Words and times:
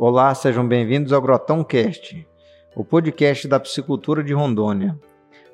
Olá, 0.00 0.32
sejam 0.32 0.64
bem-vindos 0.64 1.12
ao 1.12 1.20
Grotão 1.20 1.64
Cast, 1.64 2.24
o 2.76 2.84
podcast 2.84 3.48
da 3.48 3.58
piscicultura 3.58 4.22
de 4.22 4.32
Rondônia. 4.32 4.96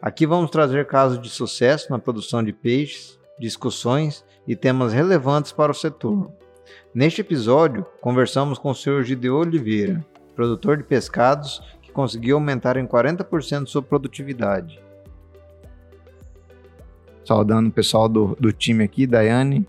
Aqui 0.02 0.26
vamos 0.26 0.50
trazer 0.50 0.86
casos 0.86 1.18
de 1.18 1.30
sucesso 1.30 1.90
na 1.90 1.98
produção 1.98 2.44
de 2.44 2.52
peixes, 2.52 3.18
discussões 3.38 4.22
e 4.46 4.54
temas 4.54 4.92
relevantes 4.92 5.50
para 5.50 5.72
o 5.72 5.74
setor. 5.74 6.30
Neste 6.94 7.22
episódio, 7.22 7.86
conversamos 8.02 8.58
com 8.58 8.70
o 8.70 8.74
Sr. 8.74 9.02
Gideu 9.02 9.36
Oliveira, 9.36 10.04
produtor 10.36 10.76
de 10.76 10.82
pescados 10.82 11.62
que 11.80 11.90
conseguiu 11.90 12.36
aumentar 12.36 12.76
em 12.76 12.86
40% 12.86 13.66
sua 13.66 13.80
produtividade. 13.80 14.78
Saudando 17.24 17.68
o 17.68 17.72
pessoal 17.72 18.10
do, 18.10 18.36
do 18.38 18.52
time 18.52 18.84
aqui, 18.84 19.06
Daiane. 19.06 19.66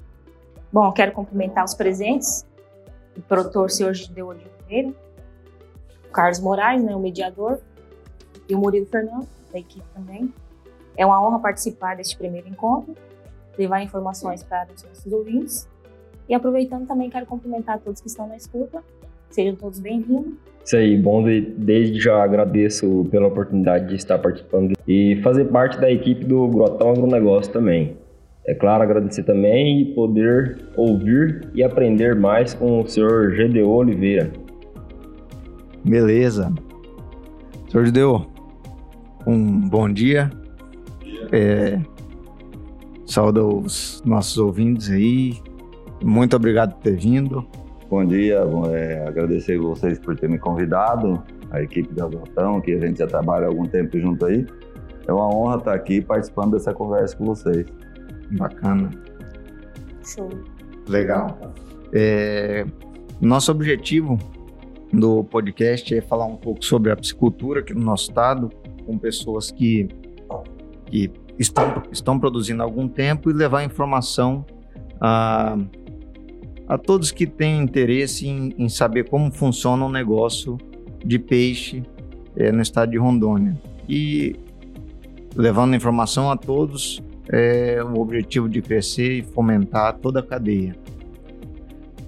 Bom, 0.70 0.92
quero 0.92 1.14
cumprimentar 1.14 1.64
os 1.64 1.74
presentes, 1.74 2.46
o 3.16 3.22
produtor 3.22 3.72
Sr. 3.72 3.94
Gideu 3.94 4.28
Oliveira, 4.28 4.55
o 4.70 6.12
Carlos 6.12 6.40
Moraes, 6.40 6.84
né, 6.84 6.96
o 6.96 7.00
mediador, 7.00 7.60
e 8.48 8.56
o 8.56 8.60
Murilo 8.60 8.86
Fernando, 8.86 9.28
da 9.52 9.60
equipe 9.60 9.86
também. 9.94 10.32
É 10.98 11.06
uma 11.06 11.22
honra 11.26 11.40
participar 11.40 11.96
deste 11.96 12.18
primeiro 12.18 12.48
encontro, 12.48 12.96
levar 13.58 13.82
informações 13.82 14.44
para 14.44 14.68
os 14.74 14.84
nossos 14.84 15.12
ouvintes. 15.12 15.68
E 16.28 16.34
aproveitando 16.34 16.88
também, 16.88 17.10
quero 17.10 17.26
cumprimentar 17.26 17.80
todos 17.80 18.02
que 18.02 18.08
estão 18.08 18.28
na 18.28 18.36
escuta. 18.36 18.84
Sejam 19.30 19.56
todos 19.56 19.80
bem-vindos. 19.80 20.34
Isso 20.64 20.78
aí, 20.78 20.98
bom, 20.98 21.24
desde 21.58 22.00
já 22.00 22.24
agradeço 22.24 23.08
pela 23.12 23.28
oportunidade 23.28 23.90
de 23.90 23.96
estar 23.96 24.18
participando 24.18 24.74
e 24.88 25.22
fazer 25.22 25.46
parte 25.46 25.80
da 25.80 25.92
equipe 25.92 26.26
do 26.26 26.48
Grotão 26.48 26.92
Agronegócio 26.92 27.52
também. 27.54 27.98
É 28.48 28.54
claro, 28.54 28.84
agradecer 28.84 29.24
também 29.24 29.82
e 29.82 29.86
poder 29.94 30.58
ouvir 30.76 31.50
e 31.54 31.64
aprender 31.64 32.16
mais 32.16 32.54
com 32.54 32.82
o 32.82 32.88
senhor 32.88 33.36
GDO 33.36 33.68
Oliveira. 33.68 34.32
Beleza. 35.86 36.52
Senhor 37.70 37.86
GDO, 37.92 38.26
um 39.28 39.70
bom 39.70 39.88
dia. 39.88 40.32
É, 41.32 41.80
saúde 43.06 43.40
os 43.40 44.02
nossos 44.04 44.36
ouvintes 44.40 44.90
aí. 44.90 45.40
Muito 46.04 46.36
obrigado 46.36 46.74
por 46.74 46.82
ter 46.82 46.98
vindo. 46.98 47.46
Bom 47.88 48.04
dia, 48.04 48.42
é, 48.74 49.08
agradecer 49.08 49.60
vocês 49.60 50.00
por 50.00 50.16
terem 50.16 50.36
me 50.36 50.40
convidado, 50.40 51.22
a 51.52 51.62
equipe 51.62 51.94
da 51.94 52.08
Grotão, 52.08 52.60
que 52.60 52.74
a 52.74 52.80
gente 52.80 52.98
já 52.98 53.06
trabalha 53.06 53.46
há 53.46 53.50
algum 53.50 53.68
tempo 53.68 54.00
junto 54.00 54.26
aí. 54.26 54.44
É 55.08 55.14
uma 55.14 55.28
honra 55.28 55.58
estar 55.58 55.76
aqui 55.76 56.02
participando 56.02 56.54
dessa 56.54 56.74
conversa 56.74 57.16
com 57.16 57.26
vocês. 57.26 57.68
Bacana. 58.32 58.90
Show. 60.04 60.30
Legal. 60.90 61.38
É, 61.94 62.66
nosso 63.22 63.52
objetivo 63.52 64.18
do 64.96 65.24
podcast 65.24 65.94
é 65.96 66.02
falar 66.02 66.26
um 66.26 66.38
pouco 66.38 66.64
sobre 66.64 66.92
a 66.92 66.96
piscicultura 66.96 67.60
aqui 67.60 67.74
no 67.74 67.82
nosso 67.82 68.10
estado, 68.10 68.50
com 68.86 68.98
pessoas 68.98 69.52
que, 69.52 69.88
que 70.86 71.12
estão, 71.38 71.84
estão 71.92 72.20
produzindo 72.20 72.62
há 72.62 72.66
algum 72.66 72.88
tempo 72.88 73.30
e 73.30 73.34
levar 73.34 73.64
informação 73.64 74.46
a 75.00 75.58
a 76.68 76.78
todos 76.78 77.12
que 77.12 77.28
têm 77.28 77.62
interesse 77.62 78.28
em, 78.28 78.54
em 78.58 78.70
saber 78.70 79.08
como 79.08 79.32
funciona 79.32 79.86
o 79.86 79.88
um 79.88 79.92
negócio 79.92 80.58
de 81.04 81.20
peixe 81.20 81.84
é, 82.36 82.52
no 82.52 82.62
estado 82.62 82.92
de 82.92 82.98
Rondônia. 82.98 83.56
E 83.88 84.36
levando 85.36 85.76
informação 85.76 86.32
a 86.32 86.38
todos, 86.38 87.04
é 87.30 87.84
o 87.84 88.00
objetivo 88.00 88.50
de 88.50 88.62
crescer 88.62 89.20
e 89.20 89.22
fomentar 89.22 89.98
toda 90.00 90.22
a 90.22 90.24
cadeia. 90.24 90.76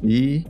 E 0.03 0.43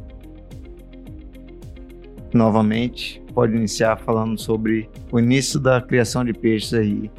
novamente 2.33 3.23
pode 3.33 3.55
iniciar 3.55 3.97
falando 3.97 4.37
sobre 4.39 4.89
o 5.11 5.19
início 5.19 5.59
da 5.59 5.81
criação 5.81 6.25
de 6.25 6.33
peixes 6.33 6.73
aí 6.73 7.11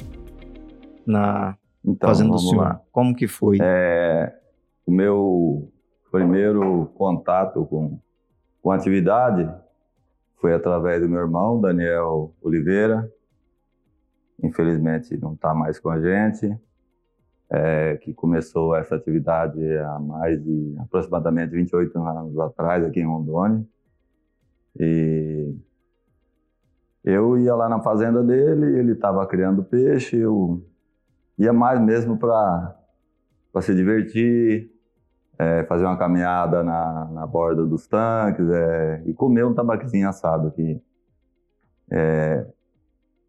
na 1.05 1.57
então, 1.83 2.09
fazenda 2.09 2.31
do 2.31 2.39
senhor. 2.39 2.61
Lá. 2.61 2.81
Como 2.91 3.15
que 3.15 3.27
foi? 3.27 3.57
É, 3.61 4.33
o 4.85 4.91
meu 4.91 5.71
primeiro 6.11 6.91
contato 6.95 7.65
com, 7.65 7.99
com 8.61 8.71
atividade 8.71 9.49
foi 10.39 10.53
através 10.53 11.01
do 11.01 11.09
meu 11.09 11.19
irmão, 11.19 11.59
Daniel 11.59 12.33
Oliveira. 12.41 13.09
Infelizmente 14.41 15.17
não 15.17 15.33
está 15.33 15.53
mais 15.53 15.79
com 15.79 15.89
a 15.89 15.99
gente. 15.99 16.57
É, 17.51 17.97
que 17.97 18.13
começou 18.13 18.75
essa 18.75 18.95
atividade 18.95 19.59
há 19.77 19.99
mais 19.99 20.39
de 20.43 20.75
aproximadamente 20.79 21.51
28 21.51 21.97
anos 21.97 22.39
atrás, 22.39 22.85
aqui 22.85 22.99
em 22.99 23.07
Rondônia. 23.07 23.65
E 24.77 25.55
eu 27.03 27.37
ia 27.37 27.55
lá 27.55 27.69
na 27.69 27.81
fazenda 27.81 28.23
dele, 28.23 28.79
ele 28.79 28.91
estava 28.91 29.25
criando 29.25 29.63
peixe, 29.63 30.17
eu 30.17 30.63
ia 31.37 31.53
mais 31.53 31.81
mesmo 31.81 32.17
para 32.17 32.75
se 33.61 33.73
divertir, 33.73 34.71
é, 35.37 35.63
fazer 35.63 35.85
uma 35.85 35.97
caminhada 35.97 36.63
na, 36.63 37.05
na 37.05 37.25
borda 37.25 37.65
dos 37.65 37.87
tanques 37.87 38.47
é, 38.49 39.01
e 39.05 39.13
comer 39.13 39.45
um 39.45 39.53
tabaquezinho 39.53 40.09
assado 40.09 40.49
aqui. 40.49 40.81
É, 41.89 42.45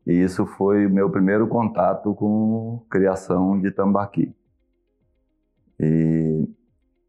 e 0.06 0.12
isso 0.12 0.44
foi 0.44 0.86
o 0.86 0.90
meu 0.90 1.08
primeiro 1.08 1.46
contato 1.46 2.14
com 2.14 2.84
criação 2.90 3.60
de 3.60 3.70
tambaqui. 3.70 4.34
E 5.78 6.48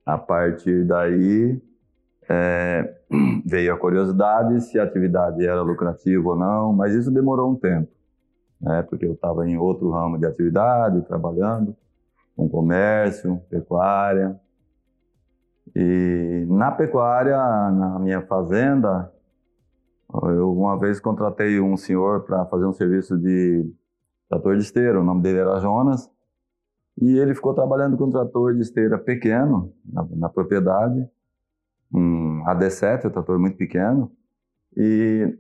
a 0.06 0.18
partir 0.18 0.86
daí 0.86 1.60
é, 2.32 2.96
veio 3.46 3.74
a 3.74 3.78
curiosidade 3.78 4.62
se 4.62 4.80
a 4.80 4.84
atividade 4.84 5.46
era 5.46 5.62
lucrativa 5.62 6.30
ou 6.30 6.36
não, 6.38 6.72
mas 6.72 6.94
isso 6.94 7.12
demorou 7.12 7.52
um 7.52 7.56
tempo, 7.56 7.92
né, 8.62 8.82
porque 8.84 9.06
eu 9.06 9.14
estava 9.14 9.48
em 9.48 9.58
outro 9.58 9.90
ramo 9.92 10.18
de 10.18 10.26
atividade, 10.26 11.02
trabalhando 11.02 11.76
com 12.36 12.48
comércio, 12.48 13.42
pecuária. 13.50 14.40
E 15.76 16.46
na 16.50 16.72
pecuária, 16.72 17.38
na 17.38 18.00
minha 18.00 18.22
fazenda, 18.22 19.12
eu 20.24 20.54
uma 20.54 20.80
vez 20.80 21.00
contratei 21.00 21.60
um 21.60 21.76
senhor 21.76 22.24
para 22.24 22.46
fazer 22.46 22.66
um 22.66 22.74
serviço 22.74 23.18
de 23.18 23.70
trator 24.30 24.56
de 24.56 24.64
esteira, 24.64 25.00
o 25.00 25.04
nome 25.04 25.22
dele 25.22 25.40
era 25.40 25.60
Jonas, 25.60 26.10
e 27.02 27.18
ele 27.18 27.36
ficou 27.36 27.54
trabalhando 27.54 27.98
com 27.98 28.06
um 28.06 28.10
trator 28.10 28.54
de 28.54 28.62
esteira 28.62 28.98
pequeno 28.98 29.74
na, 29.86 30.06
na 30.12 30.30
propriedade, 30.30 31.08
um 31.94 32.21
AD7, 32.46 33.06
um 33.06 33.10
trator 33.10 33.40
muito 33.40 33.58
pequeno, 33.58 34.12
e 34.76 35.38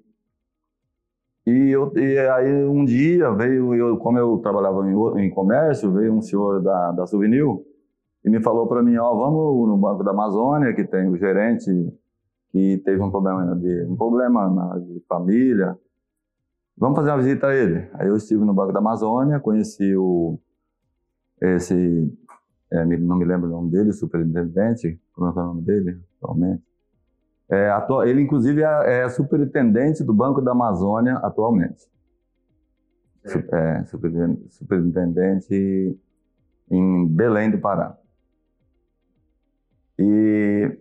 e, 1.45 1.71
eu, 1.71 1.91
e 1.97 2.19
aí 2.19 2.65
um 2.65 2.85
dia 2.85 3.31
veio, 3.31 3.73
eu, 3.73 3.97
como 3.97 4.17
eu 4.17 4.37
trabalhava 4.39 4.87
em, 4.87 5.25
em 5.25 5.29
comércio, 5.29 5.91
veio 5.91 6.13
um 6.13 6.21
senhor 6.21 6.61
da, 6.61 6.91
da 6.91 7.07
Souvenir 7.07 7.43
e 8.23 8.29
me 8.29 8.41
falou 8.43 8.67
para 8.67 8.83
mim, 8.83 8.95
ó, 8.97 9.13
vamos 9.15 9.67
no 9.67 9.75
Banco 9.75 10.03
da 10.03 10.11
Amazônia, 10.11 10.73
que 10.73 10.83
tem 10.83 11.09
o 11.09 11.17
gerente 11.17 11.71
que 12.51 12.77
teve 12.85 13.01
um 13.01 13.09
problema 13.09 13.55
de 13.55 13.85
um 13.85 13.95
problema 13.95 14.49
na, 14.49 14.77
de 14.77 15.03
família. 15.09 15.75
Vamos 16.77 16.95
fazer 16.95 17.09
uma 17.09 17.17
visita 17.17 17.47
a 17.47 17.55
ele. 17.55 17.89
Aí 17.93 18.07
eu 18.07 18.15
estive 18.15 18.43
no 18.45 18.53
Banco 18.53 18.71
da 18.71 18.79
Amazônia, 18.79 19.39
conheci 19.39 19.95
o 19.95 20.39
esse 21.41 22.13
é, 22.71 22.85
não 22.85 23.17
me 23.17 23.25
lembro 23.25 23.47
o 23.47 23.51
nome 23.51 23.71
dele, 23.71 23.91
superintendente, 23.91 24.99
como 25.11 25.27
é, 25.27 25.31
é 25.31 25.33
o 25.33 25.45
nome 25.47 25.61
dele 25.63 25.99
atualmente? 26.17 26.70
É, 27.51 27.69
atu 27.69 28.01
ele, 28.03 28.21
inclusive, 28.21 28.63
é, 28.63 29.01
é, 29.01 29.09
superintendente 29.09 30.05
do 30.05 30.13
Banco 30.13 30.41
da 30.41 30.51
Amazônia 30.51 31.17
atualmente. 31.17 31.85
É 33.51 33.83
superintendente 34.49 35.99
em 36.71 37.07
Belém 37.07 37.51
do 37.51 37.59
Pará. 37.59 37.97
E, 39.99 40.77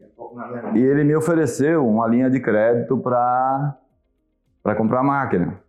e 0.74 0.78
ele 0.78 1.04
me 1.04 1.14
ofereceu 1.14 1.86
uma 1.86 2.06
linha 2.06 2.30
de 2.30 2.40
crédito 2.40 2.96
para 2.98 3.76
comprar 4.76 5.02
máquina. 5.02 5.60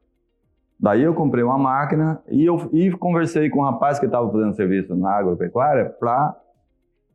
Daí 0.80 1.02
eu 1.02 1.14
comprei 1.14 1.44
uma 1.44 1.58
máquina 1.58 2.22
e 2.30 2.46
eu 2.46 2.70
e 2.72 2.92
conversei 2.92 3.50
com 3.50 3.60
um 3.60 3.64
rapaz 3.64 4.00
que 4.00 4.06
estava 4.06 4.32
fazendo 4.32 4.56
serviço 4.56 4.96
na 4.96 5.12
agropecuária 5.12 5.90
para 5.90 6.36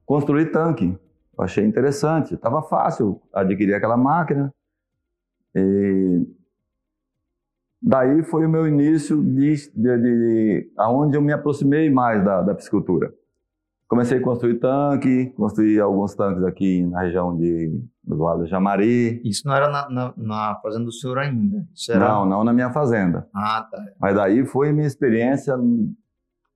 construir 0.05 0.53
tanque. 0.53 0.97
Eu 1.39 1.45
achei 1.45 1.65
interessante, 1.65 2.35
estava 2.35 2.63
fácil 2.63 3.21
adquirir 3.33 3.75
aquela 3.75 3.97
máquina. 3.97 4.53
E 5.55 6.27
daí 7.81 8.23
foi 8.23 8.47
o 8.47 8.49
meu 8.49 8.67
início 8.67 9.23
de, 9.23 9.55
de, 9.75 9.99
de 9.99 10.73
aonde 10.77 11.17
eu 11.17 11.23
me 11.23 11.33
aproximei 11.33 11.91
mais 11.91 12.25
da, 12.25 12.43
da 12.43 12.55
piscicultura. 12.55 13.13
Comecei 13.89 14.19
a 14.19 14.23
construir 14.23 14.59
tanque, 14.59 15.27
construí 15.37 15.79
alguns 15.79 16.15
tanques 16.15 16.43
aqui 16.43 16.85
na 16.87 17.03
região 17.03 17.37
de, 17.37 17.81
do 18.03 18.17
Vale 18.17 18.41
do 18.41 18.47
Jamari. 18.47 19.21
Isso 19.25 19.47
não 19.47 19.55
era 19.55 19.69
na, 19.69 19.89
na, 19.89 20.15
na 20.17 20.55
fazenda 20.57 20.87
do 20.87 20.93
senhor 20.93 21.19
ainda? 21.19 21.65
Era... 21.89 22.01
Não, 22.01 22.27
não 22.27 22.43
na 22.43 22.53
minha 22.53 22.71
fazenda. 22.71 23.29
Ah, 23.33 23.65
tá. 23.71 23.79
Mas 24.01 24.17
daí 24.17 24.45
foi 24.45 24.73
minha 24.73 24.89
experiência 24.89 25.55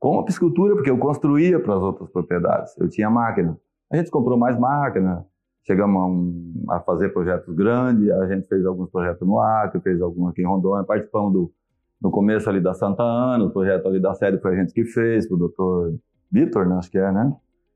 com 0.00 0.19
a 0.19 0.25
piscicultura, 0.25 0.75
porque 0.75 0.91
eu 0.91 0.99
construía 0.99 1.61
para 1.61 1.75
as 1.75 1.81
outras 1.81 2.11
propriedades. 2.11 2.77
Eu 2.77 2.88
tinha 2.88 3.09
máquina. 3.09 3.56
A 3.90 3.96
gente 3.96 4.10
comprou 4.10 4.38
mais 4.38 4.56
máquina, 4.56 5.26
chegamos 5.66 6.00
a, 6.00 6.06
um, 6.06 6.64
a, 6.70 6.81
fazer 6.81 7.08
projetos 7.08 7.52
grandes, 7.54 8.08
a 8.08 8.26
gente 8.28 8.46
fez 8.46 8.64
alguns 8.64 8.88
projetos 8.88 9.26
no 9.26 9.40
Acre, 9.40 9.81
fez 9.81 10.00
alguns 10.00 10.31
aqui 10.31 10.42
em 10.42 10.46
Rondônia, 10.46 10.84
participamos 10.84 11.32
do, 11.32 11.52
no 12.00 12.10
começo 12.10 12.48
ali 12.48 12.60
da 12.60 12.72
Santa 12.72 13.02
Ana, 13.02 13.44
o 13.44 13.50
projeto 13.50 13.88
ali 13.88 14.00
da 14.00 14.14
sede 14.14 14.38
foi 14.38 14.54
a 14.54 14.60
gente 14.60 14.72
que 14.72 14.84
fez, 14.84 15.28
o 15.28 15.37
doutor 15.37 15.98
Vitor, 16.31 16.69
né, 16.69 16.76
acho 16.76 16.88
que 16.88 16.98
é, 16.98 17.10
né? 17.10 17.34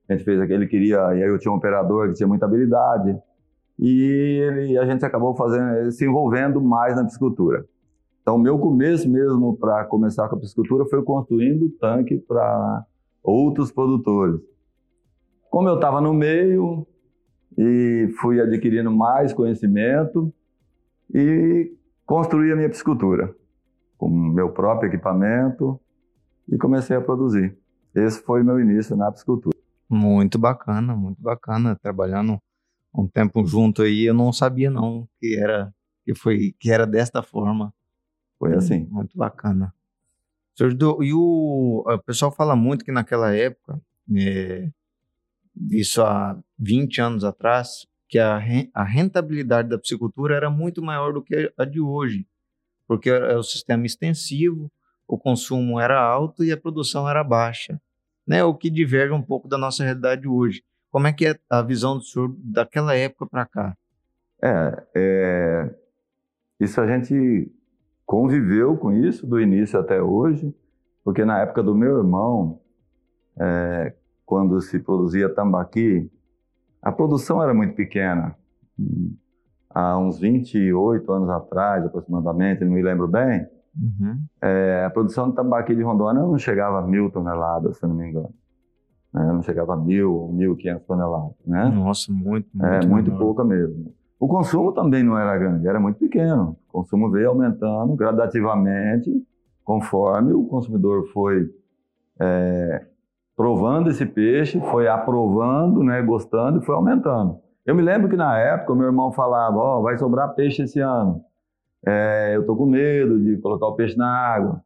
A 0.08 0.12
gente 0.12 0.24
fez 0.24 0.40
aquele, 0.40 0.68
queria, 0.68 0.98
e 1.14 1.22
aí 1.22 1.28
eu 1.28 1.38
tinha 1.38 1.50
um 1.50 1.56
operador 1.56 2.08
que 2.08 2.14
tinha 2.14 2.28
muita 2.28 2.46
habilidade, 2.46 3.18
e 3.76 4.40
ele, 4.40 4.78
a 4.78 4.86
gente 4.86 5.04
acabou 5.04 5.34
fazendo, 5.34 5.90
se 5.90 6.04
envolvendo 6.04 6.60
mais 6.62 6.94
na 6.94 7.04
piscicultura. 7.04 7.64
Então, 8.22 8.38
meu 8.38 8.56
começo 8.58 9.10
mesmo 9.10 9.56
para 9.56 9.84
começar 9.86 10.28
com 10.28 10.36
a 10.36 10.38
piscicultura 10.38 10.84
foi 10.86 11.02
construindo 11.02 11.68
tanque 11.80 12.18
para 12.18 12.84
outros 13.22 13.72
produtores. 13.72 14.40
Como 15.54 15.68
eu 15.68 15.76
estava 15.76 16.00
no 16.00 16.12
meio 16.12 16.84
e 17.56 18.12
fui 18.20 18.40
adquirindo 18.40 18.90
mais 18.90 19.32
conhecimento 19.32 20.34
e 21.14 21.72
construí 22.04 22.50
a 22.50 22.56
minha 22.56 22.68
piscicultura 22.68 23.32
com 23.96 24.10
meu 24.10 24.50
próprio 24.50 24.88
equipamento 24.88 25.80
e 26.48 26.58
comecei 26.58 26.96
a 26.96 27.00
produzir. 27.00 27.56
Esse 27.94 28.20
foi 28.20 28.42
meu 28.42 28.58
início 28.58 28.96
na 28.96 29.12
piscicultura. 29.12 29.56
Muito 29.88 30.40
bacana, 30.40 30.96
muito 30.96 31.22
bacana 31.22 31.78
trabalhando 31.80 32.36
um 32.92 33.06
tempo 33.06 33.46
junto 33.46 33.82
aí. 33.82 34.06
Eu 34.06 34.14
não 34.14 34.32
sabia 34.32 34.72
não 34.72 35.08
que 35.20 35.36
era 35.38 35.72
que 36.04 36.16
foi 36.16 36.52
que 36.58 36.68
era 36.68 36.84
desta 36.84 37.22
forma. 37.22 37.72
Foi 38.40 38.56
assim. 38.56 38.88
Muito 38.90 39.16
bacana. 39.16 39.72
E 41.00 41.12
o, 41.12 41.84
o 41.86 41.98
pessoal 42.00 42.32
fala 42.32 42.56
muito 42.56 42.84
que 42.84 42.90
naquela 42.90 43.32
época, 43.32 43.80
é, 44.16 44.68
isso 45.70 46.02
há 46.02 46.38
20 46.58 47.00
anos 47.00 47.24
atrás, 47.24 47.86
que 48.08 48.18
a, 48.18 48.40
a 48.74 48.84
rentabilidade 48.84 49.68
da 49.68 49.78
piscicultura 49.78 50.34
era 50.36 50.50
muito 50.50 50.82
maior 50.82 51.12
do 51.12 51.22
que 51.22 51.52
a 51.56 51.64
de 51.64 51.80
hoje, 51.80 52.26
porque 52.86 53.10
era 53.10 53.38
o 53.38 53.42
sistema 53.42 53.86
extensivo, 53.86 54.70
o 55.06 55.18
consumo 55.18 55.78
era 55.78 56.00
alto 56.00 56.44
e 56.44 56.52
a 56.52 56.56
produção 56.56 57.08
era 57.08 57.22
baixa, 57.22 57.80
né? 58.26 58.42
O 58.44 58.54
que 58.54 58.70
diverge 58.70 59.12
um 59.12 59.22
pouco 59.22 59.48
da 59.48 59.58
nossa 59.58 59.84
realidade 59.84 60.26
hoje. 60.26 60.62
Como 60.90 61.06
é 61.06 61.12
que 61.12 61.26
é 61.26 61.38
a 61.50 61.60
visão 61.60 61.98
do 61.98 62.04
senhor 62.04 62.34
daquela 62.38 62.94
época 62.94 63.26
para 63.26 63.46
cá? 63.46 63.76
É, 64.42 64.86
é, 64.94 65.74
isso 66.60 66.80
a 66.80 66.86
gente 66.86 67.50
conviveu 68.06 68.76
com 68.76 68.92
isso 68.92 69.26
do 69.26 69.40
início 69.40 69.78
até 69.78 70.00
hoje, 70.00 70.54
porque 71.02 71.24
na 71.24 71.40
época 71.40 71.62
do 71.62 71.74
meu 71.74 71.98
irmão, 71.98 72.60
é, 73.38 73.94
quando 74.24 74.60
se 74.60 74.78
produzia 74.78 75.28
tambaqui, 75.28 76.10
a 76.82 76.92
produção 76.92 77.42
era 77.42 77.54
muito 77.54 77.74
pequena. 77.74 78.36
Há 79.70 79.98
uns 79.98 80.18
28 80.18 81.10
anos 81.12 81.30
atrás, 81.30 81.84
aproximadamente, 81.84 82.64
não 82.64 82.72
me 82.72 82.82
lembro 82.82 83.08
bem, 83.08 83.46
uhum. 83.76 84.18
é, 84.42 84.84
a 84.86 84.90
produção 84.90 85.30
de 85.30 85.36
tambaqui 85.36 85.74
de 85.74 85.82
Rondônia 85.82 86.22
não 86.22 86.38
chegava 86.38 86.78
a 86.78 86.82
mil 86.82 87.10
toneladas, 87.10 87.78
se 87.78 87.86
não 87.86 87.94
me 87.94 88.08
engano. 88.08 88.32
Né? 89.12 89.24
Não 89.32 89.42
chegava 89.42 89.74
a 89.74 89.76
mil, 89.76 90.28
mil 90.32 90.56
quinhentas 90.56 90.86
toneladas. 90.86 91.34
Né? 91.46 91.68
Nossa, 91.70 92.12
muito, 92.12 92.48
muito. 92.52 92.66
É, 92.66 92.86
muito 92.86 93.10
pouca 93.12 93.44
mesmo. 93.44 93.94
O 94.18 94.28
consumo 94.28 94.72
também 94.72 95.02
não 95.02 95.18
era 95.18 95.36
grande, 95.36 95.66
era 95.66 95.80
muito 95.80 95.98
pequeno. 95.98 96.56
O 96.68 96.72
consumo 96.72 97.10
veio 97.10 97.30
aumentando 97.30 97.94
gradativamente 97.94 99.10
conforme 99.64 100.32
o 100.32 100.44
consumidor 100.44 101.06
foi 101.12 101.50
é, 102.20 102.86
provando 103.36 103.90
esse 103.90 104.06
peixe, 104.06 104.60
foi 104.70 104.88
aprovando, 104.88 105.82
né, 105.82 106.00
gostando 106.02 106.60
e 106.60 106.64
foi 106.64 106.74
aumentando. 106.74 107.38
Eu 107.66 107.74
me 107.74 107.82
lembro 107.82 108.08
que 108.08 108.16
na 108.16 108.38
época 108.38 108.74
meu 108.74 108.86
irmão 108.86 109.12
falava, 109.12 109.56
ó, 109.56 109.78
oh, 109.78 109.82
vai 109.82 109.96
sobrar 109.98 110.34
peixe 110.34 110.62
esse 110.62 110.80
ano. 110.80 111.22
É, 111.86 112.36
eu 112.36 112.46
tô 112.46 112.56
com 112.56 112.66
medo 112.66 113.18
de 113.20 113.36
colocar 113.38 113.66
o 113.66 113.74
peixe 113.74 113.96
na 113.96 114.08
água. 114.08 114.62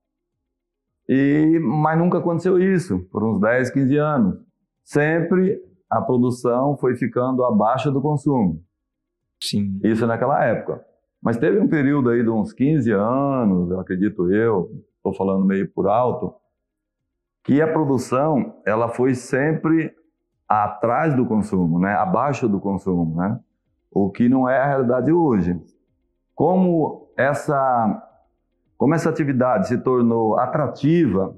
E, 1.08 1.58
mas 1.62 1.98
nunca 1.98 2.18
aconteceu 2.18 2.60
isso, 2.60 2.98
por 3.10 3.24
uns 3.24 3.40
10, 3.40 3.70
15 3.70 3.96
anos. 3.96 4.38
Sempre 4.84 5.60
a 5.90 6.02
produção 6.02 6.76
foi 6.76 6.96
ficando 6.96 7.44
abaixo 7.44 7.90
do 7.90 8.00
consumo. 8.00 8.62
Sim. 9.42 9.80
Isso 9.82 10.06
naquela 10.06 10.44
época. 10.44 10.84
Mas 11.22 11.36
teve 11.36 11.58
um 11.58 11.68
período 11.68 12.10
aí 12.10 12.22
de 12.22 12.30
uns 12.30 12.52
15 12.52 12.92
anos, 12.92 13.70
eu 13.70 13.80
acredito 13.80 14.30
eu, 14.30 14.70
estou 14.96 15.14
falando 15.14 15.44
meio 15.44 15.68
por 15.72 15.88
alto, 15.88 16.34
que 17.48 17.62
a 17.62 17.72
produção 17.72 18.56
ela 18.66 18.90
foi 18.90 19.14
sempre 19.14 19.90
atrás 20.46 21.16
do 21.16 21.24
consumo, 21.24 21.78
né? 21.78 21.94
abaixo 21.94 22.46
do 22.46 22.60
consumo, 22.60 23.16
né? 23.16 23.40
o 23.90 24.10
que 24.10 24.28
não 24.28 24.46
é 24.46 24.58
a 24.58 24.66
realidade 24.66 25.10
hoje. 25.10 25.58
Como 26.34 27.08
essa, 27.16 28.06
como 28.76 28.94
essa 28.94 29.08
atividade 29.08 29.68
se 29.68 29.78
tornou 29.78 30.38
atrativa, 30.38 31.34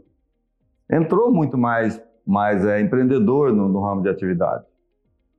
entrou 0.90 1.32
muito 1.32 1.56
mais, 1.56 2.02
mais 2.26 2.66
é, 2.66 2.80
empreendedor 2.80 3.52
no, 3.52 3.68
no 3.68 3.80
ramo 3.80 4.02
de 4.02 4.08
atividade. 4.08 4.64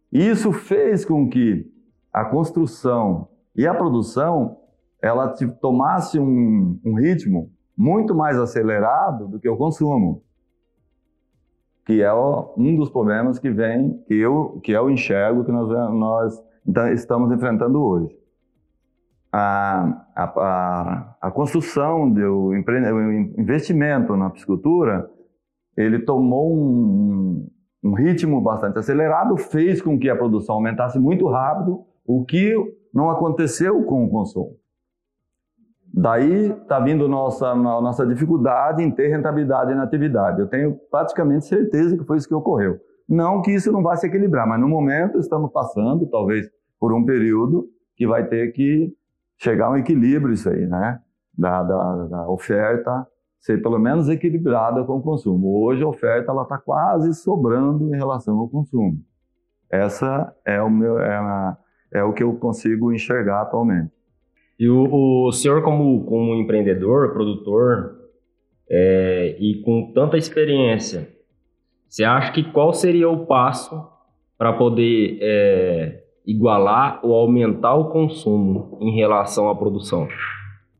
Isso 0.09 0.53
fez 0.53 1.03
com 1.03 1.27
que 1.27 1.69
a 2.13 2.23
construção 2.23 3.27
e 3.53 3.67
a 3.67 3.73
produção 3.73 4.55
ela 5.01 5.35
tomasse 5.59 6.17
um, 6.17 6.79
um 6.85 6.93
ritmo 6.93 7.51
muito 7.75 8.15
mais 8.15 8.39
acelerado 8.39 9.27
do 9.27 9.37
que 9.37 9.49
o 9.49 9.57
consumo, 9.57 10.23
que 11.85 12.01
é 12.01 12.13
um 12.13 12.75
dos 12.75 12.89
problemas 12.89 13.39
que 13.39 13.49
vem, 13.49 14.01
que 14.07 14.13
eu, 14.13 14.59
que 14.63 14.71
eu 14.71 14.89
enxergo 14.89 15.43
que 15.43 15.51
nós, 15.51 15.69
nós 15.93 16.43
então, 16.67 16.91
estamos 16.91 17.31
enfrentando 17.31 17.81
hoje. 17.81 18.15
A, 19.33 20.05
a, 20.15 20.23
a, 20.23 21.15
a 21.21 21.31
construção 21.31 22.09
do 22.09 22.53
investimento 23.37 24.15
na 24.15 24.29
piscicultura, 24.29 25.09
ele 25.75 25.99
tomou 25.99 26.53
um, 26.53 27.49
um 27.83 27.93
ritmo 27.93 28.41
bastante 28.41 28.77
acelerado, 28.77 29.37
fez 29.37 29.81
com 29.81 29.97
que 29.97 30.09
a 30.09 30.15
produção 30.15 30.55
aumentasse 30.55 30.99
muito 30.99 31.27
rápido, 31.27 31.85
o 32.05 32.25
que 32.25 32.53
não 32.93 33.09
aconteceu 33.09 33.83
com 33.85 34.03
o 34.05 34.09
consumo. 34.09 34.60
Daí 35.93 36.51
está 36.51 36.79
vindo 36.79 37.07
nossa 37.07 37.53
nossa 37.53 38.05
dificuldade 38.05 38.81
em 38.81 38.89
ter 38.89 39.09
rentabilidade 39.09 39.75
na 39.75 39.83
atividade. 39.83 40.39
Eu 40.39 40.47
tenho 40.47 40.77
praticamente 40.89 41.45
certeza 41.45 41.97
que 41.97 42.05
foi 42.05 42.17
isso 42.17 42.27
que 42.27 42.33
ocorreu. 42.33 42.79
Não 43.07 43.41
que 43.41 43.51
isso 43.51 43.71
não 43.71 43.83
vá 43.83 43.95
se 43.97 44.07
equilibrar, 44.07 44.47
mas 44.47 44.59
no 44.59 44.69
momento 44.69 45.17
estamos 45.19 45.51
passando, 45.51 46.09
talvez 46.09 46.49
por 46.79 46.93
um 46.93 47.03
período 47.03 47.67
que 47.95 48.07
vai 48.07 48.25
ter 48.25 48.53
que 48.53 48.93
chegar 49.37 49.67
a 49.67 49.71
um 49.71 49.77
equilíbrio 49.77 50.33
isso 50.33 50.49
aí, 50.49 50.65
né? 50.65 50.99
Da, 51.37 51.61
da, 51.61 52.05
da 52.07 52.29
oferta 52.29 53.05
ser 53.41 53.61
pelo 53.61 53.79
menos 53.79 54.07
equilibrada 54.07 54.83
com 54.83 54.97
o 54.97 55.01
consumo. 55.01 55.63
Hoje 55.63 55.83
a 55.83 55.87
oferta 55.87 56.31
está 56.31 56.57
quase 56.57 57.13
sobrando 57.15 57.93
em 57.93 57.97
relação 57.97 58.37
ao 58.37 58.47
consumo. 58.47 58.97
Essa 59.69 60.33
é 60.45 60.61
o 60.61 60.69
meu 60.69 60.99
é 60.99 61.15
a, 61.15 61.57
é 61.91 62.03
o 62.03 62.13
que 62.13 62.23
eu 62.23 62.35
consigo 62.35 62.93
enxergar 62.93 63.41
atualmente. 63.41 63.91
E 64.61 64.69
o, 64.69 65.25
o 65.25 65.31
senhor, 65.31 65.63
como, 65.63 66.05
como 66.05 66.35
empreendedor, 66.35 67.13
produtor, 67.13 67.97
é, 68.69 69.35
e 69.39 69.59
com 69.63 69.91
tanta 69.91 70.19
experiência, 70.19 71.09
você 71.89 72.03
acha 72.03 72.31
que 72.31 72.43
qual 72.43 72.71
seria 72.71 73.09
o 73.09 73.25
passo 73.25 73.89
para 74.37 74.53
poder 74.53 75.17
é, 75.19 76.03
igualar 76.27 76.99
ou 77.03 77.15
aumentar 77.15 77.73
o 77.73 77.89
consumo 77.89 78.77
em 78.79 78.95
relação 78.95 79.49
à 79.49 79.55
produção? 79.55 80.07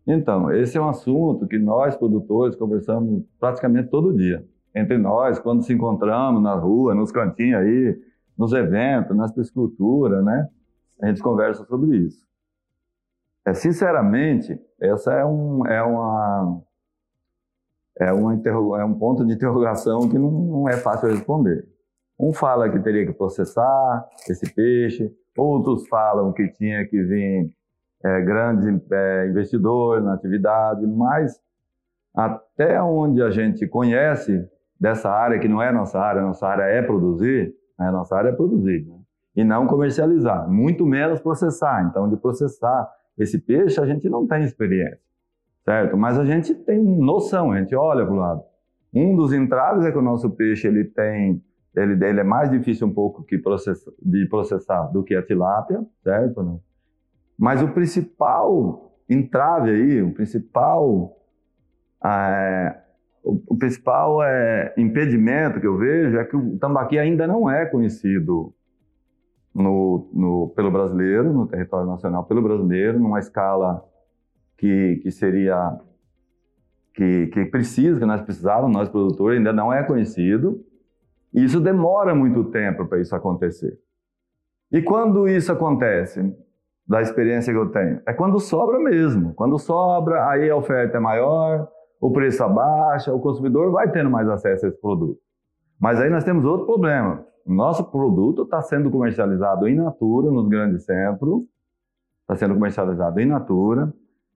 Então, 0.06 0.52
esse 0.52 0.78
é 0.78 0.82
um 0.82 0.88
assunto 0.88 1.48
que 1.48 1.58
nós, 1.58 1.96
produtores, 1.96 2.56
conversamos 2.56 3.24
praticamente 3.40 3.90
todo 3.90 4.16
dia. 4.16 4.46
Entre 4.76 5.00
nós, 5.00 5.40
quando 5.40 5.64
se 5.64 5.74
encontramos 5.74 6.40
na 6.40 6.54
rua, 6.54 6.94
nos 6.94 7.12
cantinhos 7.12 7.60
aí, 7.60 7.98
nos 8.38 8.54
eventos, 8.54 9.18
nas 9.18 9.32
pisciculturas, 9.32 10.24
né? 10.24 10.48
a 11.02 11.08
gente 11.08 11.20
conversa 11.24 11.66
sobre 11.66 11.98
isso. 11.98 12.30
É, 13.46 13.54
sinceramente, 13.54 14.60
essa 14.80 15.14
é 15.14 15.26
um, 15.26 15.66
é 15.66 15.82
uma, 15.82 16.62
é, 18.00 18.06
é 18.06 18.14
um 18.86 18.94
ponto 18.94 19.26
de 19.26 19.34
interrogação 19.34 20.08
que 20.08 20.18
não, 20.18 20.32
não 20.32 20.70
é 20.70 20.78
fácil 20.78 21.10
responder. 21.10 21.68
Um 22.20 22.32
fala 22.34 22.70
que 22.70 22.80
teria 22.80 23.06
que 23.06 23.14
processar 23.14 24.08
esse 24.30 24.54
peixe, 24.54 25.12
outros 25.36 25.88
falam 25.88 26.32
que 26.34 26.48
tinha 26.50 26.86
que 26.86 27.02
vir 27.02 27.52
é, 28.04 28.22
grande 28.22 28.82
é, 28.92 29.28
investidor 29.28 30.02
na 30.02 30.14
atividade, 30.14 30.86
mas 30.86 31.42
até 32.14 32.82
onde 32.82 33.24
a 33.24 33.32
gente 33.32 33.68
conhece 33.68 34.48
dessa 34.80 35.10
área, 35.10 35.40
que 35.40 35.48
não 35.48 35.62
é 35.62 35.72
nossa 35.72 36.00
área, 36.00 36.22
nossa 36.22 36.48
área 36.48 36.64
é 36.64 36.82
produzir, 36.82 37.56
né? 37.80 37.90
nossa 37.92 38.16
área 38.16 38.30
é 38.30 38.34
produzir. 38.34 38.86
Né? 38.86 39.02
e 39.36 39.44
não 39.44 39.66
comercializar, 39.66 40.50
muito 40.50 40.86
menos 40.86 41.20
processar. 41.20 41.86
Então, 41.90 42.10
de 42.10 42.18
processar 42.18 42.90
esse 43.18 43.40
peixe, 43.40 43.80
a 43.80 43.86
gente 43.86 44.10
não 44.10 44.28
tem 44.28 44.44
experiência, 44.44 45.00
certo? 45.64 45.98
Mas 45.98 46.18
a 46.18 46.26
gente 46.26 46.54
tem 46.54 46.82
noção, 46.82 47.52
a 47.52 47.60
gente 47.60 47.76
olha 47.76 48.06
para 48.06 48.14
o 48.14 48.18
lado. 48.18 48.44
Um 48.94 49.16
dos 49.16 49.32
entraves 49.32 49.86
é 49.86 49.92
que 49.92 49.98
o 49.98 50.02
nosso 50.02 50.30
peixe 50.32 50.68
ele 50.68 50.86
tem 50.86 51.42
ele, 51.76 51.94
ele 52.06 52.20
é 52.20 52.24
mais 52.24 52.52
difícil 52.52 52.88
um 52.88 52.94
pouco 52.94 53.24
que 53.24 53.38
de 53.38 54.26
processar 54.28 54.84
do 54.92 55.04
que 55.04 55.16
a 55.16 55.24
tilápia, 55.24 55.86
certo? 56.04 56.62
Mas 57.38 57.62
o 57.62 57.70
principal 57.70 58.94
entrave 59.10 59.70
aí, 59.70 60.02
o 60.02 60.14
principal, 60.14 61.18
é, 62.04 62.78
o, 63.24 63.42
o, 63.48 63.58
principal 63.58 64.22
é, 64.22 64.74
impedimento 64.78 65.60
que 65.60 65.68
eu 65.68 65.78
vejo 65.78 66.18
é 66.18 66.26
que 66.26 66.36
o 66.36 66.58
tambaqui 66.58 67.00
ainda 67.00 67.26
não 67.26 67.50
é 67.50 67.66
conhecido 67.66 68.54
no, 69.54 70.10
no, 70.14 70.54
pelo 70.56 70.72
brasileiro, 70.72 71.34
no 71.34 71.48
território 71.48 71.88
nacional 71.88 72.24
pelo 72.26 72.42
brasileiro, 72.42 73.00
numa 73.00 73.20
escala 73.20 73.84
que, 74.58 75.00
que 75.04 75.12
seria 75.12 75.78
que, 76.94 77.28
que 77.28 77.46
precisa, 77.46 78.00
que 78.00 78.06
nós 78.06 78.22
precisávamos, 78.22 78.76
nós 78.76 78.90
produtores, 78.90 79.38
ainda 79.38 79.54
não 79.54 79.72
é 79.72 79.84
conhecido. 79.84 80.64
E 81.34 81.44
isso 81.44 81.60
demora 81.60 82.14
muito 82.14 82.46
tempo 82.46 82.86
para 82.86 83.00
isso 83.00 83.16
acontecer. 83.16 83.78
E 84.72 84.82
quando 84.82 85.28
isso 85.28 85.52
acontece, 85.52 86.36
da 86.88 87.02
experiência 87.02 87.54
que 87.54 87.60
eu 87.60 87.70
tenho, 87.70 88.02
é 88.06 88.14
quando 88.14 88.40
sobra 88.40 88.80
mesmo. 88.80 89.34
Quando 89.34 89.58
sobra, 89.58 90.28
aí 90.30 90.50
a 90.50 90.56
oferta 90.56 90.98
é 90.98 91.00
maior, 91.00 91.68
o 92.00 92.12
preço 92.12 92.44
abaixa, 92.44 93.14
o 93.14 93.20
consumidor 93.20 93.72
vai 93.72 93.90
tendo 93.92 94.10
mais 94.10 94.28
acesso 94.28 94.66
a 94.66 94.70
esse 94.70 94.82
produto. 94.82 95.20
Mas 95.80 96.00
aí 96.00 96.10
nós 96.10 96.24
temos 96.24 96.44
outro 96.44 96.66
problema. 96.66 97.26
Nosso 97.46 97.84
produto 97.84 98.44
está 98.44 98.62
sendo 98.62 98.90
comercializado 98.90 99.68
in 99.68 99.76
natura 99.76 100.32
nos 100.32 100.48
grandes 100.48 100.86
centros, 100.86 101.44
está 102.22 102.36
sendo 102.36 102.54
comercializado 102.54 103.20
in 103.20 103.26
natura, 103.26 103.94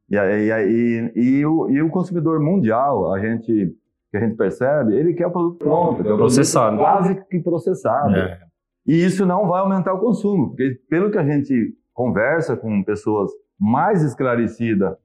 e, 0.10 0.16
e, 0.16 0.52
e, 0.52 1.12
e, 1.16 1.46
o, 1.46 1.70
e 1.70 1.82
o 1.82 1.90
consumidor 1.90 2.40
mundial, 2.40 3.14
a 3.14 3.20
gente 3.20 3.76
que 4.12 4.18
a 4.18 4.20
gente 4.22 4.38
percebe, 4.38 4.96
ele 4.96 5.14
quer 5.14 5.28
o 5.28 5.32
produto 5.32 5.58
pronto, 5.58 6.04
quer 6.04 6.14
o 6.14 6.18
processado. 6.18 6.78
quase 6.78 7.16
que 7.26 7.40
processado. 7.40 8.16
É. 8.16 8.40
E 8.88 9.04
isso 9.04 9.26
não 9.26 9.48
vai 9.48 9.60
aumentar 9.60 9.94
o 9.94 10.00
consumo, 10.00 10.50
porque 10.50 10.80
pelo 10.90 11.12
que 11.12 11.18
a 11.18 11.26
gente 11.26 11.76
conversa 11.94 12.56
com 12.56 12.84
pessoas 12.84 13.32
mais 13.60 14.04
esclarecidas 14.04 14.96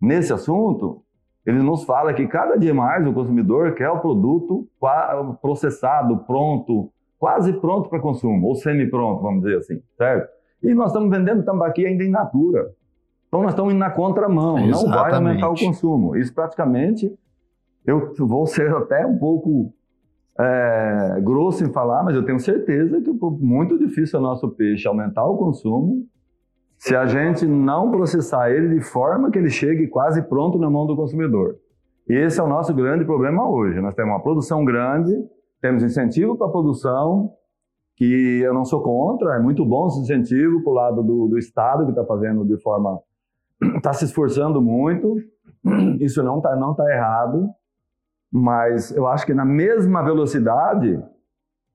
nesse 0.00 0.32
assunto, 0.32 1.02
eles 1.44 1.62
nos 1.62 1.84
falam 1.84 2.12
que 2.14 2.26
cada 2.26 2.56
dia 2.56 2.74
mais 2.74 3.06
o 3.06 3.12
consumidor 3.12 3.74
quer 3.74 3.90
o 3.90 4.00
produto 4.00 4.66
processado, 5.40 6.18
pronto, 6.26 6.90
quase 7.18 7.52
pronto 7.54 7.88
para 7.88 8.00
consumo, 8.00 8.46
ou 8.46 8.54
semi-pronto, 8.54 9.22
vamos 9.22 9.42
dizer 9.42 9.58
assim, 9.58 9.82
certo? 9.96 10.28
E 10.62 10.74
nós 10.74 10.88
estamos 10.88 11.10
vendendo 11.10 11.44
tambaqui 11.44 11.86
ainda 11.86 12.04
em 12.04 12.10
natura. 12.10 12.70
Então 13.28 13.42
nós 13.42 13.52
estamos 13.52 13.72
indo 13.72 13.80
na 13.80 13.90
contramão, 13.90 14.58
Exatamente. 14.58 14.84
não 14.84 14.90
vai 14.90 15.12
aumentar 15.12 15.50
o 15.50 15.54
consumo. 15.54 16.16
Isso 16.16 16.34
praticamente, 16.34 17.12
eu 17.86 18.12
vou 18.18 18.46
ser 18.46 18.74
até 18.74 19.06
um 19.06 19.18
pouco 19.18 19.72
é, 20.38 21.20
grosso 21.22 21.64
em 21.64 21.72
falar, 21.72 22.02
mas 22.02 22.14
eu 22.14 22.24
tenho 22.24 22.38
certeza 22.38 23.00
que 23.00 23.10
é 23.10 23.14
muito 23.40 23.78
difícil 23.78 24.18
o 24.18 24.22
nosso 24.22 24.48
peixe 24.50 24.86
aumentar 24.86 25.24
o 25.24 25.36
consumo 25.36 26.06
se 26.76 26.94
a 26.94 27.06
gente 27.06 27.46
não 27.46 27.90
processar 27.90 28.50
ele 28.50 28.74
de 28.74 28.80
forma 28.82 29.30
que 29.30 29.38
ele 29.38 29.48
chegue 29.48 29.86
quase 29.86 30.22
pronto 30.22 30.58
na 30.58 30.68
mão 30.68 30.86
do 30.86 30.94
consumidor. 30.94 31.56
E 32.08 32.14
esse 32.14 32.38
é 32.38 32.42
o 32.42 32.46
nosso 32.46 32.72
grande 32.74 33.04
problema 33.04 33.48
hoje. 33.48 33.80
Nós 33.80 33.94
temos 33.94 34.12
uma 34.12 34.22
produção 34.22 34.64
grande, 34.64 35.12
temos 35.66 35.82
incentivo 35.82 36.36
para 36.36 36.46
a 36.46 36.50
produção, 36.50 37.32
que 37.96 38.40
eu 38.40 38.54
não 38.54 38.64
sou 38.64 38.82
contra, 38.82 39.34
é 39.34 39.40
muito 39.40 39.64
bom 39.64 39.88
esse 39.88 40.00
incentivo 40.00 40.62
para 40.62 40.70
o 40.70 40.74
lado 40.74 41.02
do, 41.02 41.26
do 41.26 41.38
Estado, 41.38 41.84
que 41.84 41.90
está 41.90 42.04
fazendo 42.04 42.44
de 42.44 42.56
forma. 42.62 43.00
está 43.76 43.92
se 43.94 44.04
esforçando 44.04 44.62
muito, 44.62 45.16
isso 45.98 46.22
não 46.22 46.36
está 46.36 46.54
não 46.54 46.72
tá 46.72 46.88
errado, 46.88 47.48
mas 48.32 48.94
eu 48.94 49.08
acho 49.08 49.26
que 49.26 49.34
na 49.34 49.44
mesma 49.44 50.04
velocidade 50.04 51.02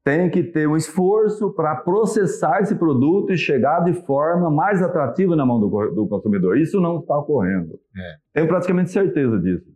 tem 0.05 0.29
que 0.29 0.41
ter 0.41 0.67
um 0.67 0.77
esforço 0.77 1.51
para 1.51 1.75
processar 1.75 2.61
esse 2.61 2.75
produto 2.75 3.33
e 3.33 3.37
chegar 3.37 3.81
de 3.81 3.93
forma 3.93 4.49
mais 4.49 4.81
atrativa 4.81 5.35
na 5.35 5.45
mão 5.45 5.59
do, 5.59 5.67
do 5.91 6.07
consumidor. 6.07 6.57
Isso 6.57 6.79
não 6.79 6.99
está 6.99 7.17
ocorrendo. 7.17 7.77
É. 7.95 8.15
Tenho 8.33 8.47
praticamente 8.47 8.89
certeza 8.89 9.37
disso. 9.37 9.69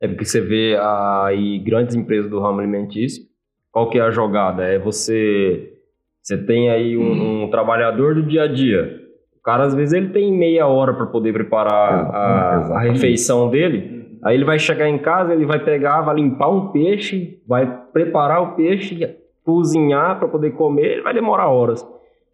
É 0.00 0.08
porque 0.08 0.24
você 0.24 0.40
vê 0.40 0.76
aí 0.80 1.58
grandes 1.58 1.94
empresas 1.94 2.30
do 2.30 2.40
ramo 2.40 2.60
alimentício, 2.60 3.27
qual 3.72 3.88
que 3.90 3.98
é 3.98 4.02
a 4.02 4.10
jogada? 4.10 4.64
É 4.64 4.78
você, 4.78 5.72
você 6.22 6.36
tem 6.36 6.70
aí 6.70 6.96
um, 6.96 7.02
hum. 7.02 7.44
um 7.44 7.50
trabalhador 7.50 8.14
do 8.14 8.22
dia 8.22 8.44
a 8.44 8.46
dia. 8.46 9.00
O 9.38 9.42
cara, 9.42 9.64
às 9.64 9.74
vezes, 9.74 9.94
ele 9.94 10.08
tem 10.08 10.32
meia 10.32 10.66
hora 10.66 10.92
para 10.92 11.06
poder 11.06 11.32
preparar 11.32 12.14
a, 12.14 12.78
a 12.78 12.80
refeição 12.80 13.48
dele. 13.48 14.18
Aí 14.22 14.34
ele 14.34 14.44
vai 14.44 14.58
chegar 14.58 14.88
em 14.88 14.98
casa, 14.98 15.32
ele 15.32 15.46
vai 15.46 15.62
pegar, 15.62 16.00
vai 16.02 16.16
limpar 16.16 16.48
um 16.48 16.68
peixe, 16.68 17.40
vai 17.46 17.66
preparar 17.92 18.42
o 18.42 18.56
peixe, 18.56 19.16
cozinhar 19.44 20.18
para 20.18 20.28
poder 20.28 20.50
comer, 20.50 21.02
vai 21.02 21.14
demorar 21.14 21.48
horas. 21.48 21.86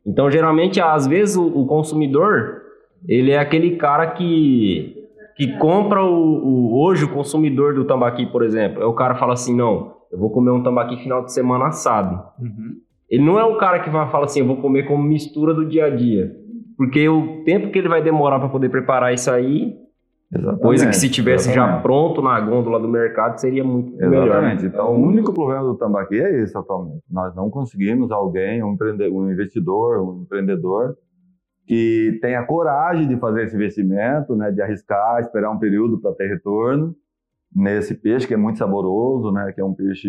Então, 0.07 0.31
geralmente, 0.31 0.81
às 0.81 1.07
vezes, 1.07 1.37
o, 1.37 1.47
o 1.47 1.67
consumidor, 1.67 2.63
ele 3.09 3.31
é 3.31 3.39
aquele 3.39 3.77
cara 3.77 4.09
que, 4.09 5.09
que 5.37 5.57
compra 5.59 6.03
o, 6.05 6.11
o, 6.11 6.83
Hoje, 6.83 7.05
o 7.05 7.13
consumidor 7.13 7.75
do 7.75 7.85
tambaqui, 7.85 8.27
por 8.27 8.43
exemplo, 8.43 8.83
é 8.83 8.87
o 8.87 8.93
cara 8.93 9.15
fala 9.15 9.35
assim, 9.35 9.55
não, 9.57 9.94
eu 10.15 10.21
vou 10.21 10.31
comer 10.31 10.51
um 10.51 10.63
tambaqui 10.63 10.97
final 10.97 11.25
de 11.25 11.33
semana 11.33 11.67
assado. 11.67 12.23
Uhum. 12.41 12.77
Ele 13.11 13.25
não 13.25 13.39
é 13.39 13.45
o 13.45 13.59
cara 13.59 13.81
que 13.81 13.91
vai 13.91 14.09
falar 14.11 14.27
assim, 14.27 14.41
eu 14.41 14.47
vou 14.47 14.57
comer 14.59 14.85
como 14.85 15.03
mistura 15.03 15.53
do 15.53 15.67
dia 15.67 15.87
a 15.87 15.91
dia. 15.91 16.33
Porque 16.77 17.09
o 17.09 17.43
tempo 17.45 17.71
que 17.71 17.79
ele 17.79 17.89
vai 17.89 18.03
demorar 18.03 18.39
para 18.39 18.49
poder 18.49 18.69
preparar 18.69 19.13
isso 19.13 19.31
aí 19.31 19.77
Exatamente, 20.33 20.63
Coisa 20.63 20.87
que 20.89 20.97
se 20.97 21.09
tivesse 21.09 21.49
exatamente. 21.49 21.77
já 21.77 21.83
pronto 21.83 22.21
na 22.21 22.41
gôndola 22.41 22.81
do 22.81 22.89
mercado 22.89 23.39
seria 23.39 23.63
muito 23.63 23.91
exatamente. 23.91 24.11
melhor. 24.11 24.27
Exatamente. 24.27 24.67
Então, 24.67 24.93
o 24.93 25.07
único 25.07 25.33
problema 25.33 25.63
do 25.63 25.77
tambaqui 25.77 26.21
é 26.21 26.43
esse 26.43 26.57
atualmente. 26.59 27.05
Nós 27.09 27.35
não 27.37 27.49
conseguimos 27.51 28.11
alguém, 28.11 28.63
um, 28.63 28.77
um 29.13 29.31
investidor, 29.31 30.03
um 30.03 30.23
empreendedor, 30.23 30.97
que 31.67 32.19
tenha 32.21 32.43
coragem 32.45 33.07
de 33.07 33.17
fazer 33.17 33.45
esse 33.45 33.55
investimento, 33.55 34.35
né, 34.35 34.51
de 34.51 34.61
arriscar, 34.61 35.21
esperar 35.21 35.51
um 35.51 35.59
período 35.59 36.01
para 36.01 36.13
ter 36.13 36.27
retorno 36.27 36.95
nesse 37.55 37.95
peixe 37.95 38.27
que 38.27 38.35
é 38.35 38.37
muito 38.37 38.59
saboroso, 38.59 39.31
né, 39.31 39.53
que 39.53 39.61
é 39.61 39.65
um 39.65 39.75
peixe 39.75 40.09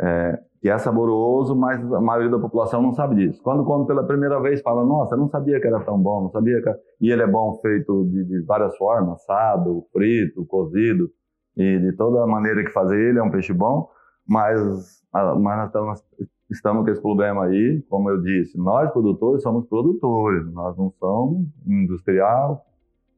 é, 0.00 0.38
que 0.60 0.68
é 0.68 0.78
saboroso, 0.78 1.56
mas 1.56 1.80
a 1.92 2.00
maioria 2.00 2.30
da 2.30 2.38
população 2.38 2.80
não 2.80 2.92
sabe 2.92 3.16
disso. 3.16 3.42
Quando 3.42 3.64
come 3.64 3.86
pela 3.86 4.04
primeira 4.04 4.40
vez, 4.40 4.60
fala: 4.62 4.84
Nossa, 4.84 5.16
não 5.16 5.28
sabia 5.28 5.60
que 5.60 5.66
era 5.66 5.80
tão 5.80 5.98
bom, 5.98 6.22
não 6.22 6.30
sabia 6.30 6.62
que. 6.62 6.70
E 7.00 7.10
ele 7.10 7.22
é 7.22 7.26
bom 7.26 7.58
feito 7.60 8.04
de, 8.04 8.24
de 8.24 8.42
várias 8.42 8.76
formas: 8.76 9.20
assado, 9.20 9.84
frito, 9.92 10.44
cozido, 10.46 11.10
e 11.56 11.78
de 11.78 11.92
toda 11.96 12.26
maneira 12.26 12.64
que 12.64 12.70
fazer 12.70 12.96
ele 12.96 13.18
é 13.18 13.22
um 13.22 13.30
peixe 13.30 13.52
bom. 13.52 13.88
Mas, 14.26 15.02
mas 15.12 15.72
nós 15.74 16.02
estamos, 16.48 16.84
com 16.84 16.90
esse 16.90 17.02
problema 17.02 17.46
aí, 17.46 17.82
como 17.88 18.08
eu 18.08 18.22
disse, 18.22 18.56
nós 18.56 18.90
produtores 18.92 19.42
somos 19.42 19.66
produtores, 19.66 20.46
nós 20.52 20.76
não 20.76 20.92
somos 20.98 21.44
industrial 21.66 22.64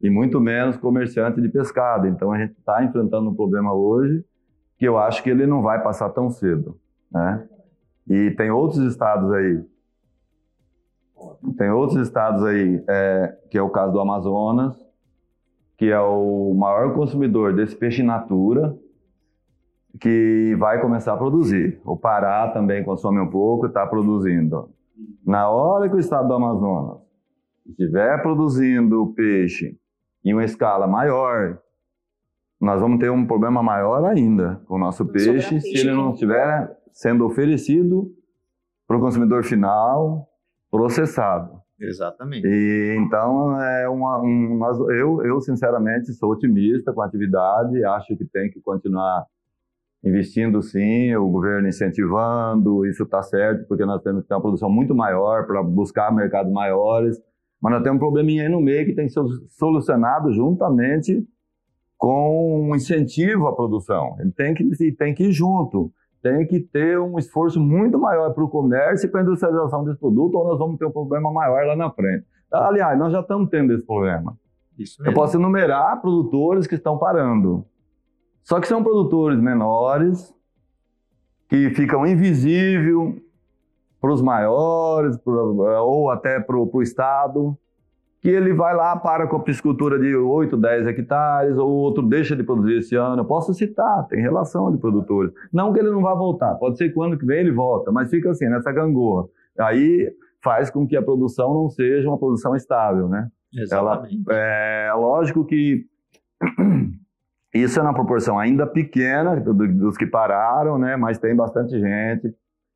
e 0.05 0.11
muito 0.11 0.39
menos 0.39 0.77
comerciante 0.77 1.41
de 1.41 1.49
pescado. 1.49 2.07
Então 2.07 2.31
a 2.31 2.39
gente 2.39 2.53
está 2.59 2.85
enfrentando 2.85 3.31
um 3.31 3.35
problema 3.35 3.73
hoje 3.73 4.23
que 4.77 4.87
eu 4.87 4.99
acho 4.99 5.23
que 5.23 5.31
ele 5.31 5.47
não 5.47 5.63
vai 5.63 5.83
passar 5.83 6.11
tão 6.11 6.29
cedo. 6.29 6.79
Né? 7.11 7.49
E 8.07 8.31
tem 8.33 8.51
outros 8.51 8.81
estados 8.81 9.33
aí, 9.33 9.65
tem 11.57 11.71
outros 11.71 12.07
estados 12.07 12.45
aí, 12.45 12.85
é, 12.87 13.35
que 13.51 13.57
é 13.57 13.63
o 13.63 13.71
caso 13.71 13.95
do 13.95 14.01
Amazonas, 14.01 14.77
que 15.79 15.91
é 15.91 16.01
o 16.01 16.53
maior 16.53 16.93
consumidor 16.93 17.55
desse 17.55 17.75
peixe 17.75 18.03
in 18.03 18.05
natura, 18.05 18.77
que 19.99 20.55
vai 20.59 20.83
começar 20.83 21.15
a 21.15 21.17
produzir. 21.17 21.81
O 21.83 21.97
Pará 21.97 22.49
também 22.49 22.85
consome 22.85 23.21
um 23.21 23.31
pouco, 23.31 23.67
está 23.67 23.87
produzindo. 23.87 24.69
Na 25.25 25.49
hora 25.49 25.89
que 25.89 25.97
o 25.97 26.01
estado 26.01 26.29
do 26.29 26.35
Amazonas 26.35 26.99
estiver 27.67 28.21
produzindo 28.21 29.15
peixe 29.17 29.79
em 30.25 30.33
uma 30.33 30.45
escala 30.45 30.87
maior, 30.87 31.59
nós 32.61 32.81
vamos 32.81 32.99
ter 32.99 33.11
um 33.11 33.27
problema 33.27 33.63
maior 33.63 34.05
ainda 34.05 34.61
com 34.67 34.77
o 34.77 34.79
nosso 34.79 35.05
peixe 35.07 35.61
se 35.61 35.77
ele 35.77 35.93
não 35.93 36.13
estiver 36.13 36.75
sendo 36.93 37.27
oferecido 37.27 38.11
para 38.87 38.97
o 38.97 39.01
consumidor 39.01 39.45
final 39.45 40.29
processado. 40.71 41.63
Exatamente. 41.79 42.47
E, 42.47 42.97
então, 42.99 43.61
é 43.61 43.89
uma, 43.89 44.21
um, 44.23 44.61
eu, 44.91 45.23
eu, 45.25 45.41
sinceramente, 45.41 46.13
sou 46.13 46.31
otimista 46.31 46.93
com 46.93 47.03
a 47.03 47.07
atividade, 47.07 47.85
acho 47.85 48.17
que 48.17 48.25
tem 48.25 48.51
que 48.51 48.61
continuar 48.61 49.27
investindo 50.03 50.63
sim, 50.63 51.15
o 51.17 51.29
governo 51.29 51.67
incentivando, 51.67 52.87
isso 52.87 53.05
está 53.05 53.23
certo, 53.23 53.67
porque 53.67 53.85
nós 53.85 54.03
temos 54.03 54.23
que 54.23 54.29
ter 54.29 54.35
uma 54.35 54.43
produção 54.43 54.71
muito 54.71 54.95
maior 54.95 55.47
para 55.47 55.63
buscar 55.63 56.15
mercados 56.15 56.53
maiores, 56.53 57.21
mas 57.65 57.73
nós 57.73 57.83
temos 57.83 57.97
um 57.97 58.01
probleminha 58.01 58.43
aí 58.43 58.49
no 58.51 58.61
meio 58.61 58.85
que 58.85 58.93
tem 58.93 59.07
que 59.07 59.13
ser 59.13 59.25
solucionado 59.49 60.31
juntamente 60.35 61.27
com 61.97 62.69
um 62.69 62.77
incentivo 62.77 63.47
à 63.47 63.57
produção. 63.57 64.17
Ele 64.21 64.31
tem 64.33 64.53
que, 64.53 64.93
tem 64.93 65.15
que 65.15 65.25
ir 65.25 65.33
junto 65.33 65.91
tem 66.25 66.47
que 66.47 66.59
ter 66.59 66.99
um 66.99 67.19
esforço 67.19 67.61
muito 67.61 67.99
maior 67.99 68.33
para 68.33 68.43
o 68.43 68.49
comércio 68.49 69.07
e 69.07 69.11
para 69.11 69.21
a 69.21 69.23
industrialização 69.25 69.85
desse 69.85 70.01
produto, 70.01 70.37
ou 70.37 70.49
nós 70.49 70.59
vamos 70.59 70.79
ter 70.79 70.87
um 70.87 70.91
problema 70.91 71.31
maior 71.31 71.67
lá 71.67 71.77
na 71.77 71.91
frente. 71.91 72.25
Aliás, 72.51 72.99
nós 72.99 73.13
já 73.13 73.21
estamos 73.21 73.51
tendo 73.51 73.75
esse 73.75 73.85
problema. 73.85 74.35
Eu 75.05 75.13
posso 75.13 75.37
enumerar 75.37 76.01
produtores 76.01 76.67
que 76.67 76.77
estão 76.77 76.97
parando. 76.97 77.67
Só 78.43 78.59
que 78.59 78.67
são 78.67 78.83
produtores 78.83 79.39
menores, 79.39 80.35
que 81.47 81.69
ficam 81.75 82.07
invisíveis 82.07 83.21
para 84.05 84.13
os 84.13 84.21
maiores, 84.21 85.17
pro, 85.17 85.57
ou 85.83 86.11
até 86.11 86.39
para 86.39 86.59
o 86.59 86.83
Estado, 86.83 87.57
que 88.21 88.29
ele 88.29 88.53
vai 88.53 88.77
lá 88.77 88.95
para 88.95 89.27
com 89.27 89.37
a 89.37 89.41
piscicultura 89.41 89.99
de 89.99 90.15
8, 90.15 90.59
10 90.59 90.87
hectares, 90.89 91.57
ou 91.57 91.71
outro 91.71 92.03
deixa 92.07 92.37
de 92.37 92.43
produzir 92.43 92.81
esse 92.81 92.95
ano. 92.95 93.23
Eu 93.23 93.25
posso 93.25 93.55
citar, 93.55 94.07
tem 94.07 94.21
relação 94.21 94.71
de 94.71 94.77
produtores. 94.77 95.33
Não 95.51 95.73
que 95.73 95.81
ele 95.81 95.91
não 95.91 96.03
vá 96.03 96.13
voltar, 96.13 96.55
pode 96.57 96.77
ser 96.77 96.93
que 96.93 97.01
ano 97.01 97.17
que 97.17 97.25
vem 97.25 97.41
ele 97.41 97.51
volta, 97.51 97.91
mas 97.91 98.11
fica 98.11 98.31
assim, 98.31 98.47
nessa 98.47 98.71
gangorra. 98.71 99.27
Aí 99.59 100.13
faz 100.43 100.71
com 100.71 100.87
que 100.87 100.99
a 100.99 101.03
produção 101.03 101.55
não 101.55 101.71
seja 101.71 102.07
uma 102.07 102.19
produção 102.19 102.55
estável, 102.55 103.09
né? 103.09 103.29
Exatamente. 103.57 104.23
Ela, 104.29 104.37
é 104.37 104.93
lógico 104.93 105.47
que 105.47 105.87
isso 107.55 107.79
é 107.79 107.83
uma 107.83 107.95
proporção 107.95 108.39
ainda 108.39 108.67
pequena 108.67 109.41
dos 109.41 109.97
que 109.97 110.05
pararam, 110.05 110.79
né? 110.79 110.95
Mas 110.95 111.17
tem 111.17 111.35
bastante 111.35 111.81
gente 111.81 112.35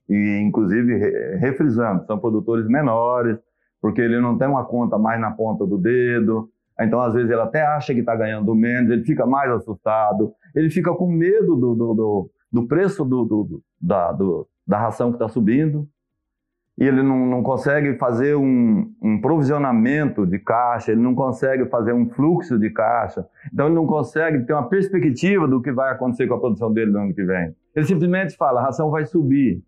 e 0.09 0.41
inclusive 0.43 0.97
refrisando, 1.39 2.07
são 2.07 2.19
produtores 2.19 2.67
menores, 2.67 3.39
porque 3.81 4.01
ele 4.01 4.21
não 4.21 4.37
tem 4.37 4.49
uma 4.49 4.65
conta 4.65 4.99
mais 4.99 5.21
na 5.21 5.31
ponta 5.31 5.67
do 5.67 5.79
dedo. 5.79 6.49
Então, 6.81 7.01
às 7.01 7.13
vezes, 7.15 7.31
ele 7.31 7.41
até 7.41 7.63
acha 7.63 7.93
que 7.93 8.01
está 8.01 8.15
ganhando 8.15 8.55
menos, 8.55 8.91
ele 8.91 9.05
fica 9.05 9.27
mais 9.27 9.51
assustado, 9.51 10.33
ele 10.55 10.71
fica 10.71 10.93
com 10.95 11.11
medo 11.11 11.57
do, 11.57 11.75
do, 11.75 11.95
do, 11.95 12.31
do 12.53 12.67
preço 12.67 13.05
do, 13.05 13.25
do, 13.25 13.63
da, 13.81 14.13
do, 14.13 14.47
da 14.67 14.79
ração 14.79 15.11
que 15.11 15.17
está 15.17 15.29
subindo 15.29 15.89
e 16.79 16.85
ele 16.85 17.03
não, 17.03 17.27
não 17.27 17.43
consegue 17.43 17.95
fazer 17.99 18.37
um, 18.37 18.89
um, 19.03 19.21
provisionamento 19.21 20.25
de 20.25 20.39
caixa, 20.39 20.93
ele 20.93 21.01
não 21.01 21.13
consegue 21.13 21.67
fazer 21.67 21.93
um 21.93 22.09
fluxo 22.09 22.57
de 22.57 22.71
caixa, 22.71 23.27
então 23.53 23.67
ele 23.67 23.75
não 23.75 23.85
consegue 23.85 24.45
ter 24.45 24.53
uma 24.53 24.69
perspectiva 24.69 25.49
do 25.49 25.61
que 25.61 25.73
vai 25.73 25.91
acontecer 25.91 26.29
com 26.29 26.35
a 26.35 26.39
produção 26.41 26.73
dele 26.73 26.93
no 26.93 27.01
ano 27.01 27.15
que 27.15 27.25
vem. 27.25 27.53
Ele 27.75 27.85
simplesmente 27.85 28.37
fala, 28.37 28.61
a 28.61 28.65
ração 28.65 28.91
vai 28.91 29.05
subir. 29.05 29.61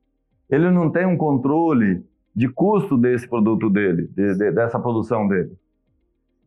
Ele 0.50 0.70
não 0.70 0.90
tem 0.90 1.06
um 1.06 1.16
controle 1.16 2.04
de 2.34 2.48
custo 2.48 2.96
desse 2.96 3.28
produto 3.28 3.68
dele, 3.68 4.08
de, 4.14 4.34
de, 4.34 4.50
dessa 4.52 4.78
produção 4.78 5.28
dele. 5.28 5.52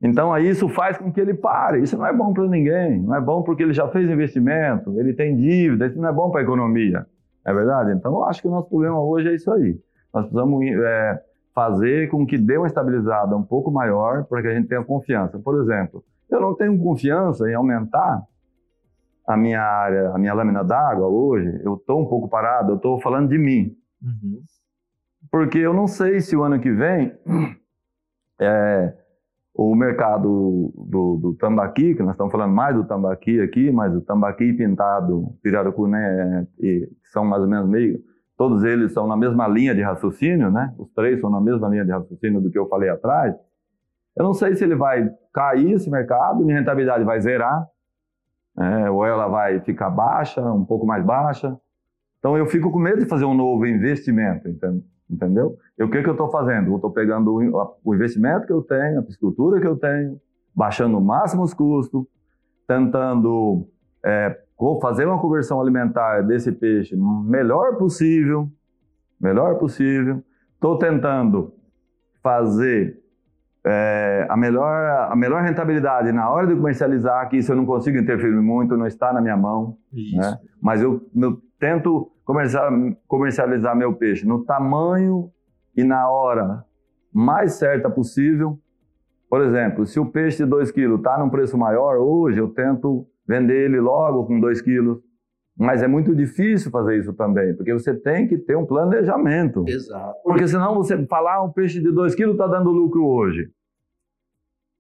Então 0.02 0.34
aí 0.34 0.50
isso 0.50 0.68
faz 0.70 0.98
com 0.98 1.12
que 1.12 1.22
ele 1.22 1.34
pare. 1.34 1.82
Isso 1.82 1.98
não 1.98 2.06
é 2.06 2.14
bom 2.14 2.34
para 2.34 2.46
ninguém, 2.48 3.02
não 3.02 3.16
é 3.16 3.22
bom 3.22 3.42
porque 3.42 3.64
ele 3.64 3.74
já 3.74 3.88
fez 3.88 4.10
investimento, 4.10 5.00
ele 5.00 5.14
tem 5.14 5.36
dívida, 5.36 5.88
isso 5.88 6.00
não 6.00 6.10
é 6.10 6.14
bom 6.14 6.30
para 6.30 6.42
a 6.42 6.44
economia. 6.44 7.06
É 7.46 7.54
verdade? 7.54 7.92
Então 7.94 8.14
eu 8.14 8.24
acho 8.26 8.42
que 8.42 8.48
o 8.48 8.52
nosso 8.52 8.70
problema 8.70 9.02
hoje 9.02 9.30
é 9.30 9.36
isso 9.36 9.52
aí. 9.52 9.80
Nós 10.14 10.26
precisamos 10.26 10.62
é, 10.66 11.22
fazer 11.54 12.10
com 12.10 12.26
que 12.26 12.38
dê 12.38 12.58
uma 12.58 12.68
estabilizada 12.68 13.36
um 13.36 13.44
pouco 13.44 13.72
maior 13.72 14.26
para 14.26 14.42
que 14.42 14.48
a 14.48 14.54
gente 14.54 14.68
tenha 14.68 14.84
confiança. 14.84 15.40
Por 15.40 15.62
exemplo, 15.62 16.04
eu 16.30 16.42
não 16.42 16.56
tenho 16.56 16.78
confiança 16.78 17.50
em 17.50 17.54
aumentar 17.54 18.22
a 19.26 19.38
minha 19.38 19.62
área, 19.62 20.10
a 20.10 20.18
minha 20.18 20.34
lâmina 20.34 20.64
d'água 20.64 21.08
hoje. 21.08 21.62
Eu 21.64 21.76
estou 21.76 22.02
um 22.02 22.06
pouco 22.06 22.28
parado, 22.28 22.74
eu 22.74 22.76
estou 22.76 23.00
falando 23.02 23.30
de 23.30 23.38
mim. 23.38 23.76
Uhum. 24.04 24.42
Porque 25.32 25.58
eu 25.58 25.74
não 25.74 25.88
sei 25.88 26.20
se 26.20 26.36
o 26.36 26.44
ano 26.44 26.60
que 26.60 26.72
vem 26.72 27.18
é, 28.40 28.94
o 29.54 29.74
mercado 29.76 30.74
do, 30.76 31.18
do, 31.22 31.36
tambaqui, 31.36 31.96
que 31.96 32.04
nós 32.04 32.12
estamos 32.12 32.32
falando 32.32 32.54
mais 32.54 32.76
do 32.76 32.84
tambaqui 32.84 33.40
aqui, 33.40 33.72
mas 33.72 33.96
o 33.96 34.02
tambaqui 34.02 34.52
pintado, 34.54 35.36
pirarucu, 35.42 35.88
né, 35.88 36.48
e 36.60 36.90
são 37.12 37.24
mais 37.24 37.42
ou 37.42 37.48
menos 37.48 37.70
meio 37.70 38.04
todos 38.38 38.64
eles 38.64 38.92
são 38.94 39.08
na 39.08 39.16
mesma 39.16 39.48
linha 39.48 39.74
de 39.74 39.82
raciocínio, 39.82 40.52
né? 40.52 40.74
Os 40.78 40.90
três 40.92 41.20
são 41.22 41.30
na 41.30 41.40
mesma 41.40 41.70
linha 41.70 41.86
de 41.86 41.92
raciocínio 41.92 42.42
do 42.42 42.50
que 42.50 42.58
eu 42.58 42.68
falei 42.68 42.90
atrás. 42.90 43.36
Eu 44.16 44.24
não 44.24 44.34
sei 44.34 44.56
se 44.56 44.64
ele 44.64 44.76
vai 44.76 45.10
cair 45.34 45.72
esse 45.72 45.90
mercado, 45.90 46.44
minha 46.44 46.58
rentabilidade 46.58 47.04
vai 47.04 47.20
zerar, 47.20 47.66
né? 48.56 48.90
ou 48.90 49.06
ela 49.06 49.28
vai 49.28 49.60
ficar 49.62 49.90
baixa, 49.90 50.42
um 50.42 50.66
pouco 50.66 50.86
mais 50.86 51.04
baixa. 51.06 51.58
Então 52.24 52.38
eu 52.38 52.46
fico 52.46 52.72
com 52.72 52.80
medo 52.80 53.00
de 53.00 53.06
fazer 53.06 53.26
um 53.26 53.34
novo 53.34 53.66
investimento, 53.66 54.48
entendeu? 55.10 55.58
E 55.78 55.84
o 55.84 55.90
que, 55.90 56.02
que 56.02 56.08
eu 56.08 56.14
estou 56.14 56.32
fazendo? 56.32 56.72
Eu 56.72 56.78
estou 56.78 56.90
pegando 56.90 57.34
o 57.84 57.94
investimento 57.94 58.48
que 58.48 58.54
eu 58.54 58.62
tenho, 58.62 59.02
a 59.02 59.04
piscicultura 59.04 59.60
que 59.60 59.68
eu 59.68 59.76
tenho, 59.76 60.22
baixando 60.56 60.98
o 60.98 61.02
máximo 61.02 61.44
os 61.44 61.54
custos, 61.54 62.06
tentando 62.66 63.68
é, 64.06 64.40
fazer 64.82 65.06
uma 65.06 65.20
conversão 65.20 65.60
alimentar 65.60 66.22
desse 66.22 66.50
peixe 66.54 66.96
melhor 66.96 67.76
possível, 67.76 68.48
melhor 69.20 69.56
possível. 69.60 70.24
Estou 70.54 70.78
tentando 70.78 71.54
fazer 72.22 73.04
é, 73.66 74.26
a, 74.30 74.38
melhor, 74.38 75.12
a 75.12 75.16
melhor 75.18 75.44
rentabilidade 75.44 76.14
na 76.14 76.30
hora 76.30 76.48
de 76.48 76.56
comercializar, 76.56 77.28
que 77.28 77.36
isso 77.36 77.52
eu 77.52 77.58
não 77.58 77.66
consigo 77.66 77.98
interferir 77.98 78.40
muito, 78.40 78.78
não 78.78 78.88
está 78.88 79.12
na 79.12 79.20
minha 79.20 79.36
mão. 79.36 79.76
Né? 79.92 80.40
Mas 80.62 80.82
eu, 80.82 81.06
eu 81.14 81.42
tento 81.60 82.13
comercializar 82.26 83.76
meu 83.76 83.94
peixe 83.94 84.26
no 84.26 84.44
tamanho 84.44 85.32
e 85.76 85.84
na 85.84 86.10
hora 86.10 86.64
mais 87.12 87.54
certa 87.54 87.90
possível. 87.90 88.60
Por 89.30 89.42
exemplo, 89.42 89.86
se 89.86 90.00
o 90.00 90.06
peixe 90.06 90.38
de 90.38 90.46
2 90.46 90.72
quilos 90.72 91.00
está 91.00 91.18
num 91.18 91.30
preço 91.30 91.58
maior, 91.58 91.98
hoje 91.98 92.40
eu 92.40 92.50
tento 92.50 93.08
vender 93.28 93.66
ele 93.66 93.80
logo 93.80 94.26
com 94.26 94.40
2 94.40 94.62
quilos. 94.62 95.00
Mas 95.58 95.84
é 95.84 95.88
muito 95.88 96.16
difícil 96.16 96.72
fazer 96.72 96.98
isso 96.98 97.14
também, 97.14 97.56
porque 97.56 97.72
você 97.74 97.94
tem 97.94 98.28
que 98.28 98.38
ter 98.38 98.56
um 98.58 98.66
planejamento. 98.66 99.64
Exato. 99.68 100.20
Porque 100.24 100.48
senão 100.48 100.74
você 100.76 101.06
falar, 101.06 101.36
ah, 101.36 101.44
um 101.44 101.52
peixe 101.52 101.80
de 101.80 101.92
2 101.92 102.16
quilos 102.16 102.34
está 102.34 102.48
dando 102.48 102.72
lucro 102.72 103.06
hoje. 103.06 103.52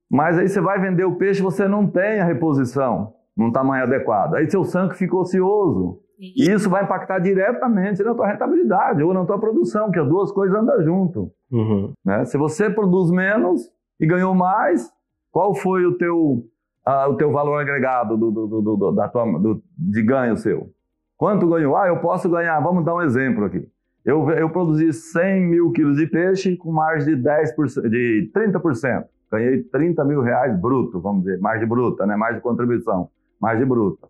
Mas 0.09 0.37
aí 0.37 0.47
você 0.47 0.61
vai 0.61 0.79
vender 0.79 1.05
o 1.05 1.15
peixe, 1.15 1.41
você 1.41 1.67
não 1.67 1.87
tem 1.87 2.19
a 2.19 2.25
reposição 2.25 3.13
num 3.35 3.51
tamanho 3.51 3.83
adequado. 3.83 4.35
Aí 4.35 4.49
seu 4.49 4.63
sangue 4.63 4.95
fica 4.95 5.15
ocioso. 5.15 6.02
E 6.19 6.49
isso 6.49 6.69
vai 6.69 6.83
impactar 6.83 7.19
diretamente 7.19 8.03
na 8.03 8.13
tua 8.13 8.27
rentabilidade 8.27 9.03
ou 9.03 9.13
na 9.13 9.25
tua 9.25 9.39
produção, 9.39 9.91
que 9.91 9.99
as 9.99 10.07
duas 10.07 10.31
coisas 10.31 10.55
andam 10.57 10.81
junto. 10.83 11.31
Uhum. 11.51 11.91
Né? 12.05 12.25
Se 12.25 12.37
você 12.37 12.69
produz 12.69 13.11
menos 13.11 13.61
e 13.99 14.05
ganhou 14.05 14.33
mais, 14.33 14.91
qual 15.31 15.53
foi 15.55 15.85
o 15.85 15.97
teu 15.97 16.45
ah, 16.85 17.07
o 17.07 17.15
teu 17.15 17.31
valor 17.31 17.61
agregado 17.61 18.17
do, 18.17 18.29
do, 18.29 18.47
do, 18.47 18.75
do 18.75 18.91
da 18.91 19.07
tua, 19.07 19.25
de 19.77 20.01
ganho 20.03 20.35
seu. 20.35 20.69
Quanto 21.17 21.47
ganhou? 21.47 21.77
Ah, 21.77 21.87
eu 21.87 21.99
posso 21.99 22.29
ganhar, 22.29 22.59
vamos 22.59 22.83
dar 22.83 22.95
um 22.95 23.01
exemplo 23.01 23.45
aqui. 23.45 23.65
Eu, 24.03 24.29
eu 24.31 24.49
produzi 24.49 24.91
100 24.91 25.41
mil 25.47 25.71
quilos 25.71 25.95
de 25.95 26.07
peixe 26.07 26.57
com 26.57 26.71
margem 26.71 27.15
de, 27.15 27.21
10%, 27.21 27.89
de 27.89 28.29
30%. 28.35 29.05
Ganhei 29.31 29.63
30 29.63 30.03
mil 30.03 30.21
reais 30.21 30.59
bruto, 30.59 30.99
vamos 30.99 31.23
dizer, 31.23 31.39
margem 31.39 31.67
bruta, 31.67 32.05
né? 32.05 32.15
margem 32.15 32.37
de 32.37 32.43
contribuição, 32.43 33.09
margem 33.39 33.65
bruta. 33.65 34.07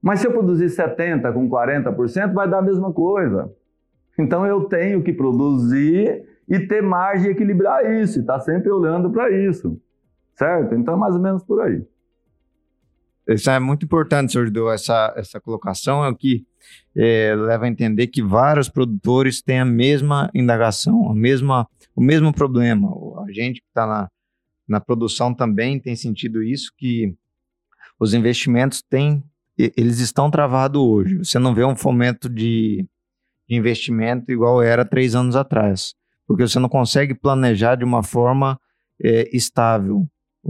Mas 0.00 0.20
se 0.20 0.26
eu 0.26 0.32
produzir 0.32 0.68
70 0.68 1.32
com 1.32 1.48
40%, 1.48 2.32
vai 2.32 2.48
dar 2.48 2.58
a 2.58 2.62
mesma 2.62 2.92
coisa. 2.92 3.52
Então 4.18 4.46
eu 4.46 4.64
tenho 4.64 5.02
que 5.02 5.12
produzir 5.12 6.24
e 6.48 6.60
ter 6.60 6.82
margem 6.82 7.28
e 7.28 7.32
equilibrar 7.32 7.84
isso, 8.00 8.20
e 8.20 8.24
tá 8.24 8.40
sempre 8.40 8.70
olhando 8.70 9.10
para 9.10 9.30
isso. 9.30 9.80
Certo? 10.34 10.74
Então, 10.74 10.96
mais 10.96 11.14
ou 11.14 11.20
menos 11.20 11.42
por 11.42 11.60
aí. 11.60 11.84
Isso 13.28 13.50
é 13.50 13.58
muito 13.60 13.84
importante, 13.84 14.32
senhor 14.32 14.46
Judeu, 14.46 14.70
essa, 14.70 15.12
essa 15.14 15.38
colocação 15.38 16.02
é 16.02 16.08
o 16.08 16.16
que 16.16 16.46
é, 16.96 17.34
leva 17.36 17.66
a 17.66 17.68
entender 17.68 18.06
que 18.06 18.22
vários 18.22 18.70
produtores 18.70 19.42
têm 19.42 19.60
a 19.60 19.66
mesma 19.66 20.30
indagação, 20.34 21.10
a 21.10 21.14
mesma, 21.14 21.68
o 21.94 22.00
mesmo 22.00 22.32
problema. 22.32 22.88
A 23.26 23.30
gente 23.30 23.60
que 23.60 23.66
está 23.68 23.86
na, 23.86 24.08
na 24.66 24.80
produção 24.80 25.34
também 25.34 25.78
tem 25.78 25.94
sentido 25.94 26.42
isso, 26.42 26.72
que 26.74 27.14
os 28.00 28.14
investimentos 28.14 28.80
têm, 28.80 29.22
eles 29.58 29.98
estão 29.98 30.30
travados 30.30 30.80
hoje. 30.80 31.18
Você 31.18 31.38
não 31.38 31.54
vê 31.54 31.64
um 31.64 31.76
fomento 31.76 32.28
de, 32.28 32.86
de 33.48 33.56
investimento 33.56 34.30
igual 34.30 34.62
era 34.62 34.84
três 34.84 35.14
anos 35.14 35.34
atrás, 35.36 35.94
porque 36.26 36.46
você 36.46 36.58
não 36.58 36.68
consegue 36.68 37.14
planejar 37.14 37.74
de 37.74 37.84
uma 37.84 38.02
forma 38.02 38.58
é, 39.02 39.28
estável 39.36 40.08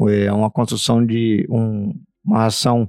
é 0.09 0.33
uma 0.33 0.51
construção 0.51 1.05
de 1.05 1.47
um, 1.51 1.92
uma 2.25 2.47
ação 2.47 2.88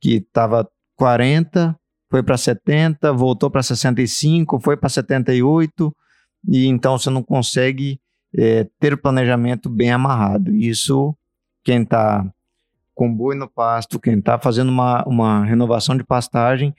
que 0.00 0.16
estava 0.16 0.68
40, 0.96 1.76
foi 2.10 2.22
para 2.22 2.36
70, 2.36 3.12
voltou 3.12 3.50
para 3.50 3.62
65, 3.62 4.60
foi 4.60 4.76
para 4.76 4.88
78, 4.88 5.94
e 6.48 6.66
então 6.66 6.96
você 6.98 7.10
não 7.10 7.22
consegue 7.22 7.98
é, 8.36 8.68
ter 8.78 8.92
o 8.92 9.00
planejamento 9.00 9.68
bem 9.68 9.90
amarrado. 9.90 10.54
Isso, 10.54 11.16
quem 11.64 11.82
está 11.82 12.24
com 12.94 13.12
boi 13.12 13.34
no 13.34 13.48
pasto, 13.48 13.98
quem 13.98 14.18
está 14.18 14.38
fazendo 14.38 14.68
uma, 14.68 15.02
uma 15.04 15.44
renovação 15.44 15.96
de 15.96 16.04
pastagem, 16.04 16.74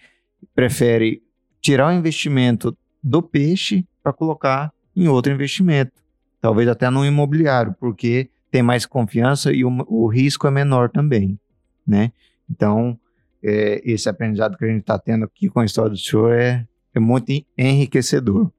prefere 0.53 1.21
tirar 1.61 1.89
o 1.89 1.91
investimento 1.91 2.75
do 3.03 3.21
peixe 3.21 3.85
para 4.01 4.13
colocar 4.13 4.71
em 4.95 5.07
outro 5.07 5.31
investimento, 5.31 5.91
talvez 6.39 6.69
até 6.69 6.89
no 6.89 7.05
imobiliário, 7.05 7.75
porque 7.79 8.29
tem 8.49 8.63
mais 8.63 8.85
confiança 8.85 9.51
e 9.51 9.65
o, 9.65 9.69
o 9.87 10.07
risco 10.07 10.47
é 10.47 10.51
menor 10.51 10.89
também, 10.89 11.37
né? 11.85 12.11
Então, 12.49 12.97
é, 13.43 13.81
esse 13.83 14.07
aprendizado 14.07 14.57
que 14.57 14.63
a 14.63 14.67
gente 14.67 14.81
está 14.81 14.97
tendo 14.97 15.25
aqui 15.25 15.49
com 15.49 15.59
a 15.59 15.65
história 15.65 15.91
do 15.91 15.97
senhor 15.97 16.31
é, 16.33 16.65
é 16.93 16.99
muito 16.99 17.31
enriquecedor, 17.57 18.49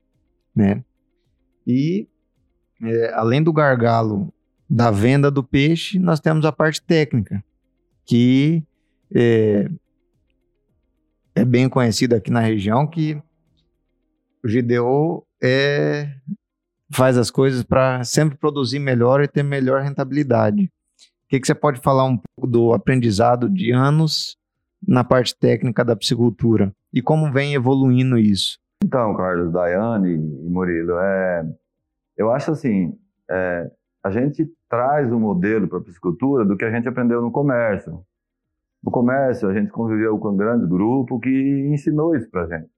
né? 0.55 0.85
E, 1.67 2.07
é, 2.83 3.13
além 3.15 3.43
do 3.43 3.53
gargalo 3.53 4.33
da 4.69 4.91
venda 4.91 5.31
do 5.31 5.43
peixe, 5.43 5.99
nós 5.99 6.21
temos 6.21 6.45
a 6.45 6.53
parte 6.53 6.83
técnica, 6.83 7.43
que 8.07 8.63
é, 9.15 9.69
é 11.35 11.45
bem 11.45 11.69
conhecida 11.69 12.17
aqui 12.17 12.31
na 12.31 12.41
região, 12.41 12.87
que 12.87 13.21
o 14.43 14.49
Gideo 14.49 15.25
é, 15.43 16.09
faz 16.91 17.19
as 17.19 17.31
coisas 17.31 17.63
para 17.63 18.05
sempre 18.05 18.39
produzir 18.39 18.79
melhor 18.79 19.23
e 19.23 19.29
ter 19.29 19.43
melhor 19.43 19.83
rentabilidade. 19.83 20.65
O 20.65 21.29
que, 21.29 21.41
que 21.41 21.47
você 21.47 21.55
pode 21.55 21.81
falar 21.81 22.05
um 22.05 22.17
pouco 22.17 22.51
do 22.51 22.73
aprendizado 22.73 23.51
de 23.51 23.73
anos 23.73 24.37
na 24.87 25.03
parte 25.03 25.37
técnica 25.37 25.85
da 25.85 25.97
piscicultura 25.97 26.73
e 26.93 27.03
como 27.03 27.33
vem 27.33 27.55
evoluindo 27.55 28.17
isso? 28.17 28.59
Então, 28.85 29.17
Carlos, 29.17 29.53
Daiane 29.53 30.15
e 30.15 30.49
Murilo, 30.49 30.99
é, 30.99 31.45
eu 32.17 32.31
acho 32.31 32.53
assim, 32.53 32.97
é, 33.29 33.71
a 34.07 34.11
gente 34.11 34.49
traz 34.69 35.13
um 35.13 35.19
modelo 35.19 35.67
para 35.67 35.79
a 35.79 35.83
piscicultura 35.83 36.45
do 36.45 36.57
que 36.57 36.65
a 36.65 36.71
gente 36.71 36.89
aprendeu 36.89 37.21
no 37.21 37.33
comércio. 37.33 38.01
No 38.83 38.91
comércio, 38.91 39.49
a 39.49 39.55
gente 39.55 39.71
conviveu 39.73 40.17
com 40.19 40.31
um 40.31 40.37
grande 40.37 40.65
grupo 40.65 41.19
que 41.19 41.69
ensinou 41.73 42.15
isso 42.15 42.31
para 42.31 42.45
a 42.45 42.47
gente. 42.47 42.71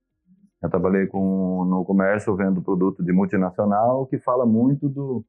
Eu 0.63 0.71
trabalhei 0.71 1.07
com, 1.07 1.67
no 1.67 1.85
comércio 1.85 2.35
vendo 2.35 2.63
produto 2.63 3.05
de 3.05 3.13
multinacional 3.13 4.07
que 4.07 4.19
fala 4.19 4.47
muito 4.47 4.89
do, 4.89 5.23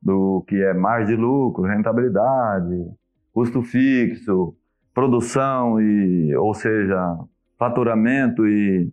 do 0.00 0.42
que 0.48 0.56
é 0.62 0.72
margem 0.72 1.14
de 1.14 1.22
lucro, 1.22 1.64
rentabilidade, 1.64 2.90
custo 3.32 3.62
fixo, 3.62 4.56
produção 4.94 5.78
e, 5.78 6.34
ou 6.36 6.54
seja, 6.54 7.18
faturamento 7.58 8.46
e 8.46 8.90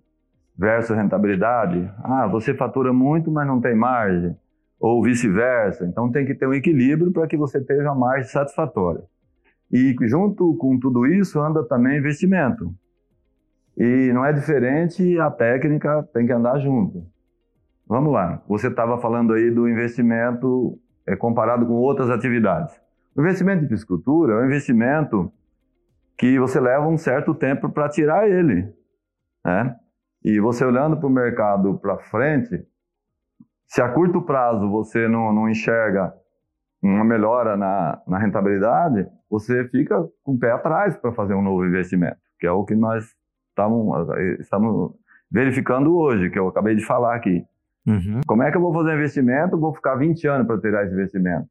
versus 0.57 0.97
rentabilidade. 0.97 1.89
Ah, 2.03 2.27
você 2.27 2.53
fatura 2.53 2.91
muito, 2.91 3.31
mas 3.31 3.47
não 3.47 3.61
tem 3.61 3.73
margem, 3.73 4.35
ou 4.82 5.04
vice-versa. 5.04 5.86
Então 5.86 6.12
tem 6.12 6.26
que 6.26 6.34
ter 6.34 6.48
um 6.48 6.54
equilíbrio 6.54 7.12
para 7.12 7.28
que 7.28 7.38
você 7.38 7.62
tenha 7.63 7.84
uma 7.84 7.96
margem 7.96 8.28
satisfatória. 8.28 9.04
E 9.72 9.96
junto 10.02 10.58
com 10.58 10.78
tudo 10.80 11.06
isso 11.06 11.39
anda 11.39 11.63
também 11.63 12.00
investimento. 12.00 12.74
E 13.78 14.12
não 14.12 14.26
é 14.26 14.34
diferente, 14.34 15.17
a 15.20 15.30
técnica 15.30 16.04
tem 16.12 16.26
que 16.26 16.34
andar 16.34 16.60
junto. 16.60 17.06
Vamos 17.88 18.12
lá, 18.12 18.41
você 18.48 18.67
estava 18.67 18.98
falando 19.00 19.34
aí 19.34 19.52
do 19.52 19.70
investimento 19.70 20.78
é, 21.06 21.15
comparado 21.15 21.65
com 21.65 21.74
outras 21.74 22.10
atividades. 22.10 22.76
O 23.15 23.22
investimento 23.22 23.63
em 23.63 23.67
piscicultura 23.67 24.34
é 24.34 24.41
um 24.41 24.46
investimento 24.46 25.32
que 26.17 26.39
você 26.39 26.60
leva 26.60 26.88
um 26.88 26.98
certo 26.98 27.34
tempo 27.34 27.70
para 27.70 27.89
tirar 27.89 28.30
ele. 28.30 28.74
Né? 29.46 29.76
E 30.24 30.39
você 30.39 30.63
olhando 30.65 30.98
para 30.98 31.08
o 31.08 31.10
mercado 31.10 31.78
para 31.80 31.98
frente, 31.98 32.65
se 33.71 33.81
a 33.81 33.88
curto 33.88 34.21
prazo 34.21 34.69
você 34.69 35.07
não, 35.07 35.31
não 35.31 35.47
enxerga 35.49 36.13
uma 36.84 37.05
melhora 37.05 37.55
na, 37.55 38.01
na 38.05 38.17
rentabilidade, 38.17 39.07
você 39.29 39.63
fica 39.69 40.05
com 40.23 40.34
o 40.34 40.38
pé 40.38 40.51
atrás 40.51 40.97
para 40.97 41.13
fazer 41.13 41.36
um 41.36 41.41
novo 41.41 41.65
investimento, 41.65 42.17
que 42.38 42.45
é 42.45 42.51
o 42.51 42.65
que 42.65 42.75
nós 42.75 43.05
estamos, 43.47 44.10
estamos 44.41 44.91
verificando 45.31 45.95
hoje, 45.95 46.29
que 46.29 46.38
eu 46.38 46.49
acabei 46.49 46.75
de 46.75 46.86
falar 46.86 47.15
aqui. 47.15 47.45
Uhum. 47.88 48.19
Como 48.27 48.43
é 48.43 48.51
que 48.51 48.57
eu 48.57 48.62
vou 48.62 48.73
fazer 48.73 48.93
investimento? 48.93 49.57
Vou 49.57 49.73
ficar 49.73 49.95
20 49.95 50.27
anos 50.27 50.47
para 50.47 50.60
tirar 50.60 50.84
esse 50.84 50.93
investimento. 50.93 51.47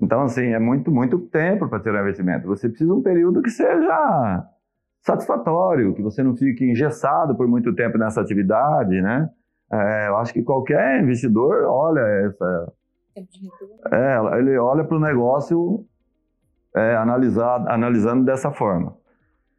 Então, 0.00 0.22
assim, 0.22 0.52
é 0.52 0.60
muito, 0.60 0.92
muito 0.92 1.18
tempo 1.18 1.68
para 1.68 1.80
tirar 1.80 1.98
um 1.98 2.02
investimento. 2.02 2.46
Você 2.46 2.68
precisa 2.68 2.92
de 2.92 2.96
um 2.96 3.02
período 3.02 3.42
que 3.42 3.50
seja 3.50 4.46
satisfatório, 5.00 5.92
que 5.92 6.02
você 6.02 6.22
não 6.22 6.36
fique 6.36 6.64
engessado 6.64 7.36
por 7.36 7.48
muito 7.48 7.74
tempo 7.74 7.98
nessa 7.98 8.20
atividade, 8.20 9.02
né? 9.02 9.28
É, 9.74 10.08
eu 10.08 10.16
acho 10.18 10.32
que 10.32 10.42
qualquer 10.42 11.02
investidor 11.02 11.64
olha 11.64 12.00
essa... 12.00 12.72
É, 13.92 14.38
ele 14.38 14.56
olha 14.56 14.84
para 14.84 14.96
o 14.96 15.00
negócio 15.00 15.84
é, 16.74 16.96
analisado, 16.96 17.68
analisando 17.68 18.24
dessa 18.24 18.52
forma. 18.52 18.96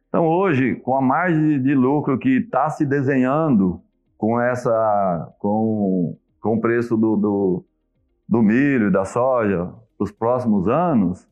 Então, 0.08 0.26
hoje, 0.26 0.76
com 0.76 0.94
a 0.94 1.02
margem 1.02 1.60
de 1.60 1.74
lucro 1.74 2.18
que 2.18 2.38
está 2.38 2.70
se 2.70 2.86
desenhando 2.86 3.80
com 4.16 4.40
essa, 4.40 5.34
com, 5.38 6.16
com 6.40 6.54
o 6.54 6.60
preço 6.60 6.96
do, 6.96 7.16
do, 7.16 7.64
do 8.26 8.42
milho 8.42 8.88
e 8.88 8.92
da 8.92 9.04
soja 9.04 9.70
para 9.98 10.04
os 10.04 10.12
próximos 10.12 10.66
anos, 10.68 11.28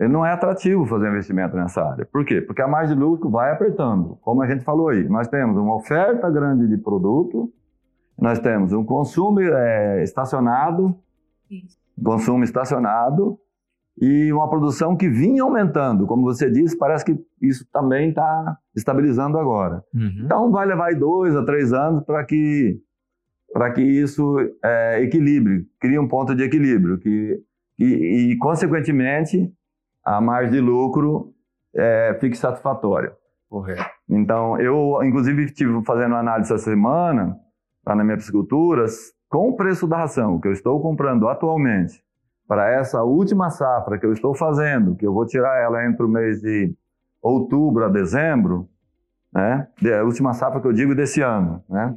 ele 0.00 0.12
não 0.12 0.26
é 0.26 0.32
atrativo 0.32 0.86
fazer 0.86 1.08
investimento 1.08 1.54
nessa 1.56 1.84
área. 1.84 2.04
Por 2.06 2.24
quê? 2.24 2.40
Porque 2.40 2.62
a 2.62 2.66
margem 2.66 2.96
de 2.96 3.02
lucro 3.02 3.30
vai 3.30 3.52
apertando. 3.52 4.18
Como 4.22 4.42
a 4.42 4.46
gente 4.48 4.64
falou 4.64 4.88
aí, 4.88 5.08
nós 5.08 5.28
temos 5.28 5.56
uma 5.56 5.76
oferta 5.76 6.28
grande 6.30 6.66
de 6.66 6.78
produto, 6.78 7.52
nós 8.20 8.38
temos 8.38 8.72
um 8.72 8.84
consumo 8.84 9.40
é, 9.40 10.02
estacionado, 10.02 10.94
consumo 12.02 12.44
estacionado, 12.44 13.38
e 14.00 14.32
uma 14.32 14.48
produção 14.48 14.96
que 14.96 15.08
vinha 15.08 15.42
aumentando. 15.42 16.06
Como 16.06 16.22
você 16.22 16.50
disse, 16.50 16.76
parece 16.76 17.04
que 17.04 17.18
isso 17.42 17.66
também 17.70 18.08
está 18.08 18.56
estabilizando 18.74 19.38
agora. 19.38 19.84
Uhum. 19.94 20.22
Então, 20.24 20.50
vai 20.50 20.66
levar 20.66 20.94
dois 20.94 21.36
a 21.36 21.44
três 21.44 21.72
anos 21.72 22.02
para 22.04 22.24
que, 22.24 22.80
para 23.52 23.70
que 23.72 23.82
isso 23.82 24.36
é, 24.64 25.02
equilibre, 25.02 25.66
crie 25.78 25.98
um 25.98 26.08
ponto 26.08 26.34
de 26.34 26.42
equilíbrio. 26.42 26.98
Que, 26.98 27.42
e, 27.78 28.32
e, 28.32 28.38
consequentemente, 28.38 29.52
a 30.02 30.18
margem 30.20 30.52
de 30.52 30.60
lucro 30.60 31.34
é, 31.74 32.16
fique 32.20 32.38
satisfatória. 32.38 33.12
Correto. 33.50 33.84
Então, 34.08 34.58
eu, 34.58 35.02
inclusive, 35.02 35.44
estive 35.44 35.84
fazendo 35.84 36.14
análise 36.14 36.52
essa 36.52 36.64
semana, 36.64 37.36
lá 37.86 37.94
na 37.94 38.04
minha 38.04 38.16
piscicultura, 38.16 38.84
com 39.28 39.50
o 39.50 39.56
preço 39.56 39.86
da 39.86 39.98
ração 39.98 40.40
que 40.40 40.48
eu 40.48 40.52
estou 40.52 40.80
comprando 40.80 41.28
atualmente 41.28 42.02
para 42.48 42.68
essa 42.68 43.02
última 43.04 43.48
safra 43.48 43.98
que 43.98 44.04
eu 44.04 44.12
estou 44.12 44.34
fazendo, 44.34 44.96
que 44.96 45.06
eu 45.06 45.12
vou 45.12 45.24
tirar 45.24 45.62
ela 45.62 45.86
entre 45.86 46.04
o 46.04 46.08
mês 46.08 46.40
de 46.40 46.74
outubro 47.22 47.84
a 47.84 47.88
dezembro, 47.88 48.68
né? 49.32 49.68
A 49.98 50.02
última 50.02 50.32
safra 50.32 50.60
que 50.60 50.66
eu 50.66 50.72
digo 50.72 50.94
desse 50.94 51.20
ano, 51.20 51.62
né? 51.68 51.96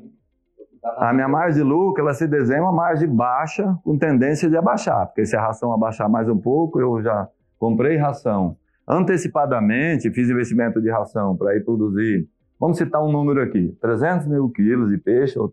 A 0.98 1.14
minha 1.14 1.28
margem 1.28 1.64
de 1.64 1.68
lucro, 1.68 2.04
ela 2.04 2.14
se 2.14 2.28
desenha 2.28 2.62
uma 2.62 2.74
margem 2.74 3.08
baixa, 3.08 3.76
com 3.84 3.98
tendência 3.98 4.50
de 4.50 4.58
abaixar, 4.58 5.08
porque 5.08 5.26
se 5.26 5.36
a 5.36 5.42
ração 5.42 5.74
abaixar 5.74 6.10
mais 6.10 6.30
um 6.30 6.38
pouco, 6.38 6.80
eu 6.80 7.02
já 7.02 7.28
comprei 7.58 7.98
ração 7.98 8.58
antecipadamente, 8.88 10.12
fiz 10.12 10.30
investimento 10.30 10.82
de 10.82 10.92
ração 10.92 11.36
para 11.38 11.56
ir 11.56 11.64
produzir, 11.64 12.28
vamos 12.64 12.78
citar 12.78 13.04
um 13.04 13.12
número 13.12 13.42
aqui, 13.42 13.78
300 13.82 14.26
mil 14.26 14.50
quilos 14.50 14.90
de 14.90 14.98
peixe, 14.98 15.38
ou 15.38 15.52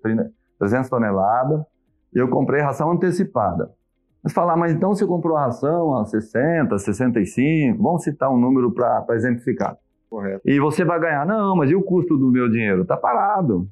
300 0.61 0.89
toneladas, 0.89 1.61
e 2.15 2.19
eu 2.21 2.29
comprei 2.29 2.63
ração 2.63 2.93
antecipada. 2.93 3.69
Mas 4.23 4.33
falar, 4.33 4.57
mas 4.57 4.73
então 4.73 4.95
você 4.95 5.05
comprou 5.05 5.37
a 5.37 5.47
ração 5.47 5.97
a 5.97 6.05
60, 6.05 6.79
65, 6.79 7.83
vamos 7.83 8.05
citar 8.05 8.31
um 8.31 8.39
número 8.39 8.71
para 8.71 9.05
exemplificar. 9.17 9.77
Correto. 10.09 10.41
E 10.45 10.61
você 10.61 10.85
vai 10.85 11.01
ganhar, 11.01 11.27
não, 11.27 11.57
mas 11.57 11.69
e 11.69 11.75
o 11.75 11.83
custo 11.83 12.17
do 12.17 12.31
meu 12.31 12.49
dinheiro? 12.49 12.83
Está 12.83 12.97
parado. 12.97 13.69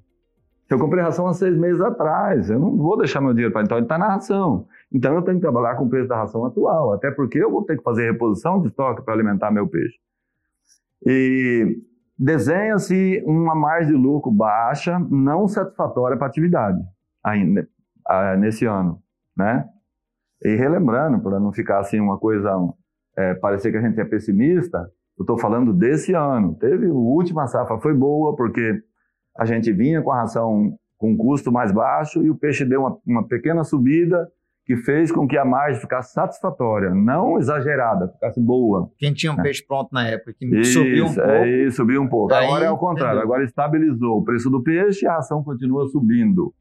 Eu 0.69 0.77
comprei 0.77 1.01
ração 1.01 1.29
há 1.29 1.33
seis 1.33 1.57
meses 1.57 1.81
atrás, 1.81 2.51
eu 2.51 2.59
não 2.59 2.77
vou 2.77 2.99
deixar 2.99 3.21
meu 3.21 3.33
dinheiro 3.33 3.53
para 3.53 3.63
então 3.63 3.79
ele 3.79 3.85
está 3.85 3.97
na 3.97 4.09
ração. 4.09 4.67
Então 4.93 5.15
eu 5.15 5.23
tenho 5.23 5.37
que 5.37 5.43
trabalhar 5.43 5.77
com 5.77 5.85
o 5.85 5.89
preço 5.89 6.09
da 6.09 6.17
ração 6.17 6.45
atual, 6.45 6.93
até 6.93 7.13
porque 7.13 7.39
eu 7.39 7.53
vou 7.53 7.63
ter 7.63 7.77
que 7.77 7.85
fazer 7.85 8.11
reposição 8.11 8.61
de 8.61 8.67
estoque 8.67 9.03
para 9.03 9.15
alimentar 9.15 9.53
meu 9.53 9.69
peixe. 9.69 9.97
E 11.07 11.79
desenha-se 12.19 13.23
uma 13.25 13.55
margem 13.55 13.93
de 13.93 13.99
lucro 13.99 14.31
baixa, 14.33 14.99
não 14.99 15.47
satisfatória 15.47 16.17
para 16.17 16.27
a 16.27 16.31
atividade 16.31 16.83
ainda 17.23 17.69
ah, 18.07 18.37
nesse 18.37 18.65
ano, 18.65 19.01
né? 19.37 19.69
E 20.43 20.55
relembrando, 20.55 21.21
para 21.21 21.39
não 21.39 21.53
ficar 21.53 21.81
assim 21.81 22.01
uma 22.01 22.19
coisa, 22.19 22.51
é, 23.17 23.35
parecer 23.35 23.71
que 23.71 23.77
a 23.77 23.81
gente 23.81 24.01
é 24.01 24.05
pessimista, 24.05 24.79
eu 25.19 25.23
estou 25.23 25.37
falando 25.37 25.73
desse 25.73 26.15
ano. 26.15 26.55
Teve 26.55 26.87
a 26.87 26.93
última 26.93 27.47
safra 27.47 27.79
foi 27.79 27.93
boa 27.93 28.37
porque 28.37 28.81
a 29.37 29.45
gente 29.45 29.73
vinha 29.73 30.01
com 30.01 30.13
a 30.13 30.21
ração 30.21 30.79
com 30.97 31.17
custo 31.17 31.53
mais 31.53 31.73
baixo 31.73 32.23
e 32.23 32.31
o 32.31 32.37
peixe 32.37 32.65
deu 32.65 32.81
uma, 32.81 32.99
uma 33.07 33.27
pequena 33.27 33.65
subida 33.65 34.29
que 34.69 34.77
fez 34.77 35.11
com 35.11 35.27
que 35.27 35.39
a 35.39 35.47
margem 35.47 35.81
ficasse 35.81 36.13
satisfatória, 36.13 36.91
não 36.91 37.39
exagerada, 37.39 38.09
ficasse 38.09 38.39
boa. 38.39 38.91
Quem 38.99 39.15
tinha 39.15 39.33
um 39.33 39.37
né? 39.37 39.43
peixe 39.43 39.65
pronto 39.67 39.89
na 39.91 40.07
época, 40.07 40.35
que 40.39 40.45
isso, 40.45 40.75
subiu 40.75 41.07
um 41.07 41.15
pouco. 41.15 41.31
É, 41.31 41.49
isso, 41.49 41.77
subiu 41.77 42.03
um 42.03 42.07
pouco. 42.07 42.35
Aí, 42.35 42.45
agora 42.45 42.65
é 42.67 42.71
o 42.71 42.77
contrário, 42.77 43.17
entendeu? 43.17 43.33
agora 43.33 43.45
estabilizou 43.45 44.19
o 44.19 44.25
preço 44.25 44.51
do 44.51 44.63
peixe 44.63 45.07
e 45.07 45.09
a 45.09 45.15
ração 45.15 45.43
continua 45.43 45.89
subindo. 45.89 46.53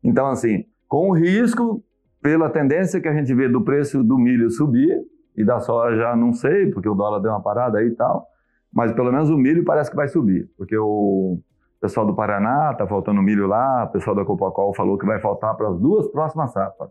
Então, 0.00 0.28
assim, 0.28 0.64
com 0.86 1.10
o 1.10 1.12
risco 1.12 1.82
pela 2.22 2.48
tendência 2.48 3.00
que 3.00 3.08
a 3.08 3.12
gente 3.12 3.34
vê 3.34 3.48
do 3.48 3.64
preço 3.64 4.04
do 4.04 4.16
milho 4.16 4.48
subir, 4.48 5.00
e 5.36 5.44
da 5.44 5.58
soja 5.58 6.14
não 6.14 6.32
sei, 6.32 6.70
porque 6.70 6.88
o 6.88 6.94
dólar 6.94 7.18
deu 7.18 7.32
uma 7.32 7.42
parada 7.42 7.78
aí 7.78 7.88
e 7.88 7.96
tal, 7.96 8.28
mas 8.72 8.92
pelo 8.92 9.10
menos 9.10 9.28
o 9.28 9.36
milho 9.36 9.64
parece 9.64 9.90
que 9.90 9.96
vai 9.96 10.06
subir, 10.06 10.48
porque 10.56 10.78
o 10.78 11.40
pessoal 11.80 12.06
do 12.06 12.14
Paraná 12.14 12.70
está 12.70 12.86
faltando 12.86 13.20
milho 13.20 13.48
lá, 13.48 13.86
o 13.86 13.88
pessoal 13.88 14.14
da 14.14 14.24
Copacol 14.24 14.72
falou 14.72 14.96
que 14.96 15.06
vai 15.06 15.18
faltar 15.18 15.56
para 15.56 15.68
as 15.68 15.80
duas 15.80 16.06
próximas 16.12 16.52
safras. 16.52 16.90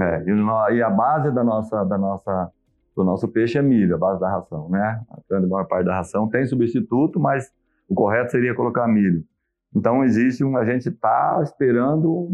É, 0.00 0.22
e 0.74 0.82
a 0.82 0.90
base 0.90 1.30
da 1.32 1.42
nossa, 1.42 1.84
da 1.84 1.98
nossa, 1.98 2.52
do 2.96 3.02
nosso 3.02 3.26
peixe 3.26 3.58
é 3.58 3.62
milho, 3.62 3.96
a 3.96 3.98
base 3.98 4.20
da 4.20 4.30
ração, 4.30 4.68
né? 4.68 5.00
A 5.10 5.18
grande 5.28 5.48
maior 5.48 5.66
parte 5.66 5.86
da 5.86 5.96
ração 5.96 6.28
tem 6.28 6.46
substituto, 6.46 7.18
mas 7.18 7.50
o 7.88 7.94
correto 7.94 8.30
seria 8.30 8.54
colocar 8.54 8.86
milho. 8.86 9.24
Então 9.74 10.04
existe 10.04 10.44
um, 10.44 10.56
a 10.56 10.64
gente 10.64 10.88
está 10.88 11.40
esperando 11.42 12.30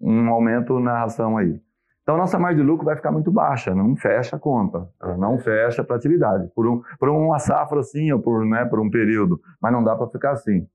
um 0.00 0.28
aumento 0.28 0.78
na 0.80 1.00
ração 1.00 1.36
aí. 1.36 1.60
Então, 2.02 2.16
nossa 2.16 2.36
margem 2.36 2.64
de 2.64 2.68
lucro 2.68 2.84
vai 2.84 2.96
ficar 2.96 3.12
muito 3.12 3.30
baixa, 3.30 3.74
não 3.74 3.94
fecha 3.94 4.34
a 4.34 4.38
conta, 4.38 4.88
não 5.18 5.38
fecha 5.38 5.84
para 5.84 5.94
atividade. 5.94 6.48
Por, 6.52 6.66
um, 6.66 6.82
por 6.98 7.08
uma 7.08 7.38
safra 7.38 7.78
assim, 7.78 8.10
ou 8.10 8.20
por, 8.20 8.44
né, 8.44 8.64
por 8.64 8.80
um 8.80 8.90
período, 8.90 9.40
mas 9.60 9.72
não 9.72 9.84
dá 9.84 9.94
para 9.94 10.08
ficar 10.08 10.32
assim. 10.32 10.66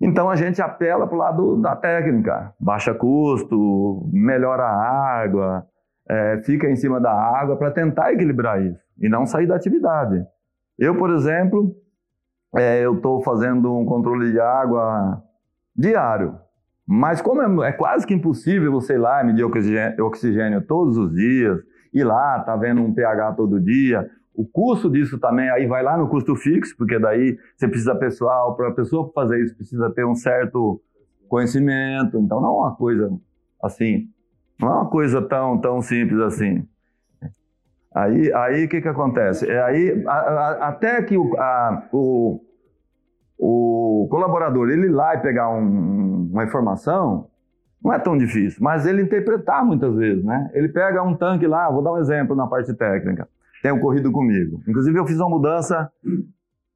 Então 0.00 0.30
a 0.30 0.36
gente 0.36 0.62
apela 0.62 1.06
para 1.06 1.14
o 1.14 1.18
lado 1.18 1.56
da 1.60 1.76
técnica, 1.76 2.54
baixa 2.58 2.94
custo, 2.94 4.08
melhora 4.12 4.62
a 4.62 5.20
água, 5.22 5.66
é, 6.08 6.38
fica 6.44 6.68
em 6.68 6.76
cima 6.76 6.98
da 6.98 7.12
água 7.12 7.56
para 7.56 7.70
tentar 7.70 8.12
equilibrar 8.12 8.62
isso 8.62 8.80
e 8.98 9.08
não 9.08 9.26
sair 9.26 9.46
da 9.46 9.56
atividade. 9.56 10.24
Eu, 10.78 10.96
por 10.96 11.10
exemplo, 11.10 11.76
é, 12.56 12.80
eu 12.80 12.96
estou 12.96 13.22
fazendo 13.22 13.76
um 13.76 13.84
controle 13.84 14.32
de 14.32 14.40
água 14.40 15.22
diário, 15.76 16.34
mas 16.86 17.20
como 17.20 17.62
é, 17.62 17.68
é, 17.68 17.72
quase 17.72 18.06
que 18.06 18.14
impossível 18.14 18.72
você 18.72 18.94
ir 18.94 18.98
lá 18.98 19.22
medir 19.22 19.44
oxigênio, 19.44 20.04
oxigênio 20.06 20.62
todos 20.66 20.96
os 20.96 21.14
dias, 21.14 21.58
ir 21.92 22.04
lá, 22.04 22.40
tá 22.40 22.56
vendo 22.56 22.80
um 22.80 22.92
pH 22.92 23.32
todo 23.34 23.60
dia, 23.60 24.08
o 24.34 24.46
custo 24.46 24.88
disso 24.88 25.18
também 25.18 25.50
aí 25.50 25.66
vai 25.66 25.82
lá 25.82 25.96
no 25.96 26.08
custo 26.08 26.36
fixo, 26.36 26.74
porque 26.76 26.98
daí 26.98 27.38
você 27.56 27.68
precisa 27.68 27.94
pessoal, 27.94 28.56
para 28.56 28.68
a 28.68 28.72
pessoa 28.72 29.10
fazer 29.14 29.42
isso 29.42 29.56
precisa 29.56 29.90
ter 29.90 30.04
um 30.06 30.14
certo 30.14 30.80
conhecimento, 31.28 32.18
então 32.18 32.40
não 32.40 32.48
é 32.48 32.52
uma 32.52 32.76
coisa 32.76 33.12
assim, 33.62 34.08
não 34.58 34.68
é 34.68 34.72
uma 34.72 34.90
coisa 34.90 35.20
tão, 35.22 35.58
tão 35.58 35.82
simples 35.82 36.20
assim. 36.20 36.66
Aí, 37.94 38.32
aí 38.32 38.64
o 38.64 38.68
que 38.68 38.80
que 38.80 38.88
acontece? 38.88 39.50
É 39.50 39.60
aí 39.62 40.04
a, 40.06 40.12
a, 40.12 40.68
até 40.68 41.02
que 41.02 41.18
o, 41.18 41.36
a, 41.36 41.88
o, 41.92 42.40
o 43.36 44.08
colaborador 44.08 44.70
ele 44.70 44.86
ir 44.86 44.90
lá 44.90 45.16
e 45.16 45.18
pegar 45.18 45.50
um, 45.50 46.30
uma 46.32 46.44
informação 46.44 47.28
não 47.82 47.92
é 47.92 47.98
tão 47.98 48.16
difícil, 48.16 48.62
mas 48.62 48.86
ele 48.86 49.02
interpretar 49.02 49.64
muitas 49.64 49.94
vezes, 49.96 50.22
né? 50.22 50.50
Ele 50.52 50.68
pega 50.68 51.02
um 51.02 51.16
tanque 51.16 51.46
lá, 51.46 51.70
vou 51.70 51.82
dar 51.82 51.92
um 51.92 51.98
exemplo 51.98 52.36
na 52.36 52.46
parte 52.46 52.72
técnica 52.74 53.26
tem 53.62 53.70
ocorrido 53.70 54.10
comigo. 54.10 54.62
Inclusive, 54.66 54.98
eu 54.98 55.06
fiz 55.06 55.18
uma 55.18 55.28
mudança 55.28 55.90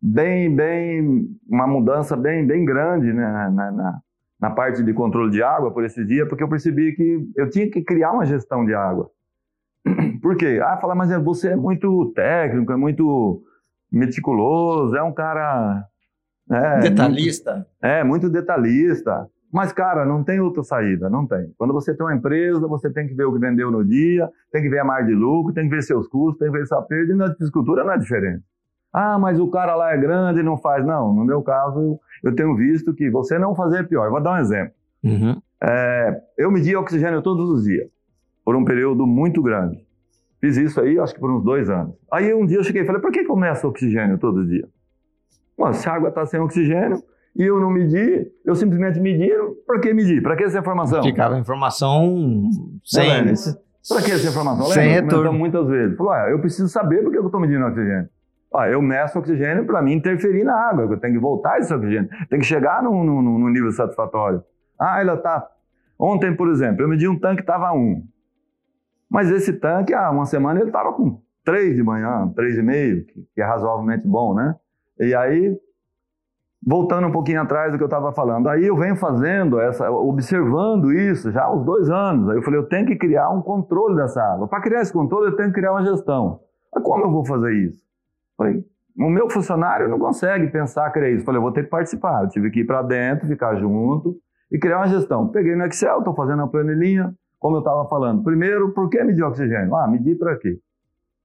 bem, 0.01 0.55
bem, 0.55 1.29
uma 1.49 1.67
mudança 1.67 2.17
bem, 2.17 2.47
bem 2.47 2.65
grande 2.65 3.13
né, 3.13 3.51
na, 3.51 3.71
na, 3.73 4.01
na 4.41 4.51
parte 4.51 4.83
de 4.83 4.93
controle 4.93 5.31
de 5.31 5.43
água 5.43 5.73
por 5.73 5.85
esse 5.85 6.05
dia, 6.05 6.27
porque 6.27 6.43
eu 6.43 6.49
percebi 6.49 6.93
que 6.93 7.27
eu 7.37 7.49
tinha 7.49 7.71
que 7.71 7.83
criar 7.83 8.13
uma 8.13 8.27
gestão 8.27 8.65
de 8.65 8.75
água. 8.75 9.11
Por 10.23 10.37
quê? 10.37 10.61
Ah, 10.63 10.79
fala, 10.79 10.95
mas 10.95 11.11
você 11.23 11.51
é 11.51 11.57
muito 11.57 12.13
técnico, 12.15 12.73
é 12.73 12.77
muito 12.77 13.43
meticuloso, 13.93 14.97
é 14.97 15.03
um 15.03 15.13
cara. 15.13 15.85
É, 16.51 16.81
detalhista? 16.81 17.55
Muito, 17.55 17.69
é, 17.83 18.05
muito 18.05 18.31
detalhista. 18.31 19.29
Mas, 19.55 19.73
cara, 19.73 20.05
não 20.05 20.25
tem 20.25 20.41
outra 20.41 20.65
saída, 20.65 21.09
não 21.09 21.25
tem. 21.25 21.55
Quando 21.57 21.73
você 21.73 21.95
tem 21.95 22.05
uma 22.05 22.13
empresa, 22.13 22.67
você 22.67 22.91
tem 22.91 23.07
que 23.07 23.15
ver 23.15 23.25
o 23.25 23.33
que 23.33 23.39
vendeu 23.39 23.71
no 23.71 23.85
dia, 23.85 24.29
tem 24.51 24.61
que 24.61 24.69
ver 24.69 24.81
a 24.81 24.85
margem 24.85 25.07
de 25.07 25.15
lucro, 25.15 25.55
tem 25.55 25.69
que 25.69 25.71
ver 25.77 25.81
seus 25.81 26.09
custos, 26.09 26.41
tem 26.41 26.51
que 26.51 26.59
ver 26.59 26.67
sua 26.67 26.83
perda, 26.83 27.13
e 27.13 27.17
na 27.17 27.33
piscicultura 27.33 27.85
não 27.85 27.93
é 27.93 27.97
diferente. 27.97 28.43
Ah, 28.93 29.17
mas 29.17 29.39
o 29.39 29.49
cara 29.49 29.77
lá 29.77 29.93
é 29.93 29.97
grande 29.97 30.41
e 30.41 30.43
não 30.43 30.57
faz. 30.57 30.85
Não, 30.85 31.15
no 31.15 31.25
meu 31.25 31.41
caso, 31.41 32.01
eu 32.25 32.35
tenho 32.35 32.57
visto 32.57 32.93
que 32.95 33.09
você 33.09 33.39
não 33.39 33.55
fazer 33.55 33.79
é 33.79 33.83
pior. 33.85 34.11
Vou 34.11 34.21
dar 34.21 34.33
um 34.33 34.39
exemplo. 34.39 34.75
Uhum. 35.05 35.41
É, 35.63 36.21
eu 36.37 36.51
medi 36.51 36.75
oxigênio 36.75 37.23
todos 37.23 37.49
os 37.49 37.63
dias, 37.63 37.89
por 38.45 38.57
um 38.57 38.65
período 38.65 39.07
muito 39.07 39.41
grande. 39.41 39.87
Fiz 40.41 40.57
isso 40.57 40.81
aí, 40.81 40.99
acho 40.99 41.15
que 41.15 41.21
por 41.21 41.31
uns 41.31 41.45
dois 41.45 41.71
anos. 41.71 41.95
Aí 42.11 42.35
um 42.35 42.45
dia 42.45 42.59
eu 42.59 42.65
cheguei 42.65 42.83
e 42.83 42.87
falei, 42.87 43.01
por 43.01 43.13
que 43.13 43.23
começa 43.23 43.69
oxigênio 43.69 44.19
todo 44.19 44.45
dia? 44.45 44.67
Bom, 45.57 45.73
se 45.73 45.89
a 45.89 45.93
água 45.93 46.09
está 46.09 46.27
sem 46.27 46.41
oxigênio, 46.41 47.01
e 47.37 47.43
eu 47.43 47.59
não 47.61 47.71
medi, 47.71 48.27
eu 48.45 48.55
simplesmente 48.55 49.01
medi. 49.01 49.29
Para 49.67 49.81
que 49.81 49.93
medir? 49.93 50.23
Para 50.23 50.37
que 50.37 50.45
essa 50.45 50.59
informação? 50.59 51.03
Ficava 51.03 51.39
informação 51.39 52.49
sem. 52.85 53.25
Para 53.89 54.03
que 54.03 54.13
essa 54.13 54.29
informação? 54.29 54.67
Sem 54.67 54.95
Lembra? 54.95 55.17
retorno. 55.17 55.33
muitas 55.33 55.67
vezes. 55.67 55.97
Falou, 55.97 56.13
ah, 56.13 56.31
eu 56.31 56.39
preciso 56.39 56.69
saber 56.69 57.03
por 57.03 57.11
que 57.11 57.19
eu 57.19 57.27
estou 57.27 57.41
medindo 57.41 57.65
oxigênio. 57.67 58.09
Ah, 58.55 58.69
eu 58.69 58.81
meço 58.81 59.19
oxigênio 59.19 59.67
para 59.67 59.83
mim 59.83 59.95
interferir 59.95 60.45
na 60.45 60.55
água, 60.55 60.85
eu 60.85 61.01
tenho 61.01 61.15
que 61.15 61.19
voltar 61.19 61.59
esse 61.59 61.75
oxigênio, 61.75 62.09
tem 62.31 62.39
que 62.39 62.47
chegar 62.47 62.85
num, 62.85 63.03
num, 63.03 63.21
num 63.21 63.49
nível 63.49 63.73
satisfatório. 63.73 64.45
Ah, 64.79 65.01
ela 65.01 65.15
está. 65.15 65.45
Ontem, 65.99 66.35
por 66.35 66.49
exemplo, 66.49 66.83
eu 66.83 66.89
medi 66.89 67.09
um 67.09 67.19
tanque 67.19 67.37
que 67.37 67.43
estava 67.43 67.73
1. 67.73 68.07
Mas 69.11 69.31
esse 69.31 69.53
tanque, 69.55 69.93
há 69.93 70.09
uma 70.11 70.25
semana, 70.25 70.61
ele 70.61 70.69
estava 70.69 70.93
com 70.93 71.21
3 71.45 71.75
de 71.75 71.83
manhã, 71.83 72.33
3,5, 72.37 73.07
que, 73.07 73.29
que 73.35 73.41
é 73.41 73.45
razoavelmente 73.45 74.07
bom, 74.07 74.35
né? 74.35 74.55
E 74.99 75.15
aí, 75.15 75.57
voltando 76.67 77.07
um 77.07 77.13
pouquinho 77.13 77.43
atrás 77.43 77.71
do 77.71 77.77
que 77.77 77.85
eu 77.85 77.89
estava 77.89 78.13
falando, 78.13 78.49
aí 78.49 78.67
eu 78.67 78.77
venho 78.77 78.97
fazendo 78.97 79.61
essa, 79.61 79.91
observando 79.91 80.93
isso 80.93 81.31
já 81.31 81.45
há 81.45 81.55
uns 81.55 81.65
dois 81.65 81.91
anos. 81.91 82.31
Aí 82.31 82.37
eu 82.37 82.43
falei, 82.43 82.59
eu 82.59 82.69
tenho 82.69 82.87
que 82.87 82.97
criar 82.97 83.29
um 83.31 83.43
controle 83.43 83.97
dessa 83.97 84.23
água. 84.23 84.49
Para 84.49 84.61
criar 84.63 84.81
esse 84.81 84.93
controle, 84.93 85.27
eu 85.27 85.37
tenho 85.37 85.51
que 85.51 85.55
criar 85.55 85.73
uma 85.73 85.85
gestão. 85.85 86.41
Mas 86.75 86.83
como 86.83 87.05
eu 87.05 87.11
vou 87.11 87.25
fazer 87.25 87.53
isso? 87.53 87.81
Falei, 88.37 88.65
o 88.99 89.11
meu 89.11 89.29
funcionário 89.29 89.89
não 89.89 89.99
consegue 89.99 90.47
pensar 90.49 90.91
criar 90.91 91.11
isso. 91.11 91.25
Falei, 91.25 91.39
eu 91.39 91.43
vou 91.43 91.53
ter 91.53 91.65
que 91.65 91.71
participar. 91.71 92.23
Eu 92.23 92.29
tive 92.29 92.51
que 92.51 92.61
ir 92.61 92.65
para 92.65 92.83
dentro, 92.83 93.27
ficar 93.27 93.57
junto 93.57 94.17
e 94.51 94.59
criar 94.59 94.79
uma 94.79 94.89
gestão. 94.89 95.29
Peguei 95.29 95.55
no 95.55 95.65
Excel, 95.67 95.99
estou 95.99 96.15
fazendo 96.15 96.43
a 96.43 96.49
planilhinha, 96.49 97.13
como 97.39 97.57
eu 97.57 97.61
estava 97.61 97.87
falando. 97.89 98.23
Primeiro, 98.23 98.73
por 98.73 98.89
que 98.89 99.03
medir 99.05 99.23
oxigênio? 99.23 99.75
Ah, 99.77 99.87
medir 99.87 100.17
para 100.17 100.37
quê? 100.37 100.59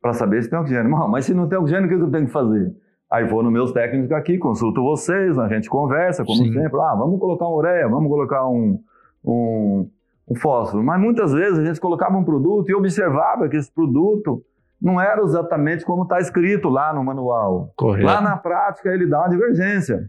Para 0.01 0.13
saber 0.13 0.43
se 0.43 0.49
tem 0.49 0.59
oxigênio. 0.59 0.89
Mas 1.09 1.25
se 1.25 1.33
não 1.33 1.47
tem 1.47 1.57
oxigênio, 1.57 1.85
o 1.85 1.89
que 1.89 1.95
eu 1.95 2.11
tenho 2.11 2.25
que 2.25 2.31
fazer? 2.31 2.73
Aí 3.11 3.25
vou 3.25 3.41
nos 3.41 3.51
meus 3.51 3.71
técnicos 3.71 4.11
aqui, 4.11 4.37
consulto 4.37 4.83
vocês, 4.83 5.37
a 5.39 5.47
gente 5.47 5.67
conversa, 5.67 6.23
como 6.23 6.37
Sim. 6.43 6.53
sempre. 6.53 6.79
Ah, 6.79 6.95
vamos 6.95 7.19
colocar 7.19 7.47
um 7.47 7.53
ureia, 7.53 7.87
vamos 7.87 8.07
colocar 8.07 8.47
um, 8.47 8.79
um, 9.25 9.89
um, 10.29 10.35
fósforo. 10.35 10.83
Mas 10.83 11.01
muitas 11.01 11.33
vezes 11.33 11.57
a 11.57 11.65
gente 11.65 11.81
colocava 11.81 12.15
um 12.15 12.23
produto 12.23 12.69
e 12.69 12.75
observava 12.75 13.49
que 13.49 13.57
esse 13.57 13.71
produto 13.71 14.43
não 14.79 15.01
era 15.01 15.23
exatamente 15.23 15.83
como 15.83 16.03
está 16.03 16.19
escrito 16.19 16.69
lá 16.69 16.93
no 16.93 17.03
manual. 17.03 17.73
Correto. 17.75 18.05
Lá 18.05 18.21
na 18.21 18.37
prática 18.37 18.89
ele 18.93 19.07
dá 19.07 19.21
uma 19.21 19.29
divergência. 19.29 20.07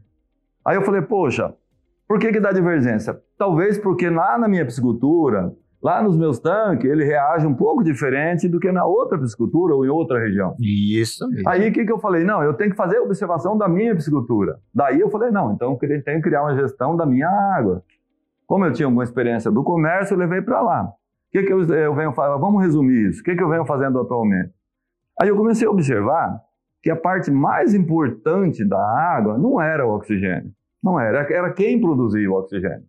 Aí 0.62 0.76
eu 0.76 0.82
falei, 0.82 1.00
poxa, 1.00 1.54
por 2.06 2.18
que, 2.18 2.30
que 2.30 2.40
dá 2.40 2.52
divergência? 2.52 3.18
Talvez 3.38 3.78
porque 3.78 4.10
lá 4.10 4.36
na 4.36 4.46
minha 4.46 4.64
piscicultura, 4.66 5.54
Lá 5.82 6.02
nos 6.02 6.16
meus 6.16 6.38
tanques, 6.38 6.90
ele 6.90 7.04
reage 7.04 7.46
um 7.46 7.54
pouco 7.54 7.82
diferente 7.82 8.46
do 8.46 8.60
que 8.60 8.70
na 8.70 8.84
outra 8.84 9.18
piscicultura 9.18 9.74
ou 9.74 9.86
em 9.86 9.88
outra 9.88 10.18
região. 10.18 10.54
Isso 10.60 11.26
mesmo. 11.28 11.48
Aí 11.48 11.70
o 11.70 11.72
que, 11.72 11.86
que 11.86 11.92
eu 11.92 11.98
falei? 11.98 12.22
Não, 12.22 12.42
eu 12.42 12.52
tenho 12.52 12.70
que 12.70 12.76
fazer 12.76 12.98
a 12.98 13.02
observação 13.02 13.56
da 13.56 13.66
minha 13.66 13.94
piscicultura. 13.94 14.58
Daí 14.74 15.00
eu 15.00 15.08
falei, 15.08 15.30
não, 15.30 15.52
então 15.52 15.78
eu 15.80 16.02
tenho 16.02 16.02
que 16.18 16.20
criar 16.20 16.42
uma 16.42 16.54
gestão 16.54 16.94
da 16.94 17.06
minha 17.06 17.28
água. 17.28 17.82
Como 18.46 18.64
eu 18.66 18.72
tinha 18.72 18.86
alguma 18.86 19.04
experiência 19.04 19.50
do 19.50 19.64
comércio, 19.64 20.14
eu 20.14 20.18
levei 20.18 20.42
para 20.42 20.60
lá. 20.60 20.82
O 20.82 20.92
que, 21.32 21.44
que 21.44 21.52
eu, 21.52 21.62
eu 21.62 21.94
venho 21.94 22.12
fazer? 22.12 22.38
Vamos 22.38 22.62
resumir 22.62 23.08
isso. 23.08 23.20
O 23.20 23.24
que, 23.24 23.34
que 23.34 23.42
eu 23.42 23.48
venho 23.48 23.64
fazendo 23.64 23.98
atualmente? 24.00 24.52
Aí 25.18 25.28
eu 25.28 25.36
comecei 25.36 25.66
a 25.66 25.70
observar 25.70 26.40
que 26.82 26.90
a 26.90 26.96
parte 26.96 27.30
mais 27.30 27.74
importante 27.74 28.64
da 28.64 28.78
água 28.78 29.38
não 29.38 29.60
era 29.60 29.86
o 29.86 29.94
oxigênio. 29.94 30.50
Não 30.82 30.98
era. 30.98 31.20
Era 31.32 31.52
quem 31.52 31.80
produzia 31.80 32.30
o 32.30 32.34
oxigênio. 32.34 32.84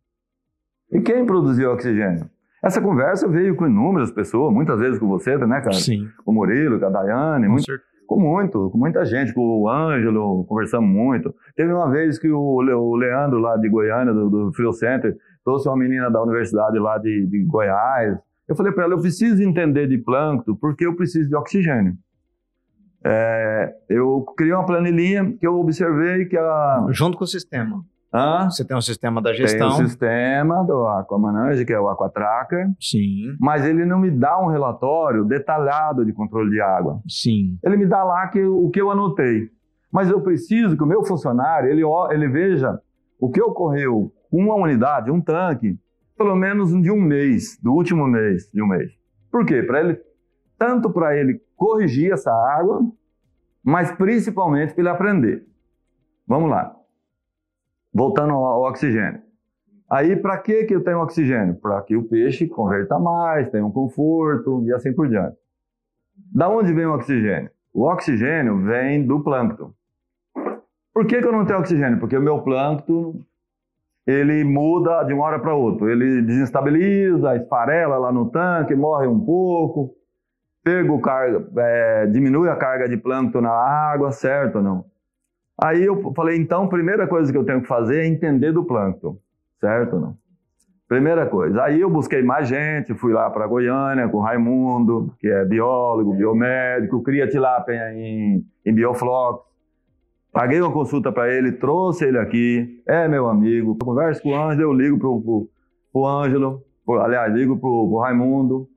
E 0.92 1.00
quem 1.00 1.26
produzia 1.26 1.70
o 1.70 1.74
oxigênio? 1.74 2.30
Essa 2.64 2.80
conversa 2.80 3.28
veio 3.28 3.56
com 3.56 3.66
inúmeras 3.66 4.12
pessoas, 4.12 4.54
muitas 4.54 4.80
vezes 4.80 5.00
com 5.00 5.08
você, 5.08 5.36
né, 5.38 5.62
cara? 5.62 5.74
Sim. 5.74 6.08
Com 6.24 6.32
o 6.32 6.36
Murilo, 6.36 6.80
com 6.80 6.86
a 6.86 6.90
Daiane, 6.90 7.48
com, 7.48 7.52
muito, 7.54 7.72
com 8.06 8.20
muito, 8.20 8.70
com 8.70 8.78
muita 8.78 9.04
gente, 9.04 9.34
com 9.34 9.42
o 9.42 9.68
Ângelo, 9.68 10.46
conversamos 10.46 10.88
muito. 10.88 11.34
Teve 11.56 11.74
uma 11.74 11.90
vez 11.90 12.20
que 12.20 12.30
o, 12.30 12.62
Leandro, 12.62 13.40
lá 13.40 13.58
de 13.58 13.68
Goiânia, 13.68 14.14
do, 14.14 14.30
do 14.30 14.54
Frio 14.54 14.72
Center, 14.74 15.18
trouxe 15.44 15.68
uma 15.68 15.78
menina 15.78 16.12
da 16.12 16.22
universidade 16.22 16.78
lá 16.78 17.00
de, 17.00 17.26
de 17.26 17.44
Goiás. 17.46 18.16
Eu 18.48 18.56
falei 18.56 18.72
para 18.72 18.84
ela, 18.84 18.94
eu 18.94 19.02
preciso 19.02 19.42
entender 19.42 19.88
de 19.88 19.98
plâncton 19.98 20.56
porque 20.56 20.86
eu 20.86 20.96
preciso 20.96 21.30
de 21.30 21.36
oxigênio. 21.36 21.98
É, 23.04 23.74
eu 23.90 24.24
criei 24.38 24.54
uma 24.54 24.66
planilhinha 24.66 25.36
que 25.40 25.48
eu 25.48 25.60
observei 25.60 26.26
que 26.26 26.38
a... 26.38 26.86
Junto 26.92 27.18
com 27.18 27.24
o 27.24 27.28
sistema. 27.28 27.84
Hã? 28.14 28.50
Você 28.50 28.66
tem 28.66 28.76
o 28.76 28.82
sistema 28.82 29.22
da 29.22 29.34
gestão. 29.34 29.76
Tem 29.76 29.86
o 29.86 29.88
sistema 29.88 30.64
do 30.64 30.86
Aquamanage, 30.86 31.66
que 31.66 31.72
é 31.72 31.80
o 31.80 31.88
Aquatracker. 31.88 32.70
Sim. 32.80 33.36
Mas 33.40 33.66
ele 33.66 33.86
não 33.86 34.00
me 34.00 34.12
dá 34.12 34.38
um 34.40 34.48
relatório 34.48 35.24
detalhado 35.24 36.06
de 36.06 36.12
controle 36.12 36.50
de 36.52 36.60
água. 36.60 37.02
Sim. 37.08 37.58
Ele 37.64 37.78
me 37.78 37.86
dá 37.86 38.04
lá 38.04 38.28
que, 38.28 38.44
o 38.44 38.70
que 38.70 38.82
eu 38.82 38.92
anotei. 38.92 39.50
Mas 39.92 40.10
eu 40.10 40.22
preciso 40.22 40.76
que 40.76 40.84
o 40.84 40.88
meu 40.88 41.04
funcionário, 41.04 41.70
ele, 41.70 41.84
ele 42.12 42.28
veja 42.28 42.80
o 43.20 43.30
que 43.30 43.42
ocorreu 43.42 44.14
com 44.30 44.46
uma 44.46 44.56
unidade, 44.56 45.12
um 45.12 45.22
tanque, 45.22 45.78
pelo 46.18 46.36
menos 46.36 46.70
de 46.82 46.92
um 46.92 47.02
mês, 47.02 47.58
do 47.62 47.74
último 47.74 48.08
mês, 48.08 48.50
de 48.54 48.62
um 48.62 48.68
mês. 48.68 48.92
Por 49.32 49.46
quê? 49.46 49.64
Para 49.64 49.80
ele, 49.82 50.00
tanto 50.58 50.90
para 50.90 51.16
ele 51.18 51.42
corrigir 51.56 52.12
essa 52.12 52.32
água, 52.32 52.82
mas 53.64 53.92
principalmente 53.92 54.74
para 54.74 54.82
ele 54.82 54.90
aprender. 54.90 55.46
Vamos 56.28 56.50
lá. 56.50 56.76
Voltando 57.94 58.34
ao, 58.34 58.64
oxigênio. 58.64 59.22
Aí, 59.90 60.16
para 60.16 60.38
que, 60.38 60.66
eu 60.70 60.84
tenho 60.84 61.02
oxigênio? 61.02 61.56
Para 61.56 61.82
que 61.82 61.96
o 61.96 62.04
peixe 62.04 62.48
converta 62.48 62.98
mais, 62.98 63.50
tenha 63.50 63.66
um 63.66 63.72
conforto 63.72 64.64
e 64.66 64.74
assim 64.74 64.94
por 64.94 65.10
diante. 65.10 65.36
Da 66.34 66.48
onde 66.48 66.74
vem 66.74 66.86
o 66.86 66.94
oxigênio? 66.94 67.50
O 67.74 67.84
oxigênio 67.84 68.62
vem 68.64 69.06
do 69.06 69.22
plâncton. 69.22 69.74
Por 70.94 71.06
que, 71.06 71.22
que 71.22 71.28
eu 71.28 71.32
não 71.32 71.46
tenho 71.46 71.60
oxigênio? 71.60 72.00
Porque 72.00 72.18
o 72.18 72.22
meu 72.22 72.42
plâncton 72.42 73.22
ele 74.06 74.44
muda 74.44 75.04
de 75.04 75.14
uma 75.14 75.26
hora 75.26 75.40
para 75.40 75.56
outra. 75.56 75.92
Ele 75.92 76.22
desestabiliza, 76.22 77.36
esfarela 77.36 77.98
lá 77.98 78.12
no 78.12 78.30
tanque, 78.30 78.76
morre 78.76 79.08
um 79.08 79.20
pouco, 79.20 79.94
pega 80.64 81.00
carga, 81.00 81.48
é, 81.58 82.06
diminui 82.08 82.50
a 82.50 82.56
carga 82.56 82.88
de 82.88 82.98
plâncton 82.98 83.42
na 83.42 83.52
água, 83.52 84.12
certo 84.12 84.58
ou 84.58 84.64
não? 84.64 84.86
Aí 85.64 85.84
eu 85.84 86.12
falei, 86.16 86.38
então, 86.38 86.68
primeira 86.68 87.08
coisa 87.08 87.32
que 87.32 87.38
eu 87.38 87.46
tenho 87.46 87.62
que 87.62 87.68
fazer 87.68 88.02
é 88.02 88.08
entender 88.08 88.52
do 88.52 88.64
plâncton, 88.66 89.16
certo 89.60 90.00
não? 90.00 90.18
Primeira 90.88 91.28
coisa. 91.28 91.64
Aí 91.64 91.80
eu 91.80 91.90
busquei 91.90 92.24
mais 92.24 92.48
gente, 92.48 92.96
fui 92.96 93.14
lá 93.14 93.30
para 93.30 93.46
Goiânia 93.46 94.10
com 94.10 94.18
o 94.18 94.22
Raimundo, 94.22 95.14
que 95.20 95.28
é 95.28 95.46
biólogo, 95.46 96.16
biomédico, 96.16 97.04
cria 97.04 97.30
tilápia 97.30 97.94
em, 97.94 98.44
em 98.66 98.74
Bioflox. 98.74 99.46
Paguei 100.34 100.60
uma 100.60 100.72
consulta 100.72 101.12
para 101.12 101.32
ele, 101.32 101.52
trouxe 101.52 102.06
ele 102.06 102.18
aqui, 102.18 102.82
é 102.88 103.08
meu 103.08 103.30
amigo. 103.30 103.78
Eu 103.80 103.86
converso 103.86 104.22
com 104.22 104.32
o 104.32 104.36
Ângelo, 104.36 104.64
eu 104.64 104.74
ligo 104.74 104.98
pro, 104.98 105.22
pro, 105.22 105.50
pro 105.94 106.06
Ângelo, 106.08 106.64
aliás, 107.00 107.34
ligo 107.34 107.58
pro, 107.58 107.88
pro 107.88 108.00
Raimundo, 108.00 108.68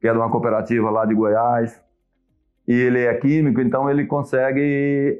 que 0.00 0.06
é 0.06 0.12
de 0.12 0.18
uma 0.18 0.30
cooperativa 0.30 0.90
lá 0.90 1.06
de 1.06 1.14
Goiás 1.14 1.82
e 2.66 2.72
ele 2.72 3.00
é 3.00 3.14
químico, 3.14 3.60
então 3.60 3.88
ele 3.88 4.06
consegue, 4.06 4.60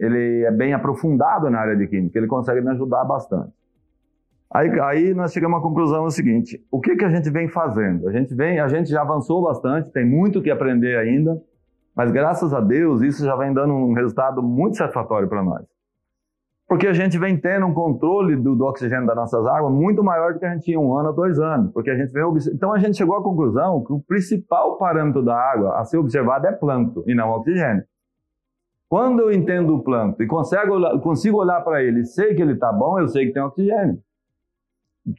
ele 0.01 0.45
é 0.45 0.51
bem 0.51 0.73
aprofundado 0.73 1.49
na 1.49 1.61
área 1.61 1.77
de 1.77 1.87
química, 1.87 2.19
ele 2.19 2.27
consegue 2.27 2.61
me 2.61 2.71
ajudar 2.71 3.05
bastante. 3.05 3.53
Aí, 4.53 4.81
aí 4.81 5.15
nós 5.15 5.33
chegamos 5.33 5.59
à 5.59 5.63
conclusão 5.63 6.05
o 6.05 6.11
seguinte: 6.11 6.65
o 6.71 6.81
que 6.81 6.97
que 6.97 7.05
a 7.05 7.11
gente 7.11 7.31
vem 7.31 7.49
fazendo? 7.49 8.09
A 8.09 8.13
gente 8.13 8.35
vem, 8.35 8.59
a 8.59 8.69
gente 8.69 8.91
já 8.91 9.03
avançou 9.03 9.43
bastante, 9.43 9.93
tem 9.93 10.05
muito 10.05 10.43
que 10.43 10.51
aprender 10.51 10.97
ainda, 10.97 11.41
mas 11.95 12.11
graças 12.11 12.53
a 12.53 12.61
Deus 12.61 13.03
isso 13.03 13.25
já 13.25 13.37
vem 13.37 13.53
dando 13.53 13.75
um 13.75 13.93
resultado 13.93 14.43
muito 14.43 14.77
satisfatório 14.77 15.29
para 15.29 15.43
nós. 15.43 15.76
Porque 16.69 16.89
a 16.89 16.93
gente 16.93 17.17
vem 17.17 17.37
tendo 17.37 17.65
um 17.67 17.73
controle 17.73 18.35
do, 18.35 18.57
do, 18.57 18.65
oxigênio 18.65 19.07
das 19.07 19.15
nossas 19.15 19.47
águas 19.47 19.73
muito 19.73 20.03
maior 20.03 20.33
do 20.33 20.41
que 20.41 20.45
a 20.45 20.53
gente 20.53 20.65
tinha 20.65 20.81
um 20.81 20.97
ano 20.99 21.11
ou 21.11 21.15
dois 21.15 21.39
anos. 21.39 21.73
Porque 21.73 21.91
a 21.91 21.97
gente 21.97 22.11
vem 22.11 22.25
Então 22.53 22.73
a 22.73 22.79
gente 22.79 22.97
chegou 22.97 23.17
à 23.17 23.23
conclusão 23.23 23.85
que 23.85 23.93
o 23.93 24.01
principal 24.01 24.77
parâmetro 24.77 25.23
da 25.23 25.37
água 25.37 25.79
a 25.79 25.85
ser 25.85 25.99
observado 25.99 26.47
é 26.47 26.53
plâncton 26.53 27.05
e 27.07 27.15
não 27.15 27.31
oxigênio. 27.31 27.85
Quando 28.89 29.21
eu 29.21 29.33
entendo 29.33 29.77
o 29.77 29.83
plâncton 29.83 30.25
e 30.25 30.27
consigo, 30.27 31.01
consigo 31.01 31.39
olhar 31.39 31.61
para 31.61 31.83
ele 31.85 32.01
e 32.01 32.05
sei 32.05 32.35
que 32.35 32.43
ele 32.43 32.55
está 32.55 32.73
bom, 32.73 32.99
eu 32.99 33.09
sei 33.09 33.27
que 33.27 33.33
tem 33.33 33.43
oxigênio. 33.43 33.99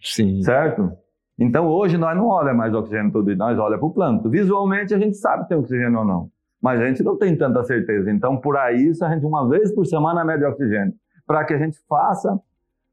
Sim. 0.02 0.42
Certo? 0.42 0.92
Então 1.40 1.68
hoje 1.68 1.98
nós 1.98 2.16
não 2.16 2.28
olhamos 2.28 2.58
mais 2.58 2.74
oxigênio 2.74 3.12
todo 3.12 3.26
dia, 3.26 3.38
nós 3.38 3.58
olhamos 3.58 3.80
para 3.80 3.88
o 3.88 3.94
plâncton. 3.94 4.30
Visualmente 4.30 4.94
a 4.94 5.00
gente 5.00 5.16
sabe 5.16 5.44
se 5.44 5.50
tem 5.50 5.58
oxigênio 5.58 6.00
ou 6.00 6.06
não. 6.06 6.30
Mas 6.62 6.82
a 6.82 6.88
gente 6.88 7.04
não 7.04 7.18
tem 7.18 7.38
tanta 7.38 7.64
certeza. 7.64 8.12
Então, 8.12 8.36
por 8.36 8.58
aí, 8.58 8.92
a 9.02 9.14
gente 9.14 9.26
uma 9.26 9.48
vez 9.48 9.74
por 9.74 9.86
semana 9.86 10.26
mede 10.26 10.44
oxigênio 10.44 10.94
para 11.28 11.44
que 11.44 11.54
a 11.54 11.58
gente 11.58 11.78
faça 11.88 12.40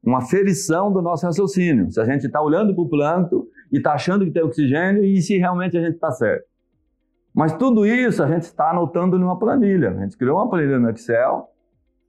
uma 0.03 0.21
ferição 0.21 0.91
do 0.91 1.01
nosso 1.01 1.25
raciocínio. 1.25 1.89
Se 1.91 1.99
a 1.99 2.05
gente 2.05 2.27
está 2.27 2.41
olhando 2.41 2.75
para 2.75 2.83
o 2.83 2.89
plâncton 2.89 3.47
e 3.71 3.77
está 3.77 3.93
achando 3.93 4.25
que 4.25 4.31
tem 4.31 4.43
oxigênio 4.43 5.03
e 5.03 5.19
se 5.21 5.37
realmente 5.37 5.77
a 5.77 5.81
gente 5.81 5.95
está 5.95 6.11
certo. 6.11 6.45
Mas 7.33 7.53
tudo 7.53 7.85
isso 7.85 8.21
a 8.21 8.27
gente 8.27 8.43
está 8.43 8.69
anotando 8.69 9.17
numa 9.17 9.39
planilha. 9.39 9.91
A 9.91 10.01
gente 10.01 10.17
criou 10.17 10.37
uma 10.37 10.49
planilha 10.49 10.79
no 10.79 10.89
Excel, 10.89 11.49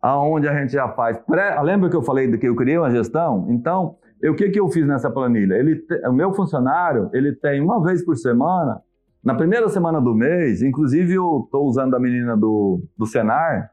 aonde 0.03 0.47
a 0.47 0.55
gente 0.61 0.73
já 0.73 0.89
faz. 0.89 1.19
Pré... 1.19 1.61
Lembra 1.63 1.89
que 1.89 1.97
eu 1.97 2.03
falei 2.03 2.31
que 2.37 2.47
eu 2.47 2.55
criei 2.55 2.77
uma 2.77 2.91
gestão? 2.91 3.47
Então, 3.51 3.97
o 4.23 4.35
que, 4.35 4.51
que 4.51 4.61
eu 4.61 4.69
fiz 4.69 4.87
nessa 4.87 5.11
planilha? 5.11 5.55
Ele, 5.55 5.83
o 6.07 6.13
meu 6.13 6.33
funcionário, 6.33 7.11
ele 7.13 7.35
tem 7.35 7.61
uma 7.61 7.83
vez 7.83 8.05
por 8.05 8.17
semana, 8.17 8.81
na 9.25 9.35
primeira 9.35 9.69
semana 9.69 10.01
do 10.01 10.15
mês, 10.15 10.63
inclusive 10.63 11.15
eu 11.15 11.43
estou 11.45 11.67
usando 11.67 11.97
a 11.97 11.99
menina 11.99 12.37
do, 12.37 12.81
do 12.97 13.07
Senar, 13.07 13.73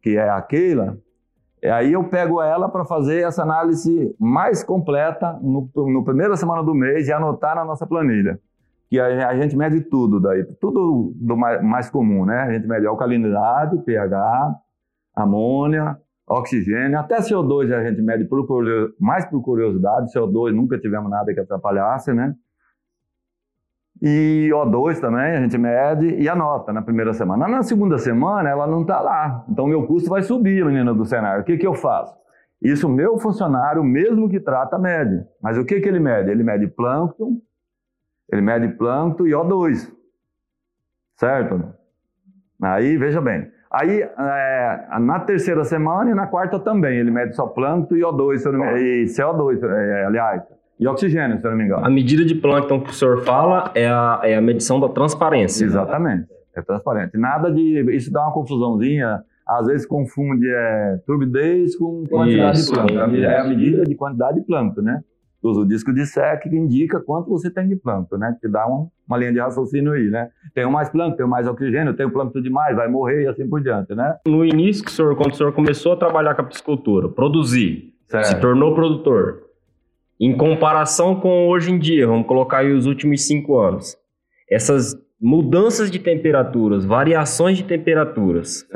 que 0.00 0.16
é 0.16 0.30
a 0.30 0.40
Keila, 0.40 0.96
Aí 1.64 1.92
eu 1.92 2.04
pego 2.04 2.40
ela 2.40 2.68
para 2.68 2.84
fazer 2.84 3.22
essa 3.22 3.42
análise 3.42 4.14
mais 4.18 4.62
completa 4.62 5.38
no, 5.42 5.68
no 5.74 6.04
primeira 6.04 6.36
semana 6.36 6.62
do 6.62 6.74
mês 6.74 7.08
e 7.08 7.12
anotar 7.12 7.56
na 7.56 7.64
nossa 7.64 7.86
planilha. 7.86 8.38
Que 8.88 8.98
a, 8.98 9.28
a 9.28 9.36
gente 9.36 9.56
mede 9.56 9.80
tudo 9.82 10.20
daí, 10.20 10.44
tudo 10.60 11.12
do 11.16 11.36
mais, 11.36 11.62
mais, 11.62 11.90
comum, 11.90 12.24
né? 12.24 12.40
A 12.42 12.52
gente 12.52 12.66
mede 12.66 12.86
alcalinidade, 12.86 13.78
pH, 13.84 14.54
amônia, 15.14 15.98
oxigênio, 16.26 16.98
até 16.98 17.18
CO2 17.18 17.72
a 17.72 17.84
gente 17.84 18.00
mede 18.02 18.24
por, 18.24 18.46
mais 18.98 19.24
por 19.26 19.42
curiosidade, 19.42 20.12
CO2 20.12 20.52
nunca 20.52 20.78
tivemos 20.78 21.10
nada 21.10 21.34
que 21.34 21.40
atrapalhasse, 21.40 22.12
né? 22.12 22.34
E 24.00 24.48
O2 24.52 25.00
também, 25.00 25.36
a 25.36 25.40
gente 25.40 25.58
mede 25.58 26.14
e 26.14 26.28
anota 26.28 26.72
na 26.72 26.82
primeira 26.82 27.12
semana. 27.12 27.48
Na 27.48 27.62
segunda 27.62 27.98
semana, 27.98 28.48
ela 28.48 28.66
não 28.66 28.82
está 28.82 29.00
lá. 29.00 29.44
Então, 29.48 29.66
meu 29.66 29.86
custo 29.86 30.08
vai 30.08 30.22
subir, 30.22 30.64
menina 30.64 30.94
do 30.94 31.04
cenário. 31.04 31.42
O 31.42 31.44
que, 31.44 31.56
que 31.56 31.66
eu 31.66 31.74
faço? 31.74 32.16
Isso, 32.62 32.88
meu 32.88 33.18
funcionário, 33.18 33.82
mesmo 33.82 34.28
que 34.28 34.38
trata, 34.38 34.78
mede. 34.78 35.24
Mas 35.42 35.58
o 35.58 35.64
que, 35.64 35.80
que 35.80 35.88
ele 35.88 35.98
mede? 35.98 36.30
Ele 36.30 36.42
mede 36.44 36.66
plâncton, 36.68 37.40
ele 38.30 38.42
mede 38.42 38.68
plâncton 38.76 39.26
e 39.26 39.30
O2. 39.30 39.92
Certo? 41.16 41.74
Aí, 42.62 42.96
veja 42.96 43.20
bem. 43.20 43.50
Aí, 43.70 44.00
é, 44.00 44.98
na 45.00 45.20
terceira 45.20 45.64
semana 45.64 46.10
e 46.10 46.14
na 46.14 46.26
quarta 46.26 46.58
também, 46.58 46.98
ele 46.98 47.10
mede 47.10 47.34
só 47.34 47.46
plâncton 47.46 47.96
e 47.96 48.00
O2, 48.00 48.36
e 48.78 49.04
CO2, 49.04 49.62
é, 49.62 50.04
aliás. 50.04 50.57
E 50.78 50.86
oxigênio, 50.86 51.40
se 51.40 51.46
eu 51.46 51.50
não 51.50 51.58
me 51.58 51.64
engano. 51.64 51.84
A 51.84 51.90
medida 51.90 52.24
de 52.24 52.34
plâncton 52.34 52.80
que 52.80 52.90
o 52.90 52.94
senhor 52.94 53.24
fala 53.24 53.70
é 53.74 53.86
a, 53.88 54.20
é 54.22 54.36
a 54.36 54.40
medição 54.40 54.78
da 54.78 54.88
transparência. 54.88 55.64
Exatamente. 55.64 56.28
É 56.54 56.62
transparente. 56.62 57.16
Nada 57.16 57.50
de. 57.50 57.80
Isso 57.94 58.12
dá 58.12 58.22
uma 58.22 58.32
confusãozinha. 58.32 59.22
Às 59.46 59.66
vezes 59.66 59.86
confunde 59.86 60.46
é, 60.46 60.98
turbidez 61.06 61.74
com 61.74 62.04
quantidade 62.06 62.58
isso, 62.58 62.70
de 62.70 62.78
plâncton. 62.78 63.16
É 63.16 63.38
a 63.38 63.44
medida 63.44 63.84
de 63.84 63.94
quantidade 63.94 64.38
de 64.38 64.46
plâncton, 64.46 64.82
né? 64.82 65.00
Usa 65.42 65.60
o 65.60 65.66
disco 65.66 65.92
de 65.92 66.04
SEC 66.04 66.42
que 66.42 66.56
indica 66.56 67.00
quanto 67.00 67.30
você 67.30 67.48
tem 67.48 67.66
de 67.68 67.76
plâncton, 67.76 68.18
né? 68.18 68.36
Que 68.40 68.48
dá 68.48 68.66
uma, 68.66 68.88
uma 69.06 69.16
linha 69.16 69.32
de 69.32 69.38
raciocínio 69.38 69.92
aí, 69.92 70.10
né? 70.10 70.28
Tem 70.52 70.68
mais 70.70 70.90
plâncton, 70.90 71.16
tem 71.16 71.26
mais 71.26 71.46
oxigênio, 71.46 71.94
tem 71.94 72.10
plâncton 72.10 72.42
demais, 72.42 72.76
vai 72.76 72.88
morrer 72.88 73.22
e 73.22 73.26
assim 73.28 73.48
por 73.48 73.62
diante, 73.62 73.94
né? 73.94 74.16
No 74.26 74.44
início, 74.44 74.84
que 74.84 74.90
o 74.90 74.92
senhor, 74.92 75.16
quando 75.16 75.32
o 75.32 75.36
senhor 75.36 75.52
começou 75.52 75.92
a 75.92 75.96
trabalhar 75.96 76.34
com 76.34 76.42
a 76.42 76.44
piscicultura, 76.44 77.08
produzir, 77.08 77.94
certo. 78.08 78.26
se 78.26 78.40
tornou 78.40 78.74
produtor, 78.74 79.47
em 80.20 80.36
comparação 80.36 81.18
com 81.20 81.48
hoje 81.48 81.70
em 81.70 81.78
dia, 81.78 82.06
vamos 82.06 82.26
colocar 82.26 82.58
aí 82.58 82.72
os 82.72 82.86
últimos 82.86 83.26
cinco 83.26 83.58
anos, 83.58 83.96
essas 84.50 84.96
mudanças 85.20 85.90
de 85.90 85.98
temperaturas, 85.98 86.84
variações 86.84 87.56
de 87.56 87.64
temperaturas, 87.64 88.66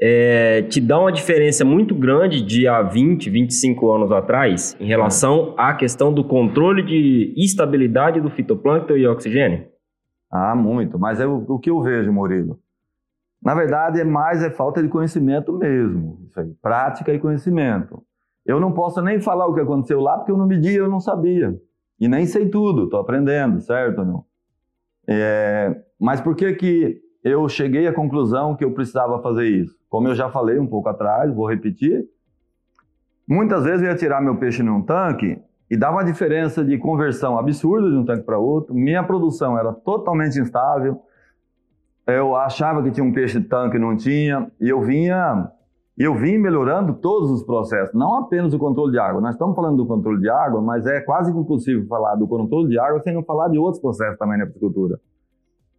é, 0.00 0.62
te 0.62 0.80
dá 0.80 0.98
uma 0.98 1.10
diferença 1.10 1.64
muito 1.64 1.94
grande 1.94 2.40
de 2.40 2.68
há 2.68 2.82
20, 2.82 3.28
25 3.28 3.92
anos 3.92 4.12
atrás 4.12 4.76
em 4.78 4.86
relação 4.86 5.54
à 5.58 5.74
questão 5.74 6.12
do 6.12 6.22
controle 6.22 6.84
de 6.84 7.34
estabilidade 7.36 8.20
do 8.20 8.30
fitoplâncton 8.30 8.96
e 8.96 9.06
oxigênio? 9.06 9.66
Ah, 10.30 10.54
muito. 10.54 10.98
Mas 10.98 11.18
é 11.18 11.26
o, 11.26 11.44
o 11.48 11.58
que 11.58 11.70
eu 11.70 11.80
vejo, 11.82 12.12
Murilo. 12.12 12.60
Na 13.42 13.54
verdade, 13.54 14.00
é 14.00 14.04
mais 14.04 14.42
é 14.42 14.50
falta 14.50 14.82
de 14.82 14.88
conhecimento 14.88 15.52
mesmo. 15.56 16.18
Isso 16.28 16.40
aí, 16.40 16.52
prática 16.62 17.12
e 17.12 17.18
conhecimento. 17.18 18.02
Eu 18.48 18.58
não 18.58 18.72
posso 18.72 19.02
nem 19.02 19.20
falar 19.20 19.46
o 19.46 19.52
que 19.52 19.60
aconteceu 19.60 20.00
lá, 20.00 20.16
porque 20.16 20.32
eu 20.32 20.38
não 20.38 20.46
medi, 20.46 20.74
eu 20.74 20.88
não 20.88 21.00
sabia. 21.00 21.54
E 22.00 22.08
nem 22.08 22.24
sei 22.24 22.48
tudo, 22.48 22.84
estou 22.84 22.98
aprendendo, 22.98 23.60
certo 23.60 24.02
não? 24.02 24.24
É, 25.06 25.78
mas 26.00 26.18
por 26.22 26.34
que, 26.34 26.54
que 26.54 26.98
eu 27.22 27.46
cheguei 27.46 27.86
à 27.86 27.92
conclusão 27.92 28.56
que 28.56 28.64
eu 28.64 28.72
precisava 28.72 29.20
fazer 29.20 29.48
isso? 29.48 29.76
Como 29.90 30.08
eu 30.08 30.14
já 30.14 30.30
falei 30.30 30.58
um 30.58 30.66
pouco 30.66 30.88
atrás, 30.88 31.30
vou 31.34 31.46
repetir. 31.46 32.06
Muitas 33.28 33.64
vezes 33.64 33.82
eu 33.82 33.90
ia 33.90 33.96
tirar 33.96 34.22
meu 34.22 34.38
peixe 34.38 34.62
num 34.62 34.80
tanque 34.80 35.38
e 35.70 35.76
dava 35.76 35.96
uma 35.96 36.04
diferença 36.04 36.64
de 36.64 36.78
conversão 36.78 37.38
absurda 37.38 37.90
de 37.90 37.96
um 37.96 38.04
tanque 38.06 38.24
para 38.24 38.38
outro. 38.38 38.74
Minha 38.74 39.02
produção 39.02 39.58
era 39.58 39.74
totalmente 39.74 40.40
instável. 40.40 41.02
Eu 42.06 42.34
achava 42.34 42.82
que 42.82 42.90
tinha 42.90 43.04
um 43.04 43.12
peixe 43.12 43.38
de 43.38 43.46
tanque 43.46 43.76
e 43.76 43.80
não 43.80 43.94
tinha. 43.94 44.50
E 44.58 44.70
eu 44.70 44.80
vinha 44.80 45.50
eu 45.98 46.14
vim 46.14 46.38
melhorando 46.38 46.94
todos 46.94 47.28
os 47.28 47.42
processos, 47.42 47.92
não 47.92 48.14
apenas 48.14 48.54
o 48.54 48.58
controle 48.58 48.92
de 48.92 48.98
água. 49.00 49.20
Nós 49.20 49.34
estamos 49.34 49.56
falando 49.56 49.78
do 49.78 49.86
controle 49.86 50.20
de 50.20 50.30
água, 50.30 50.62
mas 50.62 50.86
é 50.86 51.00
quase 51.00 51.32
impossível 51.32 51.84
falar 51.88 52.14
do 52.14 52.28
controle 52.28 52.68
de 52.68 52.78
água 52.78 53.00
sem 53.00 53.12
não 53.12 53.24
falar 53.24 53.48
de 53.48 53.58
outros 53.58 53.80
processos 53.80 54.16
também 54.16 54.38
na 54.38 54.46
piscicultura. 54.46 55.00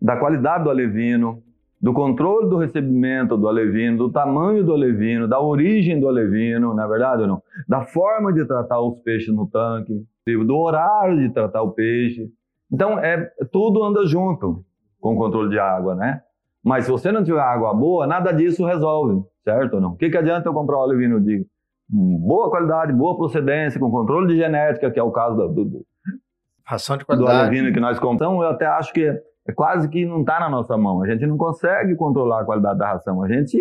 Da 0.01 0.17
qualidade 0.17 0.65
do 0.65 0.69
alevino, 0.69 1.41
do 1.81 1.93
controle 1.93 2.49
do 2.49 2.57
recebimento 2.57 3.37
do 3.37 3.47
alevino, 3.47 3.97
do 3.97 4.11
tamanho 4.11 4.61
do 4.65 4.73
alevino, 4.73 5.25
da 5.25 5.39
origem 5.39 5.97
do 6.01 6.09
alevino, 6.09 6.73
não 6.73 6.83
é 6.83 6.87
verdade 6.87 7.21
ou 7.21 7.27
não? 7.27 7.41
Da 7.65 7.85
forma 7.85 8.33
de 8.33 8.45
tratar 8.45 8.81
os 8.81 8.99
peixes 9.01 9.33
no 9.33 9.47
tanque, 9.47 10.05
do 10.25 10.57
horário 10.57 11.17
de 11.17 11.29
tratar 11.33 11.61
o 11.61 11.71
peixe. 11.71 12.29
Então, 12.69 12.99
é, 12.99 13.31
tudo 13.51 13.81
anda 13.83 14.05
junto 14.05 14.65
com 14.99 15.13
o 15.13 15.17
controle 15.17 15.49
de 15.49 15.57
água, 15.57 15.95
né? 15.95 16.21
Mas 16.61 16.83
se 16.83 16.91
você 16.91 17.09
não 17.09 17.23
tiver 17.23 17.39
água 17.39 17.73
boa, 17.73 18.05
nada 18.05 18.33
disso 18.33 18.65
resolve 18.65 19.23
certo 19.49 19.75
ou 19.75 19.81
não? 19.81 19.91
O 19.91 19.95
que, 19.95 20.09
que 20.09 20.17
adianta 20.17 20.47
eu 20.47 20.53
comprar 20.53 20.77
óleo 20.77 20.97
vinho 20.97 21.19
de 21.19 21.45
boa 21.89 22.49
qualidade, 22.49 22.93
boa 22.93 23.17
procedência, 23.17 23.79
com 23.79 23.89
controle 23.89 24.27
de 24.27 24.37
genética, 24.37 24.91
que 24.91 24.99
é 24.99 25.03
o 25.03 25.11
caso 25.11 25.35
do, 25.47 25.65
do, 25.65 25.85
ração 26.63 26.97
de 26.97 27.05
qualidade. 27.05 27.37
Do 27.37 27.41
óleo 27.41 27.49
vinho 27.49 27.73
que 27.73 27.79
nós 27.79 27.97
compramos, 27.97 28.43
eu 28.43 28.49
até 28.49 28.67
acho 28.67 28.93
que 28.93 29.05
é 29.47 29.51
quase 29.53 29.89
que 29.89 30.05
não 30.05 30.21
está 30.21 30.39
na 30.39 30.49
nossa 30.49 30.77
mão. 30.77 31.01
A 31.01 31.07
gente 31.07 31.25
não 31.25 31.37
consegue 31.37 31.95
controlar 31.95 32.41
a 32.41 32.45
qualidade 32.45 32.77
da 32.77 32.91
ração. 32.91 33.23
A 33.23 33.27
gente 33.27 33.57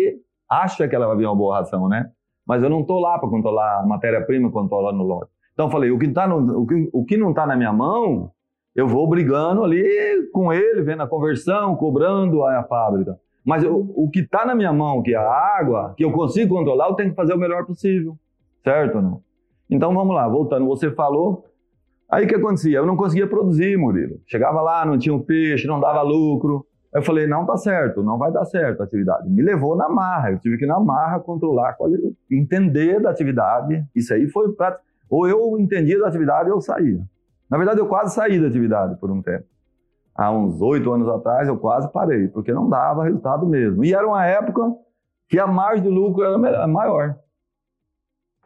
acha 0.47 0.87
que 0.87 0.95
ela 0.95 1.07
vai 1.07 1.17
vir 1.17 1.25
uma 1.25 1.35
boa 1.35 1.57
ração, 1.57 1.87
né? 1.87 2.11
Mas 2.45 2.61
eu 2.61 2.69
não 2.69 2.81
estou 2.81 2.99
lá 2.99 3.17
para 3.17 3.29
controlar 3.29 3.79
a 3.79 3.85
matéria-prima 3.85 4.51
lá 4.53 4.93
no 4.93 5.03
lote. 5.03 5.31
Então 5.53 5.65
eu 5.65 5.71
falei, 5.71 5.91
o 5.91 5.97
que, 5.97 6.07
tá 6.09 6.27
no, 6.27 6.61
o 6.61 6.65
que, 6.67 6.89
o 6.93 7.05
que 7.05 7.17
não 7.17 7.31
está 7.31 7.45
na 7.45 7.55
minha 7.55 7.73
mão, 7.73 8.31
eu 8.75 8.87
vou 8.87 9.07
brigando 9.07 9.63
ali 9.63 10.29
com 10.31 10.53
ele, 10.53 10.81
vendo 10.81 11.03
a 11.03 11.07
conversão, 11.07 11.75
cobrando 11.75 12.43
a, 12.43 12.59
a 12.59 12.63
fábrica. 12.63 13.17
Mas 13.45 13.63
eu, 13.63 13.91
o 13.95 14.09
que 14.09 14.19
está 14.19 14.45
na 14.45 14.53
minha 14.53 14.71
mão, 14.73 15.01
que 15.01 15.13
é 15.13 15.17
a 15.17 15.57
água, 15.59 15.93
que 15.97 16.03
eu 16.03 16.11
consigo 16.11 16.55
controlar, 16.55 16.89
eu 16.89 16.95
tenho 16.95 17.09
que 17.09 17.15
fazer 17.15 17.33
o 17.33 17.37
melhor 17.37 17.65
possível. 17.65 18.17
Certo 18.63 18.95
ou 18.95 19.01
não? 19.01 19.21
Então 19.69 19.93
vamos 19.93 20.15
lá, 20.15 20.27
voltando, 20.27 20.65
você 20.65 20.91
falou. 20.91 21.45
Aí 22.09 22.25
o 22.25 22.27
que 22.27 22.35
acontecia? 22.35 22.77
Eu 22.77 22.85
não 22.85 22.97
conseguia 22.97 23.27
produzir, 23.27 23.77
Murilo. 23.77 24.19
Chegava 24.25 24.61
lá, 24.61 24.85
não 24.85 24.97
tinha 24.97 25.13
um 25.13 25.21
peixe, 25.21 25.67
não 25.67 25.79
dava 25.79 26.01
lucro. 26.01 26.65
Eu 26.91 27.03
falei, 27.03 27.27
não 27.27 27.45
tá 27.45 27.55
certo, 27.55 28.01
não 28.01 28.17
vai 28.17 28.31
dar 28.31 28.45
certo 28.45 28.81
a 28.81 28.83
atividade. 28.83 29.29
Me 29.29 29.43
levou 29.43 29.75
na 29.75 29.87
marra, 29.87 30.31
eu 30.31 30.39
tive 30.39 30.57
que 30.57 30.65
na 30.65 30.79
marra 30.79 31.19
controlar, 31.19 31.77
entender 32.31 32.99
da 32.99 33.11
atividade. 33.11 33.85
Isso 33.95 34.11
aí 34.11 34.27
foi 34.27 34.51
prático. 34.53 34.83
Ou 35.07 35.27
eu 35.27 35.59
entendia 35.59 35.99
da 35.99 36.07
atividade 36.07 36.49
ou 36.49 36.57
eu 36.57 36.61
saía. 36.61 36.99
Na 37.49 37.57
verdade, 37.57 37.79
eu 37.79 37.87
quase 37.87 38.15
saí 38.15 38.39
da 38.39 38.47
atividade 38.47 38.95
por 38.99 39.11
um 39.11 39.21
tempo. 39.21 39.45
Há 40.19 40.29
uns 40.33 40.61
oito 40.61 40.91
anos 40.91 41.07
atrás, 41.07 41.47
eu 41.47 41.55
quase 41.55 41.89
parei, 41.93 42.27
porque 42.27 42.51
não 42.51 42.67
dava 42.67 43.05
resultado 43.05 43.47
mesmo. 43.47 43.85
E 43.85 43.93
era 43.93 44.05
uma 44.05 44.25
época 44.25 44.69
que 45.29 45.39
a 45.39 45.47
margem 45.47 45.83
de 45.83 45.89
lucro 45.89 46.25
era 46.25 46.67
maior. 46.67 47.15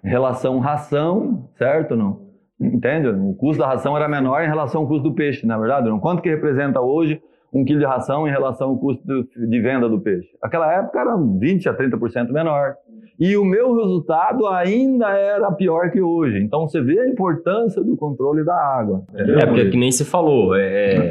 Relação 0.03 0.59
ração, 0.59 1.49
certo 1.57 1.95
não? 1.95 2.27
Entende? 2.61 3.07
O 3.07 3.33
custo 3.33 3.63
da 3.63 3.69
ração 3.69 3.97
era 3.97 4.07
menor 4.07 4.43
em 4.43 4.47
relação 4.47 4.81
ao 4.81 4.87
custo 4.87 5.09
do 5.09 5.15
peixe, 5.15 5.47
na 5.47 5.55
é 5.55 5.57
verdade. 5.57 5.89
Não? 5.89 5.99
Quanto 5.99 6.21
que 6.21 6.29
representa 6.29 6.79
hoje 6.79 7.19
um 7.51 7.65
quilo 7.65 7.79
de 7.79 7.87
ração 7.87 8.27
em 8.27 8.29
relação 8.29 8.69
ao 8.69 8.77
custo 8.77 9.03
de 9.35 9.59
venda 9.59 9.89
do 9.89 9.99
peixe? 9.99 10.29
Aquela 10.43 10.71
época 10.71 10.99
era 10.99 11.17
20% 11.17 11.65
a 11.65 11.73
30% 11.75 12.29
menor. 12.31 12.75
E 13.19 13.35
o 13.35 13.43
meu 13.43 13.75
resultado 13.75 14.45
ainda 14.45 15.09
era 15.09 15.51
pior 15.51 15.89
que 15.89 16.03
hoje. 16.03 16.37
Então 16.37 16.67
você 16.67 16.79
vê 16.79 16.99
a 16.99 17.09
importância 17.09 17.83
do 17.83 17.97
controle 17.97 18.45
da 18.45 18.55
água. 18.55 19.03
Entendeu? 19.11 19.39
É, 19.39 19.45
porque 19.47 19.69
que 19.71 19.77
nem 19.77 19.91
se 19.91 20.05
falou, 20.05 20.55
é, 20.55 20.97
é 20.97 21.09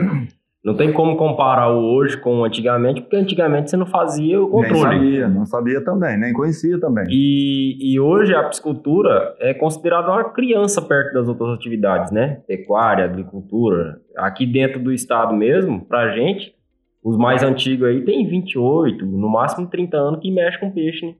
não 0.64 0.76
tem 0.76 0.92
como 0.92 1.16
comparar 1.16 1.70
o 1.72 1.94
hoje 1.94 2.16
com 2.16 2.44
antigamente, 2.44 3.00
porque 3.00 3.16
antigamente 3.16 3.68
você 3.68 3.76
não 3.76 3.86
fazia 3.86 4.40
o 4.40 4.48
controle. 4.48 4.98
Nem 4.98 5.10
sabia, 5.10 5.28
não 5.28 5.44
sabia 5.44 5.84
também, 5.84 6.16
nem 6.16 6.32
conhecia 6.32 6.78
também. 6.78 7.04
E, 7.08 7.76
e 7.80 7.98
hoje 7.98 8.32
a 8.32 8.44
piscicultura 8.44 9.34
é 9.40 9.52
considerada 9.52 10.08
uma 10.12 10.30
criança 10.30 10.80
perto 10.80 11.14
das 11.14 11.26
outras 11.26 11.50
atividades, 11.50 12.12
né? 12.12 12.42
Pecuária, 12.46 13.04
agricultura. 13.04 14.00
Aqui 14.16 14.46
dentro 14.46 14.78
do 14.78 14.92
estado 14.92 15.34
mesmo, 15.34 15.84
pra 15.84 16.12
gente, 16.12 16.54
os 17.02 17.16
mais 17.16 17.42
antigos 17.42 17.88
aí 17.88 18.04
tem 18.04 18.24
28, 18.24 19.04
no 19.04 19.28
máximo 19.28 19.66
30 19.66 19.96
anos 19.96 20.20
que 20.20 20.30
mexe 20.30 20.60
com 20.60 20.70
peixe, 20.70 21.04
né? 21.04 21.14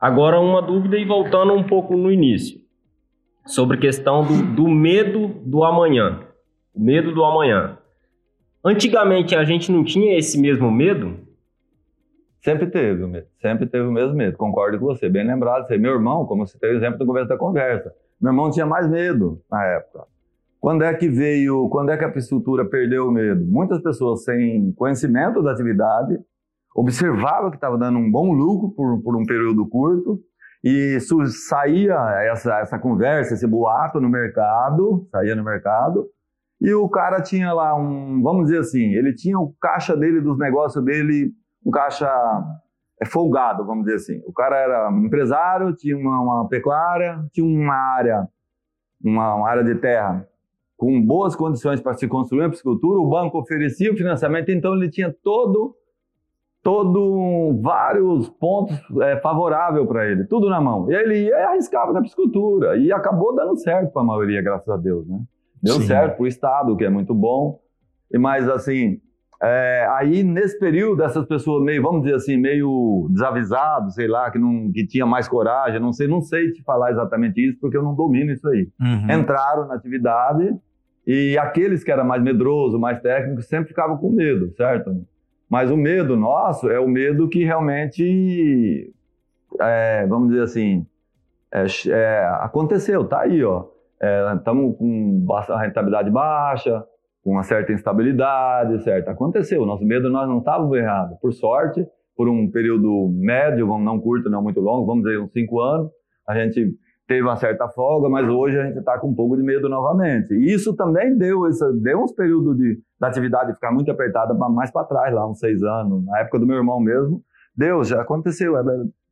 Agora 0.00 0.40
uma 0.40 0.62
dúvida 0.62 0.96
e 0.96 1.04
voltando 1.04 1.52
um 1.52 1.62
pouco 1.62 1.94
no 1.94 2.10
início. 2.10 2.58
Sobre 3.44 3.76
a 3.76 3.80
questão 3.80 4.24
do, 4.24 4.54
do 4.54 4.68
medo 4.68 5.28
do 5.44 5.62
amanhã. 5.62 6.20
O 6.74 6.80
medo 6.80 7.12
do 7.12 7.22
amanhã. 7.22 7.78
Antigamente 8.68 9.36
a 9.36 9.44
gente 9.44 9.70
não 9.70 9.84
tinha 9.84 10.18
esse 10.18 10.36
mesmo 10.40 10.72
medo? 10.72 11.20
Sempre 12.42 12.66
teve 12.66 13.06
medo, 13.06 13.28
sempre 13.40 13.64
teve 13.64 13.86
o 13.86 13.92
mesmo 13.92 14.16
medo, 14.16 14.36
concordo 14.36 14.76
com 14.76 14.86
você, 14.86 15.08
bem 15.08 15.24
lembrado. 15.24 15.68
Meu 15.78 15.92
irmão, 15.92 16.26
como 16.26 16.44
você 16.44 16.58
teve 16.58 16.74
o 16.74 16.76
exemplo 16.78 16.98
do 16.98 17.06
começo 17.06 17.28
da 17.28 17.36
conversa, 17.36 17.94
meu 18.20 18.32
irmão 18.32 18.50
tinha 18.50 18.66
mais 18.66 18.90
medo 18.90 19.40
na 19.48 19.64
época. 19.64 20.06
Quando 20.60 20.82
é 20.82 20.92
que 20.94 21.08
veio, 21.08 21.68
quando 21.68 21.90
é 21.90 21.96
que 21.96 22.04
a 22.04 22.10
piscicultura 22.10 22.64
perdeu 22.64 23.06
o 23.06 23.12
medo? 23.12 23.44
Muitas 23.46 23.80
pessoas 23.80 24.24
sem 24.24 24.72
conhecimento 24.72 25.44
da 25.44 25.52
atividade, 25.52 26.18
observavam 26.74 27.50
que 27.50 27.58
estava 27.58 27.78
dando 27.78 28.00
um 28.00 28.10
bom 28.10 28.32
lucro 28.32 28.70
por, 28.70 29.00
por 29.00 29.16
um 29.16 29.24
período 29.24 29.64
curto, 29.68 30.18
e 30.64 30.98
saía 31.48 31.94
essa, 32.32 32.58
essa 32.58 32.80
conversa, 32.80 33.34
esse 33.34 33.46
boato 33.46 34.00
no 34.00 34.08
mercado, 34.08 35.06
saía 35.12 35.36
no 35.36 35.44
mercado, 35.44 36.10
e 36.60 36.72
o 36.72 36.88
cara 36.88 37.20
tinha 37.20 37.52
lá 37.52 37.74
um, 37.74 38.22
vamos 38.22 38.46
dizer 38.46 38.60
assim, 38.60 38.94
ele 38.94 39.14
tinha 39.14 39.38
o 39.38 39.54
caixa 39.60 39.96
dele, 39.96 40.20
dos 40.20 40.38
negócios 40.38 40.82
dele, 40.84 41.32
um 41.64 41.70
caixa 41.70 42.10
é, 43.00 43.04
folgado, 43.04 43.64
vamos 43.66 43.84
dizer 43.84 43.96
assim. 43.96 44.22
O 44.26 44.32
cara 44.32 44.56
era 44.56 44.90
empresário, 44.90 45.74
tinha 45.76 45.96
uma, 45.96 46.20
uma 46.20 46.48
pecuária, 46.48 47.22
tinha 47.32 47.46
uma 47.46 47.74
área, 47.74 48.26
uma, 49.04 49.34
uma, 49.34 49.48
área 49.48 49.64
de 49.64 49.74
terra 49.74 50.26
com 50.76 51.00
boas 51.04 51.34
condições 51.34 51.80
para 51.80 51.94
se 51.94 52.06
construir 52.06 52.44
a 52.44 52.50
piscicultura, 52.50 53.00
o 53.00 53.08
banco 53.08 53.38
oferecia 53.38 53.92
o 53.92 53.96
financiamento, 53.96 54.50
então 54.50 54.74
ele 54.74 54.90
tinha 54.90 55.14
todo 55.22 55.74
todo 56.62 57.60
vários 57.62 58.28
pontos 58.28 58.76
é, 59.00 59.16
favoráveis 59.20 59.86
para 59.86 60.04
ele, 60.10 60.24
tudo 60.24 60.50
na 60.50 60.60
mão. 60.60 60.90
E 60.90 60.94
ele 60.96 61.26
ia 61.26 61.50
arriscava 61.50 61.92
na 61.92 62.02
piscicultura 62.02 62.76
e 62.76 62.92
acabou 62.92 63.32
dando 63.36 63.56
certo 63.56 63.92
para 63.92 64.02
a 64.02 64.04
maioria, 64.04 64.42
graças 64.42 64.68
a 64.68 64.76
Deus, 64.76 65.06
né? 65.06 65.20
Deu 65.62 65.76
Sim. 65.76 65.86
certo 65.86 66.16
para 66.16 66.24
o 66.24 66.26
Estado, 66.26 66.76
que 66.76 66.84
é 66.84 66.90
muito 66.90 67.14
bom. 67.14 67.60
E 68.12 68.18
mais 68.18 68.48
assim, 68.48 69.00
é, 69.42 69.86
aí 69.90 70.22
nesse 70.22 70.58
período, 70.58 71.02
essas 71.02 71.26
pessoas 71.26 71.62
meio, 71.62 71.82
vamos 71.82 72.02
dizer 72.02 72.14
assim, 72.14 72.36
meio 72.36 73.06
desavisados, 73.10 73.94
sei 73.94 74.08
lá, 74.08 74.30
que 74.30 74.38
não 74.38 74.70
que 74.72 74.86
tinha 74.86 75.04
mais 75.04 75.28
coragem, 75.28 75.80
não 75.80 75.92
sei, 75.92 76.06
não 76.06 76.20
sei 76.20 76.52
te 76.52 76.62
falar 76.62 76.90
exatamente 76.90 77.46
isso, 77.46 77.58
porque 77.60 77.76
eu 77.76 77.82
não 77.82 77.94
domino 77.94 78.32
isso 78.32 78.48
aí. 78.48 78.68
Uhum. 78.80 79.20
Entraram 79.20 79.66
na 79.66 79.74
atividade 79.74 80.54
e 81.06 81.36
aqueles 81.38 81.84
que 81.84 81.90
eram 81.90 82.04
mais 82.04 82.22
medrosos, 82.22 82.78
mais 82.80 83.00
técnicos, 83.00 83.46
sempre 83.46 83.68
ficavam 83.68 83.96
com 83.98 84.10
medo, 84.10 84.52
certo? 84.56 85.04
Mas 85.48 85.70
o 85.70 85.76
medo 85.76 86.16
nosso 86.16 86.70
é 86.70 86.80
o 86.80 86.88
medo 86.88 87.28
que 87.28 87.44
realmente, 87.44 88.92
é, 89.60 90.06
vamos 90.06 90.30
dizer 90.30 90.42
assim, 90.42 90.86
é, 91.52 91.66
é, 91.88 92.26
aconteceu, 92.40 93.04
tá 93.04 93.20
aí, 93.20 93.44
ó 93.44 93.75
estamos 94.36 94.74
é, 94.74 94.78
com 94.78 95.26
a 95.30 95.60
rentabilidade 95.60 96.10
baixa, 96.10 96.84
com 97.22 97.32
uma 97.32 97.42
certa 97.42 97.72
instabilidade, 97.72 98.82
certo? 98.84 99.08
Aconteceu, 99.08 99.64
nosso 99.66 99.84
medo 99.84 100.10
nós 100.10 100.28
não 100.28 100.38
estávamos 100.38 100.76
errados. 100.76 101.18
Por 101.18 101.32
sorte, 101.32 101.86
por 102.16 102.28
um 102.28 102.50
período 102.50 103.10
médio, 103.12 103.66
não 103.78 104.00
curto, 104.00 104.30
não 104.30 104.42
muito 104.42 104.60
longo, 104.60 104.86
vamos 104.86 105.04
dizer 105.04 105.20
uns 105.20 105.32
cinco 105.32 105.60
anos, 105.60 105.90
a 106.26 106.34
gente 106.34 106.74
teve 107.06 107.22
uma 107.22 107.36
certa 107.36 107.68
folga, 107.68 108.08
mas 108.08 108.28
hoje 108.28 108.58
a 108.58 108.66
gente 108.66 108.78
está 108.78 108.98
com 108.98 109.08
um 109.08 109.14
pouco 109.14 109.36
de 109.36 109.42
medo 109.42 109.68
novamente. 109.68 110.34
E 110.34 110.52
isso 110.52 110.74
também 110.74 111.16
deu, 111.16 111.46
essa, 111.46 111.72
deu 111.72 112.02
uns 112.02 112.12
períodos 112.12 112.56
de, 112.56 112.80
da 112.98 113.08
atividade 113.08 113.54
ficar 113.54 113.70
muito 113.70 113.90
apertada 113.90 114.34
mais 114.34 114.70
para 114.70 114.86
trás, 114.86 115.14
lá 115.14 115.28
uns 115.28 115.38
seis 115.38 115.62
anos. 115.62 116.04
Na 116.04 116.20
época 116.20 116.38
do 116.38 116.46
meu 116.46 116.56
irmão 116.56 116.80
mesmo, 116.80 117.22
deu, 117.56 117.84
já 117.84 118.02
aconteceu. 118.02 118.54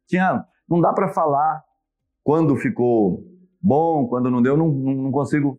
Tinha, 0.08 0.44
não 0.68 0.80
dá 0.80 0.92
para 0.92 1.08
falar 1.08 1.62
quando 2.24 2.56
ficou 2.56 3.22
bom, 3.64 4.06
quando 4.06 4.30
não 4.30 4.42
deu, 4.42 4.58
não, 4.58 4.68
não 4.68 5.10
consigo 5.10 5.58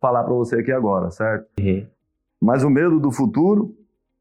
falar 0.00 0.24
para 0.24 0.34
você 0.34 0.56
aqui 0.56 0.72
agora, 0.72 1.10
certo? 1.10 1.46
Uhum. 1.60 1.86
Mas 2.42 2.64
o 2.64 2.68
medo 2.68 2.98
do 2.98 3.12
futuro 3.12 3.72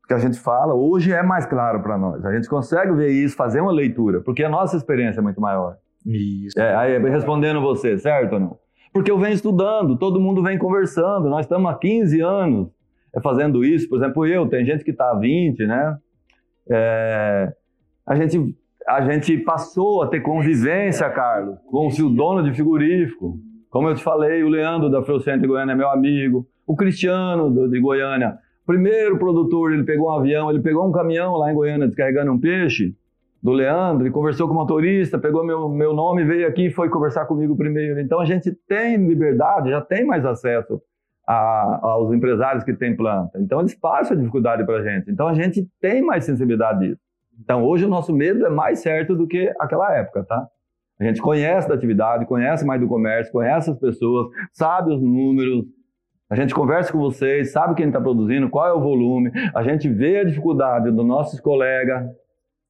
que 0.08 0.14
a 0.14 0.20
gente 0.20 0.40
fala 0.40 0.76
hoje 0.76 1.12
é 1.12 1.24
mais 1.24 1.46
claro 1.46 1.82
para 1.82 1.98
nós. 1.98 2.24
A 2.24 2.34
gente 2.34 2.48
consegue 2.48 2.94
ver 2.94 3.10
isso, 3.10 3.36
fazer 3.36 3.60
uma 3.62 3.72
leitura, 3.72 4.22
porque 4.22 4.44
a 4.44 4.50
nossa 4.50 4.78
experiência 4.78 5.20
é 5.20 5.24
muito 5.24 5.42
maior. 5.42 5.78
Isso. 6.06 6.60
É, 6.60 6.76
aí, 6.76 6.98
respondendo 7.10 7.60
você, 7.60 7.98
certo 7.98 8.34
ou 8.34 8.40
não? 8.40 8.60
Porque 8.94 9.10
eu 9.10 9.18
venho 9.18 9.34
estudando, 9.34 9.98
todo 9.98 10.20
mundo 10.20 10.44
vem 10.44 10.58
conversando, 10.58 11.28
nós 11.28 11.46
estamos 11.46 11.72
há 11.72 11.76
15 11.76 12.22
anos 12.22 12.68
é, 13.16 13.20
fazendo 13.22 13.66
isso. 13.66 13.90
Por 13.90 13.98
exemplo, 13.98 14.28
eu, 14.28 14.48
tem 14.48 14.64
gente 14.64 14.84
que 14.84 14.92
está 14.92 15.10
há 15.10 15.16
20, 15.16 15.66
né? 15.66 15.98
É, 16.70 17.54
a 18.06 18.16
gente 18.16 18.56
a 18.88 19.02
gente 19.02 19.38
passou 19.38 20.02
a 20.02 20.08
ter 20.08 20.22
convivência, 20.22 21.10
Carlos, 21.10 21.58
com 21.70 21.88
o 21.88 22.10
dono 22.10 22.44
de 22.44 22.54
frigorífico. 22.54 23.38
Como 23.70 23.88
eu 23.88 23.96
te 23.96 24.04
falei, 24.04 24.44
o 24.44 24.50
Leandro 24.50 24.90
da 24.90 25.02
Freucentro 25.02 25.48
Goiânia 25.48 25.74
é 25.74 25.76
meu 25.76 25.90
amigo, 25.90 26.46
o 26.66 26.76
Cristiano 26.76 27.70
de 27.70 27.80
Goiânia, 27.80 28.38
primeiro 28.66 29.18
produtor, 29.18 29.74
ele 29.74 29.84
pegou 29.84 30.08
um 30.10 30.20
avião, 30.20 30.50
ele 30.50 30.62
pegou 30.62 30.88
um 30.88 30.92
caminhão 30.92 31.36
lá 31.36 31.52
em 31.52 31.56
Goiânia 31.56 31.88
descarregando 31.88 32.32
um 32.32 32.40
peixe 32.40 32.96
do 33.42 33.52
Leandro, 33.52 34.08
e 34.08 34.12
conversou 34.12 34.48
com 34.48 34.54
o 34.54 34.58
motorista, 34.58 35.20
pegou 35.20 35.44
meu, 35.44 35.68
meu 35.68 35.94
nome, 35.94 36.24
veio 36.24 36.48
aqui 36.48 36.68
e 36.68 36.72
foi 36.72 36.90
conversar 36.90 37.26
comigo 37.26 37.58
primeiro. 37.58 38.00
Então 38.00 38.22
a 38.22 38.26
gente 38.26 38.54
tem 38.68 38.96
liberdade, 39.06 39.70
já 39.70 39.82
tem 39.82 40.06
mais 40.06 40.26
acesso 40.26 40.82
a, 41.28 41.80
aos 41.84 42.14
empresários 42.14 42.64
que 42.64 42.74
têm 42.74 42.96
planta. 42.96 43.38
Então 43.40 43.60
eles 43.60 43.76
passam 43.76 44.16
a 44.16 44.20
dificuldade 44.20 44.66
para 44.66 44.78
a 44.78 44.84
gente. 44.84 45.12
Então 45.12 45.28
a 45.28 45.34
gente 45.34 45.68
tem 45.82 46.02
mais 46.02 46.24
sensibilidade 46.24 46.88
disso. 46.88 47.02
Então, 47.40 47.64
hoje 47.64 47.86
o 47.86 47.90
nosso 47.90 48.14
medo 48.14 48.46
é 48.46 48.50
mais 48.50 48.80
certo 48.80 49.16
do 49.16 49.28
que 49.28 49.54
aquela 49.60 49.96
época, 49.96 50.24
tá? 50.24 50.48
A 51.00 51.04
gente 51.04 51.22
conhece 51.22 51.68
da 51.68 51.76
atividade, 51.76 52.26
conhece 52.26 52.66
mais 52.66 52.80
do 52.80 52.88
comércio, 52.88 53.34
conhece 53.34 53.70
as 53.72 53.78
pessoas, 53.78 54.28
sabe 54.52 54.94
os 54.94 55.02
números, 55.02 55.66
a 56.30 56.36
gente 56.36 56.54
conversa 56.54 56.92
com 56.92 57.00
vocês, 57.00 57.52
sabe 57.52 57.76
quem 57.76 57.88
está 57.88 58.00
produzindo, 58.00 58.50
qual 58.50 58.68
é 58.68 58.74
o 58.74 58.80
volume, 58.80 59.32
a 59.54 59.64
gente 59.64 59.90
vê 59.90 60.20
a 60.20 60.24
dificuldade 60.24 60.92
dos 60.92 61.06
nossos 61.06 61.40
colegas, 61.40 62.08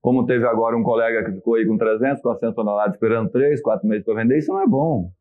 como 0.02 0.26
teve 0.26 0.46
agora 0.46 0.76
um 0.76 0.84
colega 0.84 1.24
que 1.24 1.32
ficou 1.34 1.56
aí 1.56 1.66
com 1.66 1.78
300, 1.78 2.22
400 2.22 2.56
toneladas 2.56 2.94
esperando 2.94 3.30
3, 3.30 3.62
4 3.62 3.88
meses 3.88 4.04
para 4.04 4.16
vender, 4.16 4.38
isso 4.38 4.52
não 4.52 4.62
é 4.62 4.68
bom. 4.68 5.12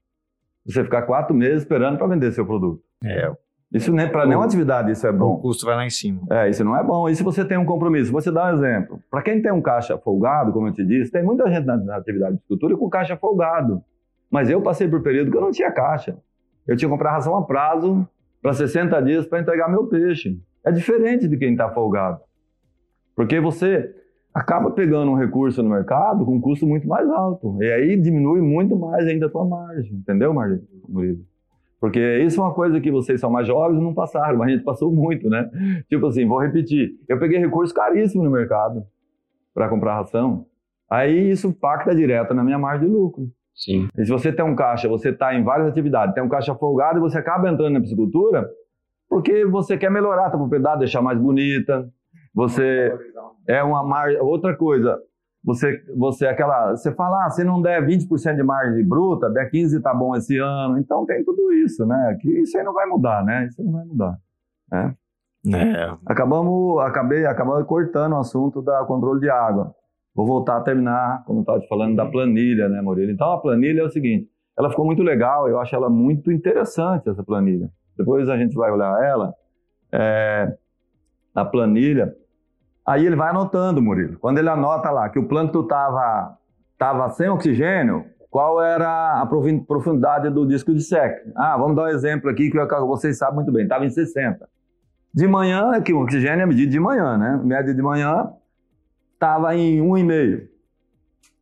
Você 0.64 0.82
ficar 0.82 1.03
4 1.03 1.34
meses 1.34 1.62
esperando 1.62 1.99
para 1.99 2.07
vender 2.07 2.32
seu 2.32 2.47
produto. 2.47 2.82
É, 3.05 3.30
isso 3.73 3.93
nem 3.93 4.09
para 4.09 4.27
nenhuma 4.27 4.45
atividade 4.45 4.91
isso 4.91 5.07
é 5.07 5.12
bom. 5.12 5.35
O 5.35 5.39
custo 5.39 5.64
vai 5.64 5.75
lá 5.75 5.87
em 5.87 5.91
cima. 5.91 6.20
É, 6.31 6.49
isso 6.49 6.64
não 6.64 6.77
é 6.77 6.83
bom. 6.83 7.09
E 7.09 7.14
se 7.14 7.23
você 7.23 7.45
tem 7.45 7.57
um 7.57 7.64
compromisso? 7.64 8.12
Você 8.12 8.31
dá 8.31 8.47
um 8.47 8.55
exemplo. 8.57 9.01
Para 9.11 9.23
quem 9.23 9.41
tem 9.41 9.53
um 9.53 9.62
caixa 9.62 9.97
folgado, 9.99 10.53
como 10.53 10.68
eu 10.68 10.73
te 10.73 10.85
disse, 10.85 11.11
tem 11.11 11.23
muita 11.23 11.51
gente 11.51 11.64
na, 11.64 11.77
na 11.77 11.97
atividade 11.97 12.37
de 12.37 12.43
cultura 12.49 12.77
com 12.77 12.89
caixa 12.89 13.16
folgado. 13.16 13.83
Mas 14.31 14.51
eu 14.51 14.61
passei 14.61 14.89
por 14.89 15.01
um 15.01 15.03
período 15.03 15.31
que 15.31 15.37
eu 15.37 15.41
não 15.41 15.51
tinha 15.51 15.70
caixa. 15.70 16.16
Eu 16.66 16.77
tinha 16.77 16.89
que 16.89 16.93
comprar 16.93 17.12
ração 17.12 17.37
a 17.37 17.43
prazo 17.43 18.07
para 18.41 18.53
60 18.53 19.01
dias 19.03 19.27
para 19.27 19.41
entregar 19.41 19.68
meu 19.68 19.87
peixe. 19.87 20.39
É 20.64 20.70
diferente 20.70 21.27
de 21.27 21.37
quem 21.37 21.53
está 21.53 21.70
folgado. 21.70 22.20
Porque 23.14 23.41
você, 23.41 23.95
acaba 24.35 24.70
pegando 24.70 25.11
um 25.11 25.14
recurso 25.14 25.62
no 25.62 25.70
mercado 25.70 26.25
com 26.25 26.37
um 26.37 26.41
custo 26.41 26.66
muito 26.66 26.89
mais 26.89 27.09
alto. 27.11 27.62
E 27.62 27.70
aí 27.70 27.97
diminui 28.01 28.41
muito 28.41 28.75
mais 28.77 29.07
ainda 29.07 29.27
a 29.27 29.31
tua 29.31 29.45
margem, 29.45 29.95
entendeu, 29.95 30.33
Murilo? 30.89 31.25
Porque 31.83 31.99
isso 32.24 32.41
é 32.41 32.45
uma 32.45 32.55
coisa 32.55 32.80
que 32.80 32.93
vocês 32.93 33.20
são 33.20 33.28
mais 33.28 33.45
jovens 33.45 33.76
e 33.76 33.83
não 33.83 33.93
passaram, 33.93 34.39
mas 34.39 34.47
a 34.47 34.51
gente 34.53 34.62
passou 34.62 34.93
muito, 34.93 35.28
né? 35.28 35.51
Tipo 35.89 36.07
assim, 36.07 36.24
vou 36.24 36.39
repetir. 36.39 36.93
Eu 37.09 37.18
peguei 37.18 37.41
recurso 37.41 37.74
caríssimo 37.74 38.22
no 38.22 38.30
mercado 38.30 38.85
para 39.53 39.68
comprar 39.68 39.97
ração. 39.97 40.47
Aí 40.89 41.33
isso 41.33 41.49
impacta 41.49 41.93
direto 41.93 42.35
na 42.35 42.45
minha 42.45 42.57
margem 42.57 42.87
de 42.87 42.95
lucro. 42.95 43.26
Sim. 43.53 43.89
E 43.99 44.05
se 44.05 44.12
você 44.12 44.33
tem 44.33 44.45
um 44.45 44.55
caixa, 44.55 44.89
você 44.89 45.09
está 45.09 45.35
em 45.35 45.43
várias 45.43 45.66
atividades, 45.66 46.14
tem 46.14 46.22
um 46.22 46.28
caixa 46.28 46.55
folgado 46.55 46.99
e 46.99 47.01
você 47.01 47.18
acaba 47.18 47.51
entrando 47.51 47.72
na 47.72 47.80
piscicultura 47.80 48.49
porque 49.09 49.45
você 49.45 49.76
quer 49.76 49.91
melhorar 49.91 50.26
a 50.26 50.30
tua 50.30 50.39
propriedade, 50.39 50.78
deixar 50.78 51.03
mais 51.03 51.18
bonita. 51.18 51.91
Você 52.33 52.97
é 53.49 53.61
uma 53.61 53.83
margem. 53.83 54.20
Outra 54.20 54.57
coisa, 54.57 55.01
você, 55.45 55.82
você 55.97 56.26
aquela, 56.26 56.70
você 56.70 56.93
fala, 56.95 57.26
ah, 57.26 57.30
se 57.30 57.43
não 57.43 57.61
der 57.61 57.84
20% 57.84 58.36
de 58.36 58.43
margem 58.43 58.86
bruta, 58.86 59.28
der 59.28 59.51
15 59.51 59.80
tá 59.82 59.93
bom 59.93 60.14
esse 60.14 60.38
ano. 60.38 60.78
Então 60.78 61.05
tem 61.05 61.24
tudo 61.24 61.53
isso, 61.53 61.84
né? 61.84 62.16
Que 62.20 62.28
isso 62.43 62.57
aí 62.57 62.64
não 62.64 62.72
vai 62.72 62.86
mudar, 62.86 63.24
né? 63.24 63.47
Isso 63.47 63.62
não 63.62 63.72
vai 63.72 63.84
mudar. 63.84 64.18
Né? 64.70 64.95
É. 65.55 65.97
Acabamos, 66.07 66.80
acabei, 66.82 67.26
acabamos 67.26 67.66
cortando 67.66 68.12
o 68.12 68.18
assunto 68.18 68.62
da 68.62 68.84
controle 68.84 69.20
de 69.20 69.28
água. 69.28 69.74
Vou 70.14 70.26
voltar 70.26 70.59
a 70.59 70.61
terminar, 70.61 71.24
como 71.24 71.40
eu 71.40 71.43
estava 71.43 71.59
te 71.59 71.66
falando, 71.66 71.97
da 71.97 72.07
planilha, 72.07 72.68
né, 72.68 72.80
Murilo? 72.80 73.11
Então, 73.11 73.32
a 73.32 73.40
planilha 73.40 73.80
é 73.80 73.84
o 73.84 73.90
seguinte, 73.90 74.28
ela 74.57 74.70
ficou 74.70 74.84
muito 74.84 75.03
legal, 75.03 75.49
eu 75.49 75.59
acho 75.59 75.74
ela 75.74 75.88
muito 75.88 76.30
interessante, 76.30 77.09
essa 77.09 77.24
planilha. 77.24 77.70
Depois 77.97 78.28
a 78.28 78.36
gente 78.36 78.55
vai 78.55 78.70
olhar 78.70 79.03
ela. 79.03 79.34
É, 79.90 80.55
a 81.34 81.45
planilha, 81.45 82.14
aí 82.87 83.07
ele 83.07 83.16
vai 83.16 83.30
anotando, 83.30 83.83
Murilo. 83.83 84.18
Quando 84.18 84.39
ele 84.39 84.49
anota 84.49 84.91
lá 84.91 85.09
que 85.09 85.18
o 85.18 85.26
plâncton 85.26 85.62
estava 85.62 86.37
tava 86.78 87.09
sem 87.11 87.28
oxigênio, 87.28 88.05
qual 88.28 88.61
era 88.61 89.20
a 89.20 89.26
profundidade 89.26 90.30
do 90.30 90.47
disco 90.47 90.74
de 90.74 90.80
sec? 90.80 91.18
Ah, 91.37 91.57
vamos 91.57 91.76
dar 91.76 91.85
um 91.85 91.89
exemplo 91.89 92.30
aqui 92.30 92.51
que 92.51 92.59
vocês 92.87 93.18
sabem 93.18 93.37
muito 93.37 93.53
bem, 93.53 93.64
estava 93.64 93.85
em 93.85 93.91
60. 93.91 94.49
De 95.14 95.28
manhã, 95.28 95.80
que 95.83 95.93
o 95.93 96.01
oxigênio 96.01 96.43
é 96.43 96.47
medido 96.47 96.72
de 96.72 96.80
manhã, 96.80 97.18
né? 97.18 97.39
Média 97.45 97.74
de 97.74 97.83
manhã, 97.83 98.30
estava 99.12 99.55
em 99.55 99.80
1,5. 99.80 100.49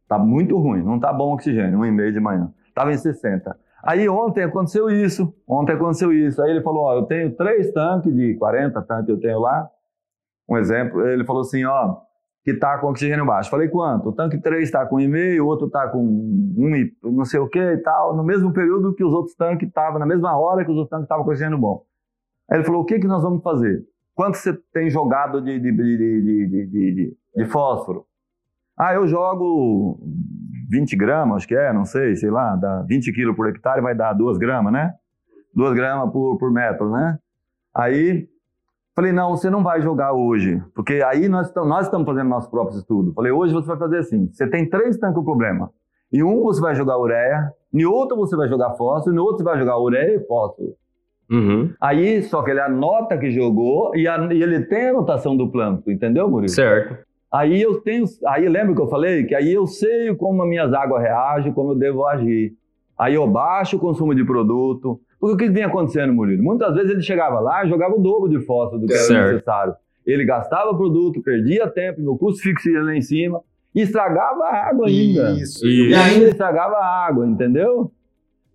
Está 0.03 0.18
muito 0.18 0.59
ruim, 0.59 0.82
não 0.82 0.97
está 0.97 1.12
bom 1.12 1.30
o 1.30 1.34
oxigênio, 1.34 1.78
1,5 1.78 2.12
de 2.12 2.20
manhã. 2.20 2.53
Estava 2.66 2.93
em 2.93 2.99
60. 2.99 3.57
Aí 3.82 4.09
ontem 4.09 4.43
aconteceu 4.43 4.91
isso, 4.91 5.32
ontem 5.47 5.72
aconteceu 5.72 6.12
isso. 6.12 6.43
Aí 6.43 6.51
ele 6.51 6.61
falou, 6.61 6.82
ó, 6.82 6.97
eu 6.97 7.05
tenho 7.05 7.34
três 7.36 7.72
tanques 7.72 8.12
de 8.12 8.34
40 8.34 8.82
tanques 8.82 9.07
que 9.07 9.12
eu 9.12 9.20
tenho 9.20 9.38
lá. 9.38 9.70
Um 10.51 10.57
exemplo, 10.57 11.07
ele 11.07 11.24
falou 11.24 11.42
assim, 11.42 11.64
ó, 11.64 11.96
que 12.42 12.51
está 12.51 12.78
com 12.78 12.88
oxigênio 12.88 13.24
baixo. 13.24 13.51
Falei, 13.51 13.68
quanto? 13.68 14.09
O 14.09 14.12
tanque 14.12 14.38
3 14.38 14.64
está 14.64 14.84
com 14.84 14.96
1,5, 14.96 15.40
o 15.40 15.46
outro 15.46 15.66
está 15.66 15.88
com 15.88 15.98
1, 16.01 16.90
não 17.12 17.24
sei 17.24 17.38
o 17.38 17.48
que 17.48 17.61
e 17.61 17.78
tal, 17.78 18.16
no 18.16 18.24
mesmo 18.24 18.53
período 18.53 18.94
que 18.94 19.05
os 19.05 19.12
outros 19.12 19.36
tanques 19.36 19.68
estavam, 19.68 19.98
na 19.98 20.07
mesma 20.07 20.36
hora 20.36 20.64
que 20.64 20.70
os 20.70 20.76
outros 20.76 20.90
tanques 20.90 21.05
estavam 21.05 21.24
com 21.24 21.30
oxigênio 21.30 21.59
bom. 21.59 21.84
Aí 22.51 22.59
ele 22.59 22.64
falou, 22.64 22.82
o 22.82 22.84
que, 22.84 22.98
que 22.98 23.07
nós 23.07 23.22
vamos 23.22 23.42
fazer? 23.42 23.84
Quanto 24.14 24.36
você 24.36 24.53
tem 24.72 24.90
jogado 24.90 25.40
de, 25.40 25.59
de, 25.59 25.72
de, 25.72 26.66
de 26.66 27.16
de 27.34 27.44
fósforo. 27.46 28.05
Ah, 28.76 28.94
eu 28.94 29.07
jogo 29.07 30.01
20 30.70 30.96
gramas, 30.96 31.38
acho 31.38 31.48
que 31.48 31.55
é, 31.55 31.72
não 31.72 31.84
sei, 31.84 32.16
sei 32.16 32.30
lá, 32.30 32.57
dá 32.57 32.82
20 32.82 33.12
quilos 33.12 33.36
por 33.36 33.48
hectare, 33.48 33.82
vai 33.82 33.94
dar 33.94 34.12
2 34.14 34.38
gramas, 34.38 34.72
né? 34.72 34.94
2 35.55 35.74
gramas 35.74 36.11
por, 36.12 36.38
por 36.38 36.51
metro, 36.51 36.90
né? 36.90 37.18
Aí, 37.74 38.28
falei, 38.95 39.12
não, 39.12 39.36
você 39.36 39.49
não 39.49 39.62
vai 39.62 39.80
jogar 39.80 40.12
hoje, 40.12 40.62
porque 40.74 41.03
aí 41.05 41.28
nós, 41.28 41.49
estamos, 41.49 41.68
nós 41.68 41.86
estamos 41.86 42.07
fazendo 42.07 42.28
nosso 42.28 42.51
próprio 42.51 42.78
estudo. 42.78 43.12
Falei, 43.14 43.32
hoje 43.32 43.53
você 43.53 43.66
vai 43.66 43.78
fazer 43.78 43.99
assim, 43.99 44.28
você 44.32 44.49
tem 44.49 44.68
três 44.68 44.97
tanques 44.99 45.16
com 45.16 45.24
problema. 45.24 45.70
Em 46.12 46.22
um 46.22 46.43
você 46.43 46.61
vai 46.61 46.74
jogar 46.74 46.99
ureia, 46.99 47.53
em 47.72 47.84
outro 47.84 48.16
você 48.16 48.36
vai 48.36 48.49
jogar 48.49 48.74
fósforo, 48.74 49.14
em 49.14 49.18
outro 49.18 49.38
você 49.38 49.45
vai 49.45 49.59
jogar 49.59 49.78
ureia 49.78 50.16
e 50.16 50.26
fósforo. 50.26 50.74
Uhum. 51.30 51.72
Aí, 51.80 52.22
só 52.24 52.43
que 52.43 52.51
ele 52.51 52.61
anota 52.61 53.16
que 53.16 53.30
jogou 53.30 53.95
e, 53.95 54.09
a, 54.09 54.18
e 54.32 54.43
ele 54.43 54.62
tem 54.64 54.88
a 54.88 54.91
anotação 54.91 55.36
do 55.36 55.49
plâncton, 55.49 55.93
entendeu, 55.93 56.28
Murilo? 56.28 56.49
Certo. 56.49 56.99
Aí 57.32 57.62
eu 57.62 57.80
tenho, 57.80 58.05
aí 58.26 58.49
lembra 58.49 58.74
que 58.74 58.80
eu 58.80 58.88
falei 58.88 59.24
que 59.24 59.36
aí 59.36 59.53
eu 59.53 59.64
sei 59.68 60.12
como 60.16 60.43
as 60.43 60.49
minhas 60.49 60.72
águas 60.72 61.01
reagem, 61.01 61.53
como 61.53 61.72
eu 61.72 61.76
devo 61.76 62.05
agir. 62.05 62.53
Aí 62.99 63.14
eu 63.14 63.26
baixo 63.28 63.76
o 63.76 63.80
consumo 63.80 64.12
de 64.12 64.24
produto. 64.24 65.01
Porque 65.20 65.34
o 65.34 65.36
que 65.36 65.50
vem 65.50 65.64
acontecendo, 65.64 66.14
Murilo? 66.14 66.42
Muitas 66.42 66.74
vezes 66.74 66.90
ele 66.90 67.02
chegava 67.02 67.38
lá 67.40 67.64
e 67.64 67.68
jogava 67.68 67.94
o 67.94 68.00
dobro 68.00 68.28
de 68.30 68.40
fósforo 68.44 68.80
do 68.80 68.86
que 68.86 68.94
certo. 68.94 69.12
era 69.12 69.32
necessário. 69.32 69.74
Ele 70.06 70.24
gastava 70.24 70.74
produto, 70.74 71.22
perdia 71.22 71.68
tempo, 71.68 72.00
meu 72.00 72.16
custo 72.16 72.42
fixo 72.42 72.70
ia 72.70 72.82
lá 72.82 72.96
em 72.96 73.02
cima 73.02 73.42
e 73.74 73.82
estragava 73.82 74.44
a 74.44 74.68
água 74.68 74.88
ainda. 74.88 75.32
Isso, 75.32 75.66
e 75.66 75.94
ainda 75.94 76.28
estragava 76.28 76.76
a 76.76 77.06
água, 77.06 77.26
entendeu? 77.26 77.92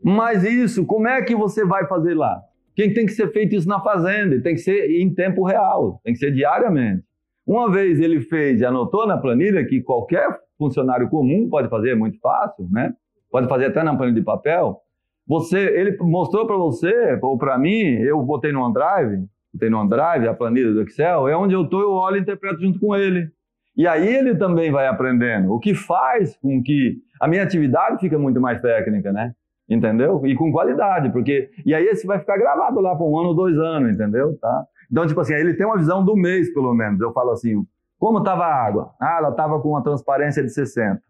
Mas 0.04 0.44
isso, 0.44 0.86
como 0.86 1.08
é 1.08 1.22
que 1.22 1.36
você 1.36 1.64
vai 1.64 1.88
fazer 1.88 2.16
lá? 2.16 2.42
Quem 2.76 2.94
tem 2.94 3.06
que 3.06 3.14
ser 3.14 3.32
feito 3.32 3.56
isso 3.56 3.68
na 3.68 3.80
fazenda? 3.80 4.42
Tem 4.42 4.56
que 4.56 4.62
ser 4.62 4.90
em 4.90 5.14
tempo 5.14 5.46
real, 5.46 6.02
tem 6.04 6.14
que 6.14 6.20
ser 6.20 6.32
diariamente. 6.32 7.04
Uma 7.46 7.72
vez 7.72 8.00
ele 8.00 8.22
fez 8.22 8.60
e 8.60 8.66
anotou 8.66 9.06
na 9.08 9.18
planilha 9.18 9.64
que 9.66 9.82
qualquer 9.82 10.28
funcionário 10.58 11.10
comum 11.10 11.48
pode 11.48 11.70
fazer, 11.70 11.92
é 11.92 11.96
muito 11.96 12.20
fácil, 12.20 12.68
né? 12.72 12.94
Pode 13.32 13.48
fazer 13.48 13.66
até 13.66 13.84
na 13.84 13.96
planilha 13.96 14.20
de 14.20 14.26
papel. 14.26 14.82
Você, 15.28 15.58
ele 15.58 15.98
mostrou 16.02 16.46
para 16.46 16.56
você 16.56 17.20
ou 17.22 17.38
para 17.38 17.58
mim, 17.58 17.82
eu 18.02 18.22
botei 18.22 18.52
no 18.52 18.62
OneDrive, 18.62 19.26
botei 19.54 19.70
no 19.70 19.80
OneDrive 19.80 20.28
a 20.28 20.34
planilha 20.34 20.72
do 20.72 20.82
Excel, 20.82 21.28
é 21.28 21.36
onde 21.36 21.54
eu 21.54 21.64
estou, 21.64 21.82
eu 21.82 21.92
olho 21.92 22.18
e 22.18 22.22
interpreto 22.22 22.62
junto 22.62 22.80
com 22.80 22.96
ele. 22.96 23.30
E 23.76 23.88
aí 23.88 24.08
ele 24.08 24.36
também 24.36 24.72
vai 24.72 24.88
aprendendo, 24.88 25.52
o 25.52 25.60
que 25.60 25.74
faz 25.74 26.38
com 26.38 26.62
que 26.64 26.98
a 27.20 27.28
minha 27.28 27.44
atividade 27.44 28.00
fica 28.00 28.18
muito 28.18 28.40
mais 28.40 28.62
técnica, 28.62 29.12
né? 29.12 29.34
Entendeu? 29.68 30.26
E 30.26 30.36
com 30.36 30.52
qualidade, 30.52 31.12
porque 31.12 31.50
e 31.66 31.74
aí 31.74 31.86
esse 31.88 32.06
vai 32.06 32.20
ficar 32.20 32.38
gravado 32.38 32.80
lá 32.80 32.96
por 32.96 33.10
um 33.10 33.20
ano, 33.20 33.34
dois 33.34 33.58
anos, 33.58 33.96
entendeu? 33.96 34.38
Tá? 34.40 34.66
Então, 34.92 35.08
tipo 35.08 35.20
assim, 35.20 35.34
ele 35.34 35.56
tem 35.56 35.66
uma 35.66 35.78
visão 35.78 36.06
do 36.06 36.16
mês, 36.16 36.54
pelo 36.54 36.74
menos. 36.74 37.02
Eu 37.02 37.12
falo 37.12 37.32
assim, 37.32 37.66
como 37.98 38.20
estava 38.20 38.46
a 38.46 38.66
água? 38.66 38.94
Ah, 39.02 39.18
ela 39.18 39.30
estava 39.30 39.60
com 39.60 39.70
uma 39.70 39.84
transparência 39.84 40.44
de 40.44 40.50
60. 40.50 41.02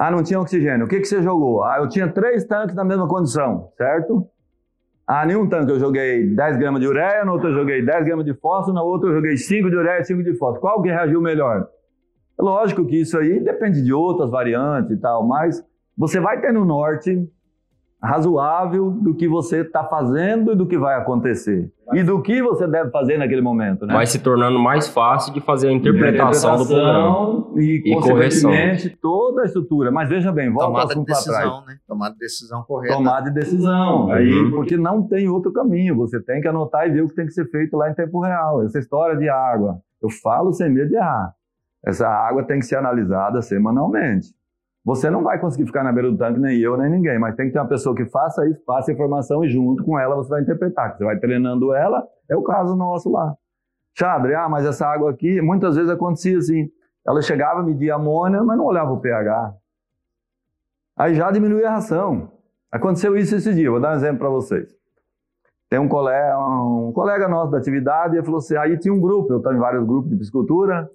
Ah, 0.00 0.10
não 0.10 0.22
tinha 0.22 0.40
oxigênio. 0.40 0.86
O 0.86 0.88
que, 0.88 0.98
que 0.98 1.04
você 1.04 1.22
jogou? 1.22 1.62
Ah, 1.62 1.76
eu 1.78 1.86
tinha 1.86 2.08
três 2.08 2.42
tanques 2.46 2.74
na 2.74 2.82
mesma 2.82 3.06
condição, 3.06 3.68
certo? 3.76 4.26
Ah, 5.06 5.26
nenhum 5.26 5.46
tanque 5.46 5.72
eu 5.72 5.78
joguei 5.78 6.26
10 6.26 6.56
gramas 6.56 6.80
de 6.80 6.86
ureia, 6.86 7.22
no 7.22 7.32
outro 7.32 7.50
eu 7.50 7.52
joguei 7.52 7.84
10 7.84 8.06
gramas 8.06 8.24
de 8.24 8.32
fósforo, 8.32 8.74
no 8.74 8.82
outro 8.82 9.10
eu 9.10 9.16
joguei 9.16 9.36
5 9.36 9.68
de 9.68 9.76
ureia 9.76 10.00
e 10.00 10.04
5 10.06 10.22
de 10.22 10.34
fósforo. 10.38 10.62
Qual 10.62 10.80
que 10.80 10.88
reagiu 10.88 11.20
melhor? 11.20 11.68
Lógico 12.38 12.86
que 12.86 12.98
isso 12.98 13.18
aí 13.18 13.40
depende 13.40 13.84
de 13.84 13.92
outras 13.92 14.30
variantes 14.30 14.90
e 14.90 14.96
tal, 14.96 15.26
mas 15.26 15.62
você 15.98 16.18
vai 16.18 16.40
ter 16.40 16.50
no 16.50 16.64
norte 16.64 17.22
razoável 18.02 18.90
do 18.90 19.14
que 19.14 19.28
você 19.28 19.60
está 19.60 19.84
fazendo 19.84 20.52
e 20.52 20.56
do 20.56 20.66
que 20.66 20.78
vai 20.78 20.96
acontecer. 20.96 21.70
E 21.92 22.02
do 22.02 22.22
que 22.22 22.40
você 22.40 22.66
deve 22.66 22.90
fazer 22.90 23.18
naquele 23.18 23.40
momento. 23.40 23.84
Né? 23.84 23.92
Vai 23.92 24.06
se 24.06 24.20
tornando 24.20 24.58
mais 24.58 24.88
fácil 24.88 25.34
de 25.34 25.40
fazer 25.40 25.68
a 25.68 25.72
interpretação, 25.72 26.56
do 26.56 26.66
programa. 26.66 27.46
E, 27.56 27.82
e 27.84 27.94
consequentemente, 27.94 28.96
toda 29.02 29.42
a 29.42 29.44
estrutura. 29.44 29.90
Mas 29.90 30.08
veja 30.08 30.30
bem, 30.30 30.50
volta 30.50 30.66
Tomada 30.68 30.94
de 30.94 31.04
decisão, 31.04 31.64
né? 31.66 31.78
Tomada 31.86 32.12
de 32.14 32.20
decisão 32.20 32.62
correta. 32.62 32.94
Tomada 32.94 33.28
de 33.28 33.34
decisão. 33.34 34.04
Uhum. 34.04 34.12
Aí, 34.12 34.50
porque 34.50 34.76
não 34.76 35.02
tem 35.02 35.28
outro 35.28 35.52
caminho. 35.52 35.96
Você 35.96 36.20
tem 36.22 36.40
que 36.40 36.48
anotar 36.48 36.86
e 36.86 36.92
ver 36.92 37.02
o 37.02 37.08
que 37.08 37.14
tem 37.14 37.26
que 37.26 37.32
ser 37.32 37.50
feito 37.50 37.76
lá 37.76 37.90
em 37.90 37.94
tempo 37.94 38.20
real. 38.20 38.62
Essa 38.64 38.78
história 38.78 39.16
de 39.16 39.28
água. 39.28 39.80
Eu 40.00 40.08
falo 40.08 40.52
sem 40.52 40.70
medo 40.70 40.88
de 40.88 40.96
errar. 40.96 41.34
Essa 41.84 42.08
água 42.08 42.44
tem 42.44 42.60
que 42.60 42.66
ser 42.66 42.76
analisada 42.76 43.42
semanalmente. 43.42 44.28
Você 44.84 45.10
não 45.10 45.22
vai 45.22 45.38
conseguir 45.38 45.66
ficar 45.66 45.84
na 45.84 45.92
beira 45.92 46.10
do 46.10 46.16
tanque, 46.16 46.40
nem 46.40 46.58
eu, 46.58 46.76
nem 46.76 46.90
ninguém, 46.90 47.18
mas 47.18 47.36
tem 47.36 47.46
que 47.46 47.52
ter 47.52 47.58
uma 47.58 47.68
pessoa 47.68 47.94
que 47.94 48.06
faça 48.06 48.48
isso, 48.48 48.62
faça 48.64 48.90
a 48.90 48.94
informação 48.94 49.44
e 49.44 49.48
junto 49.50 49.84
com 49.84 49.98
ela 49.98 50.16
você 50.16 50.30
vai 50.30 50.40
interpretar. 50.40 50.96
Você 50.96 51.04
vai 51.04 51.18
treinando 51.18 51.74
ela, 51.74 52.06
é 52.28 52.36
o 52.36 52.42
caso 52.42 52.74
nosso 52.74 53.10
lá. 53.10 53.34
Chadre, 53.92 54.34
ah, 54.34 54.48
mas 54.48 54.64
essa 54.64 54.86
água 54.86 55.10
aqui, 55.10 55.40
muitas 55.42 55.76
vezes 55.76 55.90
acontecia 55.90 56.38
assim, 56.38 56.70
ela 57.06 57.20
chegava, 57.20 57.62
media 57.62 57.96
amônia, 57.96 58.42
mas 58.42 58.56
não 58.56 58.64
olhava 58.64 58.92
o 58.92 59.00
pH. 59.00 59.54
Aí 60.96 61.14
já 61.14 61.30
diminuía 61.30 61.68
a 61.68 61.72
ração. 61.72 62.30
Aconteceu 62.72 63.16
isso 63.16 63.36
esse 63.36 63.52
dia, 63.52 63.70
vou 63.70 63.80
dar 63.80 63.92
um 63.92 63.96
exemplo 63.96 64.20
para 64.20 64.28
vocês. 64.30 64.74
Tem 65.68 65.78
um 65.78 65.88
colega, 65.88 66.38
um 66.38 66.90
colega 66.92 67.28
nosso 67.28 67.52
da 67.52 67.58
atividade, 67.58 68.16
ele 68.16 68.24
falou 68.24 68.38
assim, 68.38 68.56
aí 68.56 68.78
tinha 68.78 68.92
um 68.94 69.00
grupo, 69.00 69.32
eu 69.32 69.38
estava 69.38 69.54
em 69.54 69.60
vários 69.60 69.86
grupos 69.86 70.10
de 70.10 70.16
piscicultura, 70.16 70.90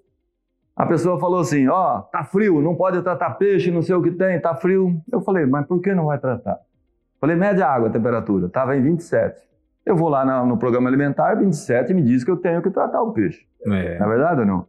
a 0.75 0.85
pessoa 0.85 1.17
falou 1.19 1.39
assim: 1.39 1.67
Ó, 1.69 1.97
oh, 1.97 2.01
tá 2.01 2.23
frio, 2.23 2.61
não 2.61 2.75
pode 2.75 3.01
tratar 3.01 3.31
peixe, 3.31 3.71
não 3.71 3.81
sei 3.81 3.95
o 3.95 4.01
que 4.01 4.11
tem, 4.11 4.39
tá 4.41 4.53
frio. 4.53 4.99
Eu 5.11 5.21
falei: 5.21 5.45
Mas 5.45 5.65
por 5.65 5.79
que 5.81 5.93
não 5.95 6.07
vai 6.07 6.19
tratar? 6.19 6.59
Falei: 7.19 7.35
Média 7.35 7.65
água, 7.65 7.87
a 7.87 7.91
temperatura. 7.91 8.47
Estava 8.47 8.75
em 8.75 8.81
27. 8.81 9.41
Eu 9.85 9.95
vou 9.95 10.09
lá 10.09 10.25
no, 10.25 10.47
no 10.47 10.57
programa 10.57 10.89
alimentar, 10.89 11.35
27 11.35 11.93
me 11.93 12.01
diz 12.01 12.23
que 12.23 12.31
eu 12.31 12.37
tenho 12.37 12.61
que 12.61 12.69
tratar 12.69 13.01
o 13.01 13.13
peixe. 13.13 13.45
É. 13.65 13.99
Na 13.99 14.05
é 14.05 14.09
verdade 14.09 14.41
ou 14.41 14.45
não? 14.45 14.67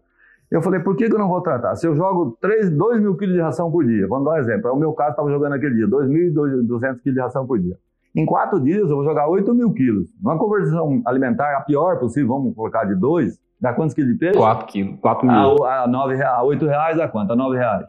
Eu 0.49 0.63
falei: 0.63 0.79
Por 0.79 0.95
que, 0.95 1.09
que 1.09 1.15
eu 1.15 1.19
não 1.19 1.29
vou 1.29 1.41
tratar? 1.41 1.75
Se 1.75 1.89
eu 1.89 1.97
jogo 1.97 2.39
3, 2.41 2.71
2 2.71 3.01
mil 3.01 3.17
quilos 3.17 3.35
de 3.35 3.41
ração 3.41 3.69
por 3.71 3.85
dia, 3.85 4.07
vamos 4.07 4.27
dar 4.27 4.33
um 4.33 4.39
exemplo. 4.39 4.69
É 4.69 4.73
o 4.73 4.77
meu 4.77 4.93
caso, 4.93 5.11
estava 5.11 5.29
jogando 5.29 5.55
aquele 5.55 5.75
dia, 5.75 5.89
2.200 5.89 7.01
quilos 7.01 7.15
de 7.15 7.21
ração 7.21 7.45
por 7.45 7.59
dia. 7.59 7.77
Em 8.15 8.25
quatro 8.25 8.61
dias 8.61 8.89
eu 8.89 8.97
vou 8.97 9.05
jogar 9.05 9.27
8 9.29 9.53
mil 9.53 9.73
quilos. 9.73 10.09
Numa 10.23 10.39
conversão 10.39 11.03
alimentar, 11.05 11.57
a 11.57 11.63
pior 11.63 11.99
possível, 11.99 12.29
vamos 12.29 12.55
colocar 12.55 12.85
de 12.85 12.95
2, 12.95 13.39
Dá 13.61 13.73
quantos 13.73 13.95
quilos 13.95 14.13
de 14.13 14.19
peixe? 14.19 14.39
4 14.39 14.67
quilos, 14.67 14.99
4 15.01 15.27
mil. 15.27 15.65
A, 15.65 15.85
a, 15.85 15.87
9, 15.87 16.23
a 16.23 16.43
8 16.43 16.67
reais 16.67 16.97
dá 16.97 17.09
quanto? 17.09 17.33
A 17.33 17.37
9 17.37 17.57
reais? 17.57 17.87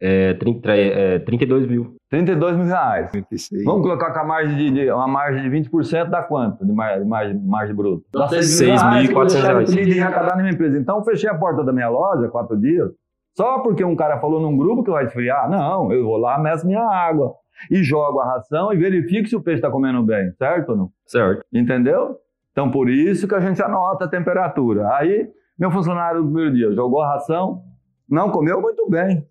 É, 0.00 0.34
30, 0.34 0.76
é, 0.76 1.18
32 1.20 1.66
mil. 1.66 1.96
32 2.08 2.56
mil 2.56 2.66
reais. 2.66 3.10
26. 3.12 3.64
Vamos 3.64 3.82
colocar 3.82 4.12
com 4.12 4.20
a 4.20 4.24
margem 4.24 4.56
de, 4.56 4.70
de- 4.70 4.90
uma 4.92 5.08
margem 5.08 5.42
de 5.42 5.48
20%, 5.50 6.04
dá 6.08 6.22
quanto 6.22 6.64
de 6.64 6.72
mar- 6.72 6.98
de 7.00 7.04
margem, 7.04 7.36
margem 7.40 7.74
bruta? 7.74 8.04
Dá 8.12 8.20
Dá 8.20 8.28
6 8.28 8.60
mil 8.60 8.68
reais. 8.76 8.82
6.400 8.82 9.06
que 9.08 9.10
eu 9.10 9.14
vou 9.14 9.26
deixar 9.26 9.52
reais. 9.54 9.70
de 9.94 10.00
arrecadar 10.00 10.36
na 10.36 10.42
minha 10.42 10.52
empresa. 10.54 10.78
Então, 10.78 10.98
eu 10.98 11.04
fechei 11.04 11.28
a 11.28 11.34
porta 11.34 11.64
da 11.64 11.72
minha 11.72 11.88
loja 11.88 12.28
quatro 12.28 12.56
dias, 12.60 12.90
só 13.36 13.58
porque 13.60 13.82
um 13.84 13.96
cara 13.96 14.18
falou 14.20 14.40
num 14.40 14.56
grupo 14.56 14.84
que 14.84 14.90
vai 14.90 15.04
esfriar. 15.04 15.50
Não, 15.50 15.90
eu 15.92 16.04
vou 16.04 16.16
lá, 16.16 16.38
meço 16.38 16.64
minha 16.66 16.80
água 16.82 17.32
e 17.70 17.82
jogo 17.82 18.20
a 18.20 18.24
ração 18.34 18.72
e 18.72 18.76
verifico 18.76 19.28
se 19.28 19.34
o 19.34 19.42
peixe 19.42 19.58
está 19.58 19.68
comendo 19.70 20.00
bem, 20.04 20.30
certo 20.38 20.70
ou 20.70 20.76
não? 20.76 20.90
Certo. 21.06 21.42
Entendeu? 21.52 22.16
Então, 22.58 22.72
por 22.72 22.90
isso 22.90 23.28
que 23.28 23.36
a 23.36 23.40
gente 23.40 23.62
anota 23.62 24.06
a 24.06 24.08
temperatura. 24.08 24.92
Aí, 24.96 25.30
meu 25.56 25.70
funcionário 25.70 26.24
no 26.24 26.26
primeiro 26.26 26.52
dia 26.52 26.72
jogou 26.72 27.00
a 27.00 27.12
ração, 27.12 27.62
não 28.10 28.32
comeu 28.32 28.60
muito 28.60 28.90
bem. 28.90 29.24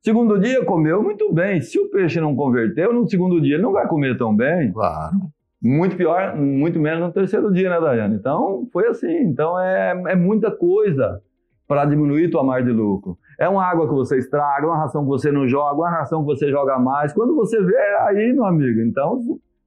Segundo 0.00 0.38
dia, 0.38 0.64
comeu 0.64 1.02
muito 1.02 1.32
bem. 1.32 1.60
Se 1.60 1.76
o 1.76 1.90
peixe 1.90 2.20
não 2.20 2.36
converteu, 2.36 2.92
no 2.92 3.08
segundo 3.08 3.40
dia 3.40 3.56
ele 3.56 3.64
não 3.64 3.72
vai 3.72 3.88
comer 3.88 4.16
tão 4.16 4.32
bem. 4.32 4.70
Claro. 4.70 5.16
Muito 5.60 5.96
pior, 5.96 6.36
muito 6.36 6.78
menos 6.78 7.00
no 7.00 7.12
terceiro 7.12 7.52
dia, 7.52 7.68
né, 7.68 7.80
Daiane? 7.80 8.14
Então, 8.14 8.68
foi 8.72 8.86
assim. 8.86 9.22
Então, 9.22 9.58
é, 9.58 10.00
é 10.10 10.14
muita 10.14 10.48
coisa 10.52 11.20
para 11.66 11.84
diminuir 11.84 12.30
tua 12.30 12.44
margem 12.44 12.72
de 12.72 12.78
lucro. 12.80 13.18
É 13.40 13.48
uma 13.48 13.64
água 13.64 13.88
que 13.88 13.94
você 13.94 14.18
estraga, 14.18 14.68
uma 14.68 14.78
ração 14.78 15.02
que 15.02 15.08
você 15.08 15.32
não 15.32 15.48
joga, 15.48 15.80
uma 15.80 15.90
ração 15.90 16.20
que 16.20 16.26
você 16.26 16.48
joga 16.48 16.78
mais. 16.78 17.12
Quando 17.12 17.34
você 17.34 17.60
vê, 17.60 17.74
é 17.74 18.02
aí, 18.02 18.32
meu 18.32 18.44
amigo. 18.44 18.80
Então, 18.82 19.20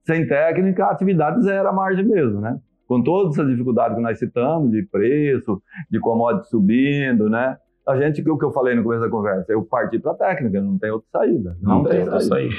sem 0.05 0.25
técnica, 0.25 0.85
a 0.85 0.91
atividade 0.91 1.43
zero 1.43 1.67
a 1.67 1.73
margem 1.73 2.05
mesmo, 2.05 2.39
né? 2.39 2.57
Com 2.91 3.01
todas 3.01 3.35
essas 3.35 3.49
dificuldades 3.49 3.95
que 3.95 4.03
nós 4.03 4.19
citamos, 4.19 4.69
de 4.69 4.83
preço, 4.83 5.61
de 5.89 5.97
commodity 5.97 6.49
subindo, 6.49 7.29
né? 7.29 7.55
A 7.87 7.95
gente, 7.95 8.21
o 8.29 8.37
que 8.37 8.43
eu 8.43 8.51
falei 8.51 8.75
no 8.75 8.83
começo 8.83 9.01
da 9.01 9.09
conversa, 9.09 9.45
eu 9.53 9.63
parti 9.63 9.97
para 9.97 10.13
técnica, 10.13 10.59
não 10.59 10.77
tem 10.77 10.91
outra 10.91 11.07
saída. 11.09 11.55
Não, 11.61 11.85
tem 11.85 12.01
outra 12.01 12.19
saída. 12.19 12.53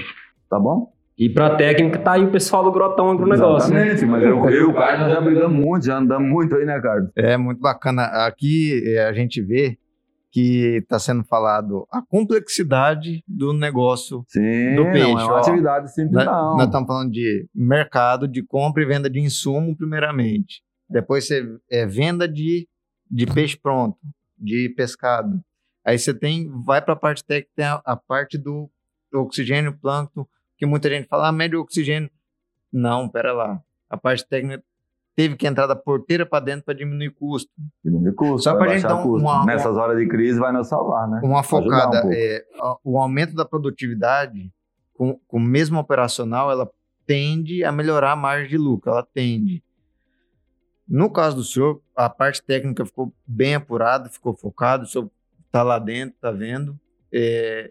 Tá 0.48 0.58
bom? 0.58 0.90
E 1.18 1.28
pra 1.28 1.54
técnica 1.56 1.98
tá 1.98 2.12
aí 2.12 2.24
o 2.24 2.30
pessoal 2.30 2.64
do 2.64 2.72
Grotão 2.72 3.10
Agronegócio. 3.10 3.74
né? 3.74 3.88
Exatamente, 3.88 4.06
mas 4.06 4.22
eu, 4.22 4.48
eu 4.48 4.68
e 4.68 4.70
o 4.70 4.72
Carlos 4.72 5.12
já 5.12 5.20
brigamos 5.20 5.66
muito, 5.66 5.84
já 5.84 5.98
andamos 5.98 6.26
muito 6.26 6.56
aí, 6.56 6.64
né, 6.64 6.80
Carlos? 6.80 7.10
É 7.14 7.36
muito 7.36 7.60
bacana. 7.60 8.04
Aqui 8.26 8.82
é, 8.86 9.04
a 9.04 9.12
gente 9.12 9.42
vê 9.42 9.76
que 10.32 10.78
está 10.78 10.98
sendo 10.98 11.22
falado 11.24 11.86
a 11.90 12.00
complexidade 12.00 13.22
do 13.28 13.52
negócio. 13.52 14.24
Sim, 14.28 14.74
Do 14.74 14.84
não 14.84 14.88
é 14.88 14.92
peixe, 14.92 15.10
uma 15.10 15.26
ó. 15.26 15.36
atividade 15.38 15.92
simples, 15.94 16.24
não. 16.24 16.56
nós 16.56 16.66
estamos 16.66 16.86
falando 16.88 17.12
de 17.12 17.46
mercado, 17.54 18.26
de 18.26 18.42
compra 18.42 18.82
e 18.82 18.86
venda 18.86 19.10
de 19.10 19.20
insumo, 19.20 19.76
primeiramente. 19.76 20.62
Depois 20.88 21.26
você 21.26 21.46
é 21.70 21.84
venda 21.84 22.26
de, 22.26 22.66
de 23.10 23.26
peixe 23.26 23.58
pronto, 23.58 23.98
de 24.38 24.70
pescado. 24.74 25.38
Aí 25.84 25.98
você 25.98 26.14
tem, 26.14 26.48
vai 26.64 26.80
para 26.80 26.94
a 26.94 26.98
parte 26.98 27.22
técnica, 27.22 27.52
tem 27.54 27.66
a, 27.66 27.82
a 27.84 27.96
parte 27.96 28.38
do 28.38 28.70
oxigênio, 29.12 29.78
plâncton, 29.78 30.26
que 30.56 30.64
muita 30.64 30.88
gente 30.88 31.08
fala, 31.08 31.28
ah, 31.28 31.32
médio 31.32 31.60
oxigênio. 31.60 32.10
Não, 32.72 33.06
pera 33.06 33.34
lá. 33.34 33.60
A 33.90 33.98
parte 33.98 34.26
técnica 34.26 34.64
teve 35.14 35.36
que 35.36 35.46
entrar 35.46 35.66
da 35.66 35.76
porteira 35.76 36.24
para 36.24 36.44
dentro 36.44 36.64
para 36.64 36.74
diminuir 36.74 37.10
custo. 37.10 37.50
Diminuir 37.84 38.14
custo, 38.14 38.38
Só 38.44 38.54
vai 38.54 38.64
pra 38.64 38.74
gente 38.74 38.82
dar 38.88 38.96
um- 38.96 39.02
custo. 39.02 39.26
uma- 39.26 39.44
Nessas 39.44 39.76
horas 39.76 39.98
de 39.98 40.08
crise 40.08 40.38
vai 40.38 40.52
nos 40.52 40.68
salvar, 40.68 41.08
né? 41.08 41.20
Uma 41.22 41.40
um 41.40 41.42
focada, 41.42 42.00
pouco. 42.02 42.14
é, 42.16 42.44
o 42.82 42.98
aumento 42.98 43.34
da 43.34 43.44
produtividade 43.44 44.50
com, 44.94 45.18
com 45.26 45.36
o 45.36 45.40
mesmo 45.40 45.78
operacional, 45.78 46.50
ela 46.50 46.70
tende 47.06 47.62
a 47.64 47.72
melhorar 47.72 48.12
a 48.12 48.16
margem 48.16 48.48
de 48.48 48.56
lucro, 48.56 48.90
ela 48.90 49.02
tende. 49.02 49.62
No 50.88 51.10
caso 51.10 51.36
do 51.36 51.44
senhor, 51.44 51.80
a 51.96 52.08
parte 52.08 52.42
técnica 52.42 52.84
ficou 52.84 53.12
bem 53.26 53.54
apurada, 53.54 54.08
ficou 54.08 54.34
focado, 54.36 54.84
o 54.84 54.86
senhor 54.86 55.10
está 55.46 55.62
lá 55.62 55.78
dentro, 55.78 56.14
está 56.16 56.30
vendo. 56.30 56.78
É, 57.12 57.70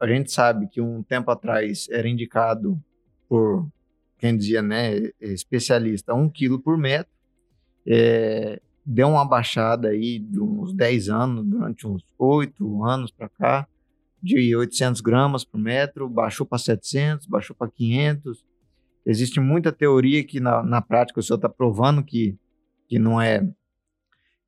a 0.00 0.06
gente 0.06 0.30
sabe 0.32 0.66
que 0.68 0.80
um 0.80 1.02
tempo 1.02 1.30
atrás 1.30 1.86
era 1.90 2.08
indicado 2.08 2.80
por 3.28 3.66
quem 4.24 4.38
dizia, 4.38 4.62
né, 4.62 5.10
especialista, 5.20 6.14
um 6.14 6.30
quilo 6.30 6.58
por 6.58 6.78
metro. 6.78 7.12
É, 7.86 8.58
deu 8.82 9.08
uma 9.08 9.28
baixada 9.28 9.88
aí 9.88 10.18
de 10.18 10.40
uns 10.40 10.72
10 10.72 11.10
anos, 11.10 11.44
durante 11.44 11.86
uns 11.86 12.02
8 12.18 12.84
anos 12.84 13.10
para 13.10 13.28
cá, 13.28 13.68
de 14.22 14.56
800 14.56 15.02
gramas 15.02 15.44
por 15.44 15.58
metro, 15.58 16.08
baixou 16.08 16.46
para 16.46 16.56
700, 16.56 17.26
baixou 17.26 17.54
para 17.54 17.70
500. 17.70 18.42
Existe 19.04 19.40
muita 19.40 19.70
teoria 19.70 20.24
que 20.24 20.40
na, 20.40 20.62
na 20.62 20.80
prática 20.80 21.20
o 21.20 21.22
senhor 21.22 21.36
está 21.36 21.50
provando 21.50 22.02
que, 22.02 22.34
que, 22.88 22.98
não 22.98 23.20
é, 23.20 23.46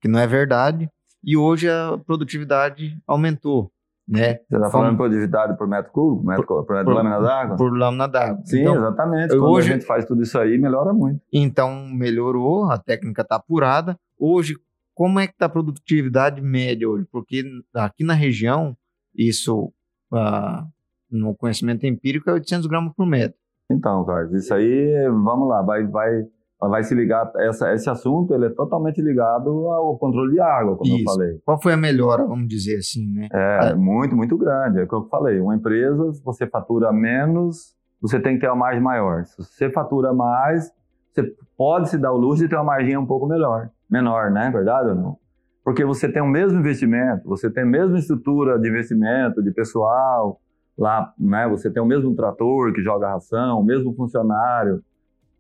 que 0.01 0.09
não 0.09 0.19
é 0.19 0.27
verdade. 0.27 0.89
E 1.23 1.37
hoje 1.37 1.69
a 1.69 1.99
produtividade 1.99 2.99
aumentou, 3.07 3.71
né? 4.09 4.35
Você 4.35 4.43
está 4.43 4.59
Fomos 4.59 4.73
falando 4.73 4.91
de 4.93 4.97
produtividade 4.97 5.59
por 5.59 5.67
metro 5.67 5.91
cúbico, 5.93 6.27
metro, 6.27 6.47
por, 6.47 6.69
metro 6.71 6.85
por- 6.85 6.95
lâmina 6.95 7.21
d'água? 7.21 7.57
por 7.57 7.77
lâmina 7.77 8.07
d'água. 8.09 8.41
Sim, 8.45 8.61
Então, 8.61 8.75
exatamente. 8.77 9.29
Quando 9.31 9.45
hoje- 9.51 9.69
a 9.71 9.73
gente 9.75 9.85
faz 9.87 10.05
tudo 10.05 10.23
isso 10.23 10.39
aí, 10.39 10.57
melhora 10.59 10.93
muito. 10.93 11.21
Então 11.33 11.89
melhorou, 11.89 12.71
a 12.71 12.79
técnica 12.79 13.23
está 13.23 13.37
apurada. 13.37 13.99
Hoje, 14.19 14.55
como 14.95 15.19
é 15.21 15.27
que 15.27 15.33
está 15.33 15.47
a 15.47 15.49
produtividade 15.51 16.41
média 16.41 16.89
hoje? 16.89 17.07
Porque 17.11 17.43
aqui 17.75 18.05
na 18.05 18.15
região, 18.15 18.77
isso 19.15 19.73
ah, 20.13 20.65
no 21.11 21.35
conhecimento 21.35 21.85
empírico 21.87 22.31
é 22.31 22.33
800 22.33 22.67
gramas 22.67 22.93
por 22.95 23.07
metro. 23.07 23.37
Então, 23.71 24.05
Carlos, 24.05 24.33
isso 24.33 24.55
aí, 24.55 25.09
vamos 25.09 25.49
lá, 25.49 25.61
vai, 25.63 25.85
vai, 25.85 26.25
vai 26.61 26.83
se 26.83 26.95
ligar. 26.95 27.31
Essa, 27.37 27.73
esse 27.73 27.89
assunto 27.89 28.35
ele 28.35 28.47
é 28.47 28.51
totalmente 28.51 29.01
ligado 29.01 29.51
ao 29.69 29.99
controle 29.99 30.33
de 30.33 30.41
água, 30.41 30.77
como 30.77 30.91
eu 30.91 30.97
Isso. 30.97 31.05
falei. 31.05 31.41
Qual 31.45 31.61
foi 31.61 31.73
a 31.73 31.77
melhora, 31.77 32.25
vamos 32.25 32.49
dizer 32.49 32.79
assim, 32.79 33.07
né? 33.13 33.29
É, 33.33 33.75
muito, 33.75 34.17
muito 34.17 34.37
grande. 34.37 34.81
É 34.81 34.85
o 34.85 34.89
que 34.89 34.95
eu 34.95 35.05
falei. 35.09 35.39
Uma 35.41 35.55
empresa, 35.55 36.13
se 36.13 36.23
você 36.23 36.47
fatura 36.47 36.93
menos, 36.93 37.75
você 38.01 38.21
tem 38.21 38.35
que 38.35 38.41
ter 38.41 38.49
uma 38.49 38.57
margem 38.57 38.83
maior. 38.83 39.25
Se 39.25 39.37
você 39.43 39.71
fatura 39.71 40.13
mais, 40.13 40.71
você 41.13 41.35
pode 41.57 41.89
se 41.89 41.99
dar 41.99 42.13
o 42.13 42.17
luxo 42.17 42.43
de 42.43 42.49
ter 42.49 42.57
uma 42.57 42.65
margem 42.65 42.97
um 42.97 43.07
pouco 43.07 43.27
melhor, 43.27 43.71
menor, 43.91 44.31
né? 44.31 44.51
Verdade 44.51 44.91
ou 44.91 44.95
não? 44.95 45.17
Porque 45.65 45.85
você 45.85 46.09
tem 46.09 46.23
o 46.23 46.29
mesmo 46.29 46.61
investimento, 46.61 47.29
você 47.29 47.51
tem 47.51 47.65
a 47.65 47.67
mesma 47.67 47.99
estrutura 47.99 48.59
de 48.59 48.69
investimento, 48.69 49.43
de 49.43 49.51
pessoal, 49.51 50.41
lá, 50.79 51.13
né? 51.19 51.49
Você 51.49 51.71
tem 51.71 51.83
o 51.83 51.87
mesmo 51.87 52.15
trator 52.15 52.73
que 52.73 52.83
joga 52.83 53.09
ração, 53.09 53.61
o 53.61 53.65
mesmo 53.65 53.93
funcionário. 53.95 54.83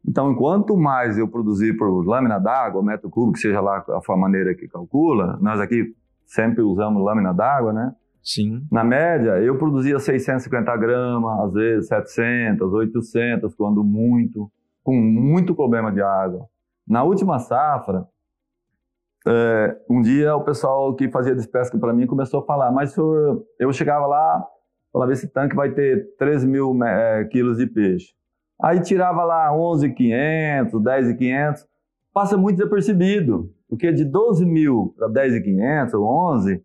Então, 0.07 0.31
enquanto 0.31 0.77
mais 0.77 1.19
eu 1.19 1.27
produzir 1.27 1.77
por 1.77 2.07
lâmina 2.07 2.39
d'água, 2.39 2.83
metro 2.83 3.11
cúbico, 3.11 3.39
seja 3.39 3.61
lá 3.61 3.85
a 3.89 4.17
maneira 4.17 4.55
que 4.55 4.69
calcula, 4.69 5.37
nós 5.41 5.61
aqui 5.61 5.95
sempre 6.25 6.63
usamos 6.63 7.03
lâmina 7.03 7.33
d'água, 7.33 7.73
né? 7.73 7.93
Sim. 8.23 8.67
Na 8.71 8.83
média, 8.85 9.41
eu 9.41 9.57
produzia 9.59 9.99
650 9.99 10.77
gramas, 10.77 11.41
às 11.41 11.53
vezes 11.53 11.89
700, 11.89 12.73
800, 12.73 13.55
quando 13.55 13.85
muito, 13.85 14.51
com 14.83 14.95
muito 14.95 15.55
problema 15.55 15.93
de 15.93 16.03
água. 16.03 16.47
Na 16.87 17.03
última 17.03 17.39
safra, 17.39 18.07
é, 19.27 19.77
um 19.91 20.01
dia 20.01 20.37
o 20.37 20.45
pessoal 20.45 20.95
que 20.95 21.11
fazia 21.11 21.35
despesca 21.35 21.77
para 21.79 21.93
mim 21.93 22.07
começou 22.07 22.41
a 22.41 22.45
falar, 22.45 22.71
mas 22.71 22.93
senhor, 22.93 23.45
eu 23.59 23.73
chegava 23.73 24.07
lá, 24.07 24.45
falava, 24.93 25.13
esse 25.13 25.29
tanque 25.33 25.57
vai 25.57 25.73
ter 25.73 26.15
13 26.17 26.47
mil 26.47 26.85
é, 26.85 27.25
quilos 27.25 27.59
de 27.59 27.67
peixe. 27.67 28.15
Aí 28.61 28.81
tirava 28.81 29.23
lá 29.25 29.53
11,500, 29.55 30.83
10,500, 30.83 31.67
passa 32.13 32.37
muito 32.37 32.57
desapercebido, 32.57 33.53
porque 33.69 33.93
de 33.93 34.05
12 34.05 34.47
mil 34.47 34.95
para 34.97 35.09
10,500 35.09 35.95
ou 35.95 36.05
11, 36.33 36.65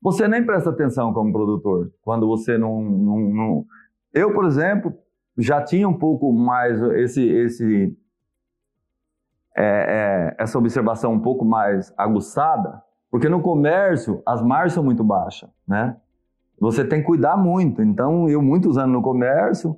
você 0.00 0.28
nem 0.28 0.44
presta 0.44 0.70
atenção 0.70 1.12
como 1.12 1.32
produtor, 1.32 1.92
quando 2.02 2.26
você 2.26 2.56
não, 2.58 2.82
não, 2.82 3.18
não... 3.18 3.66
Eu, 4.12 4.32
por 4.32 4.44
exemplo, 4.44 4.92
já 5.36 5.62
tinha 5.62 5.88
um 5.88 5.96
pouco 5.96 6.32
mais 6.32 6.80
esse, 6.82 7.26
esse, 7.26 7.96
é, 9.56 10.34
é, 10.36 10.42
essa 10.42 10.58
observação 10.58 11.12
um 11.12 11.20
pouco 11.20 11.44
mais 11.44 11.92
aguçada, 11.96 12.82
porque 13.10 13.28
no 13.28 13.40
comércio 13.40 14.22
as 14.26 14.42
margens 14.42 14.74
são 14.74 14.84
muito 14.84 15.04
baixas, 15.04 15.50
né? 15.66 15.96
Você 16.58 16.84
tem 16.84 17.00
que 17.00 17.06
cuidar 17.06 17.36
muito. 17.36 17.82
Então, 17.82 18.28
eu 18.28 18.40
muitos 18.40 18.78
anos 18.78 18.92
no 18.92 19.02
comércio, 19.02 19.76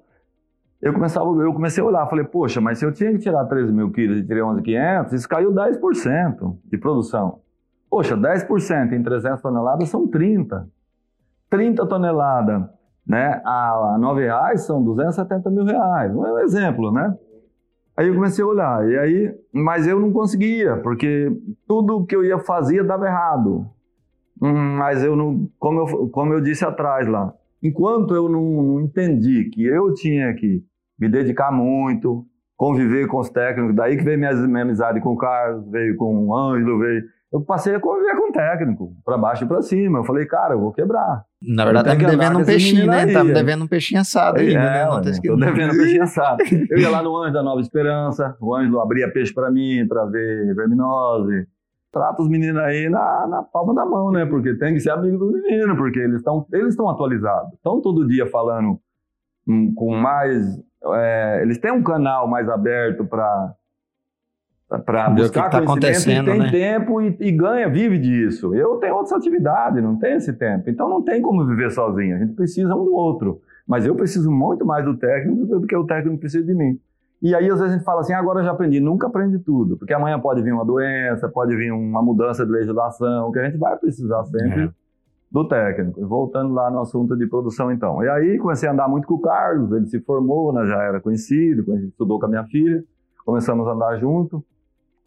eu, 0.85 0.93
começava, 0.93 1.27
eu 1.43 1.53
comecei 1.55 1.83
a 1.83 1.87
olhar, 1.87 2.07
falei, 2.07 2.27
poxa, 2.27 2.61
mas 2.61 2.79
se 2.79 2.85
eu 2.85 2.93
tinha 2.93 3.11
que 3.13 3.19
tirar 3.19 3.47
13 3.47 3.73
mil 3.73 3.91
quilos 3.91 4.19
e 4.19 4.23
tirei 4.23 4.43
11,500, 4.43 5.13
isso 5.15 5.29
caiu 5.29 5.51
10% 5.51 6.59
de 6.65 6.77
produção. 6.77 7.41
Poxa, 7.89 8.15
10% 8.15 8.93
em 8.93 9.03
300 9.03 9.41
toneladas 9.41 9.89
são 9.89 10.07
30. 10.07 10.69
30 11.49 11.87
toneladas 11.87 12.65
né, 13.07 13.41
a, 13.45 13.95
a 13.95 13.99
9 13.99 14.25
reais 14.25 14.63
são 14.67 14.83
270 14.85 15.51
mil 15.51 15.65
reais. 15.65 16.15
Não 16.15 16.27
é 16.27 16.33
um 16.35 16.39
exemplo, 16.41 16.93
né? 16.93 17.17
Aí 17.97 18.09
eu 18.09 18.15
comecei 18.15 18.45
a 18.45 18.47
olhar, 18.47 18.89
e 18.89 18.99
aí, 18.99 19.35
mas 19.53 19.87
eu 19.87 20.01
não 20.01 20.13
conseguia, 20.13 20.77
porque 20.79 21.31
tudo 21.67 22.05
que 22.05 22.15
eu 22.15 22.25
ia 22.25 22.39
fazer 22.39 22.85
dava 22.85 23.07
errado. 23.07 23.67
Hum, 24.43 24.77
mas 24.77 25.03
eu 25.03 25.17
não, 25.17 25.49
como 25.59 25.81
eu, 25.81 26.09
como 26.09 26.33
eu 26.35 26.41
disse 26.41 26.65
atrás 26.65 27.07
lá, 27.07 27.33
enquanto 27.63 28.15
eu 28.15 28.29
não, 28.29 28.43
não 28.43 28.81
entendi 28.81 29.49
que 29.49 29.65
eu 29.65 29.95
tinha 29.95 30.35
que 30.35 30.63
me 31.05 31.11
dedicar 31.11 31.53
muito, 31.53 32.25
conviver 32.57 33.07
com 33.07 33.19
os 33.19 33.29
técnicos, 33.29 33.75
daí 33.75 33.97
que 33.97 34.05
veio 34.05 34.19
minha, 34.19 34.33
minha 34.33 34.63
amizade 34.63 35.01
com 35.01 35.11
o 35.11 35.17
Carlos, 35.17 35.69
veio 35.71 35.97
com 35.97 36.27
o 36.27 36.37
Ângelo, 36.37 36.79
veio. 36.79 37.03
eu 37.33 37.41
passei 37.43 37.75
a 37.75 37.81
conviver 37.81 38.17
com 38.17 38.31
o 38.31 38.33
técnico, 38.33 38.93
para 39.05 39.19
baixo 39.19 39.45
e 39.45 39.49
para 39.49 39.61
cima. 39.61 39.99
Eu 39.99 40.05
falei, 40.05 40.25
cara, 40.25 40.55
eu 40.55 40.61
vou 40.61 40.73
quebrar. 40.73 41.25
Na 41.43 41.65
verdade, 41.65 41.89
tá 41.89 41.95
me 41.95 42.07
devendo 42.07 42.39
um 42.39 42.45
peixinho, 42.45 42.87
né? 42.87 43.07
Tá 43.13 43.23
me 43.23 43.35
devendo 43.35 43.65
um 43.65 43.69
peixinho 43.69 44.01
assado 44.01 44.39
ainda, 44.39 44.53
é, 44.53 44.63
né? 44.63 44.85
Não 44.85 45.03
tá. 45.03 45.11
Tô 45.23 45.37
devendo 45.37 45.75
um 45.75 45.77
peixinho 45.77 46.03
assado. 46.03 46.43
Eu 46.71 46.79
ia 46.79 46.91
lá 46.91 47.03
no 47.03 47.17
Anjo 47.17 47.35
da 47.35 47.43
Nova 47.43 47.61
Esperança, 47.61 48.37
o 48.41 48.55
Anjo 48.55 48.81
abria 48.81 49.13
peixe 49.13 49.35
para 49.35 49.51
mim, 49.51 49.87
para 49.87 50.07
ver 50.07 50.55
verminose. 50.55 51.47
Trata 51.93 52.23
os 52.23 52.29
meninos 52.29 52.61
aí 52.61 52.89
na, 52.89 53.27
na 53.29 53.43
palma 53.45 53.73
da 53.73 53.87
mão, 53.87 54.11
né? 54.11 54.27
Porque 54.27 54.55
tem 54.55 54.75
que 54.75 54.81
ser 54.81 54.91
amigo 54.91 55.17
dos 55.17 55.33
meninos, 55.33 55.77
porque 55.77 56.01
eles 56.01 56.17
estão 56.17 56.45
eles 56.53 56.77
atualizados. 56.77 57.53
Estão 57.53 57.81
todo 57.81 58.09
dia 58.09 58.27
falando 58.27 58.81
hum, 59.47 59.73
com 59.77 59.95
mais. 59.95 60.45
É, 60.93 61.41
eles 61.43 61.59
têm 61.59 61.73
um 61.73 61.83
canal 61.83 62.29
mais 62.29 62.49
aberto 62.49 63.05
para 63.05 63.55
para 64.85 65.11
buscar 65.11 65.51
tá 65.51 65.59
acontecendo, 65.59 66.31
tem 66.31 66.39
né? 66.39 66.51
tempo 66.51 67.01
e, 67.01 67.17
e, 67.21 67.31
ganha, 67.31 67.69
vive 67.69 67.99
disso. 67.99 68.55
Eu 68.55 68.77
tenho 68.77 68.95
outras 68.95 69.13
atividades, 69.13 69.83
não 69.83 69.97
tenho 69.97 70.17
esse 70.17 70.33
tempo. 70.33 70.69
Então 70.69 70.89
não 70.89 71.03
tem 71.03 71.23
como 71.23 71.47
viver 71.47 71.71
sozinho. 71.71 72.17
A 72.17 72.19
gente 72.19 72.33
precisa 72.33 72.75
um 72.75 72.85
do 72.85 72.95
outro. 72.95 73.41
Mas 73.67 73.87
eu 73.87 73.95
preciso 73.95 74.31
muito 74.31 74.65
mais 74.65 74.85
do 74.85 74.97
técnico 74.97 75.47
do 75.47 75.67
que 75.67 75.77
o 75.77 75.87
técnico 75.87 76.19
precisa 76.19 76.45
de 76.45 76.55
mim. 76.55 76.79
E 77.23 77.35
aí 77.35 77.49
às 77.49 77.59
vezes 77.59 77.75
a 77.75 77.77
gente 77.77 77.85
fala 77.85 78.01
assim, 78.01 78.13
agora 78.13 78.41
eu 78.41 78.45
já 78.45 78.51
aprendi. 78.51 78.81
Nunca 78.81 79.07
aprende 79.07 79.39
tudo, 79.39 79.77
porque 79.77 79.95
amanhã 79.95 80.19
pode 80.19 80.43
vir 80.43 80.53
uma 80.53 80.65
doença, 80.65 81.29
pode 81.29 81.55
vir 81.55 81.73
uma 81.73 82.03
mudança 82.03 82.45
de 82.45 82.53
legislação, 82.53 83.31
que 83.33 83.39
a 83.39 83.45
gente 83.45 83.59
vai 83.59 83.77
precisar 83.77 84.25
sempre 84.25 84.65
é. 84.65 84.71
Do 85.35 85.49
técnico. 85.49 86.07
Voltando 86.07 86.55
lá 86.55 86.71
no 86.71 86.79
assunto 86.79 87.17
de 87.17 87.27
produção 87.27 87.73
então. 87.73 88.05
E 88.05 88.09
aí 88.09 88.39
comecei 88.39 88.69
a 88.69 88.73
andar 88.73 88.89
muito 88.89 89.09
com 89.09 89.15
o 89.15 89.21
Carlos, 89.21 89.73
ele 89.73 89.87
se 89.87 90.01
formou, 90.01 90.53
né, 90.53 90.65
já 90.65 90.81
era 90.81 91.01
conhecido, 91.01 91.65
estudou 91.89 92.21
com 92.21 92.27
a 92.27 92.29
minha 92.29 92.45
filha, 92.45 92.85
começamos 93.27 93.67
a 93.67 93.73
andar 93.73 93.97
junto. 93.97 94.45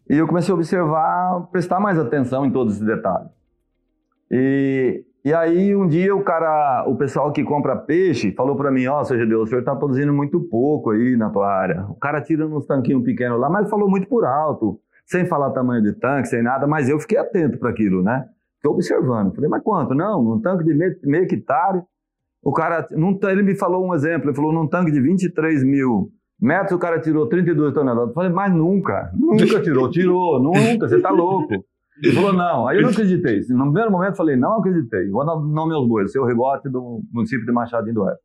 E 0.08 0.16
eu 0.16 0.26
comecei 0.26 0.52
a 0.52 0.54
observar, 0.54 1.48
prestar 1.50 1.80
mais 1.80 1.98
atenção 1.98 2.44
em 2.44 2.50
todos 2.50 2.74
esses 2.74 2.86
detalhes. 2.86 3.30
E, 4.30 5.02
e 5.24 5.32
aí 5.32 5.74
um 5.74 5.88
dia 5.88 6.14
o 6.14 6.22
cara, 6.22 6.84
o 6.86 6.94
pessoal 6.96 7.32
que 7.32 7.42
compra 7.42 7.74
peixe, 7.74 8.32
falou 8.32 8.54
para 8.54 8.70
mim, 8.70 8.86
ó, 8.86 9.00
oh, 9.00 9.04
seu 9.04 9.16
Deus, 9.26 9.44
o 9.44 9.46
senhor 9.46 9.60
está 9.60 9.74
produzindo 9.74 10.12
muito 10.12 10.40
pouco 10.40 10.90
aí 10.90 11.16
na 11.16 11.30
tua 11.30 11.50
área. 11.50 11.86
O 11.88 11.94
cara 11.94 12.20
tira 12.20 12.46
uns 12.46 12.66
tanquinhos 12.66 13.02
pequenos 13.02 13.40
lá, 13.40 13.48
mas 13.48 13.70
falou 13.70 13.88
muito 13.88 14.06
por 14.06 14.26
alto, 14.26 14.78
sem 15.06 15.24
falar 15.24 15.52
tamanho 15.52 15.82
de 15.82 15.94
tanque, 15.94 16.28
sem 16.28 16.42
nada, 16.42 16.66
mas 16.66 16.86
eu 16.90 17.00
fiquei 17.00 17.16
atento 17.16 17.58
para 17.58 17.70
aquilo, 17.70 18.02
né? 18.02 18.28
Fiquei 18.58 18.70
observando. 18.70 19.34
Falei, 19.34 19.48
mas 19.48 19.62
quanto? 19.62 19.94
Não, 19.94 20.34
um 20.34 20.40
tanque 20.40 20.64
de 20.64 20.74
meio, 20.74 20.94
meio 21.04 21.24
hectare. 21.24 21.82
O 22.42 22.52
cara, 22.52 22.86
num, 22.92 23.18
ele 23.24 23.42
me 23.42 23.54
falou 23.56 23.86
um 23.86 23.94
exemplo, 23.94 24.28
ele 24.28 24.36
falou, 24.36 24.52
num 24.52 24.68
tanque 24.68 24.92
de 24.92 25.00
23 25.00 25.64
mil 25.64 26.12
metros 26.40 26.72
o 26.72 26.78
cara 26.78 27.00
tirou 27.00 27.28
32 27.28 27.74
toneladas. 27.74 28.10
Eu 28.10 28.14
falei, 28.14 28.30
mas 28.30 28.54
nunca, 28.54 29.10
nunca 29.14 29.60
tirou, 29.60 29.90
tirou, 29.90 30.40
nunca, 30.40 30.88
você 30.88 31.00
tá 31.00 31.10
louco. 31.10 31.52
Ele 32.02 32.14
falou, 32.14 32.32
não. 32.32 32.68
Aí 32.68 32.76
eu 32.76 32.82
não 32.82 32.90
acreditei. 32.90 33.40
No 33.48 33.64
primeiro 33.64 33.90
momento 33.90 34.16
falei, 34.16 34.36
não 34.36 34.58
acreditei. 34.58 35.08
Vou 35.10 35.26
dar 35.26 35.36
nome 35.36 35.74
aos 35.74 35.88
bois, 35.88 36.12
seu 36.12 36.24
rebote 36.24 36.68
do 36.68 37.02
município 37.12 37.44
de 37.44 37.52
Machado 37.52 37.92
do 37.92 38.02
Oeste. 38.02 38.22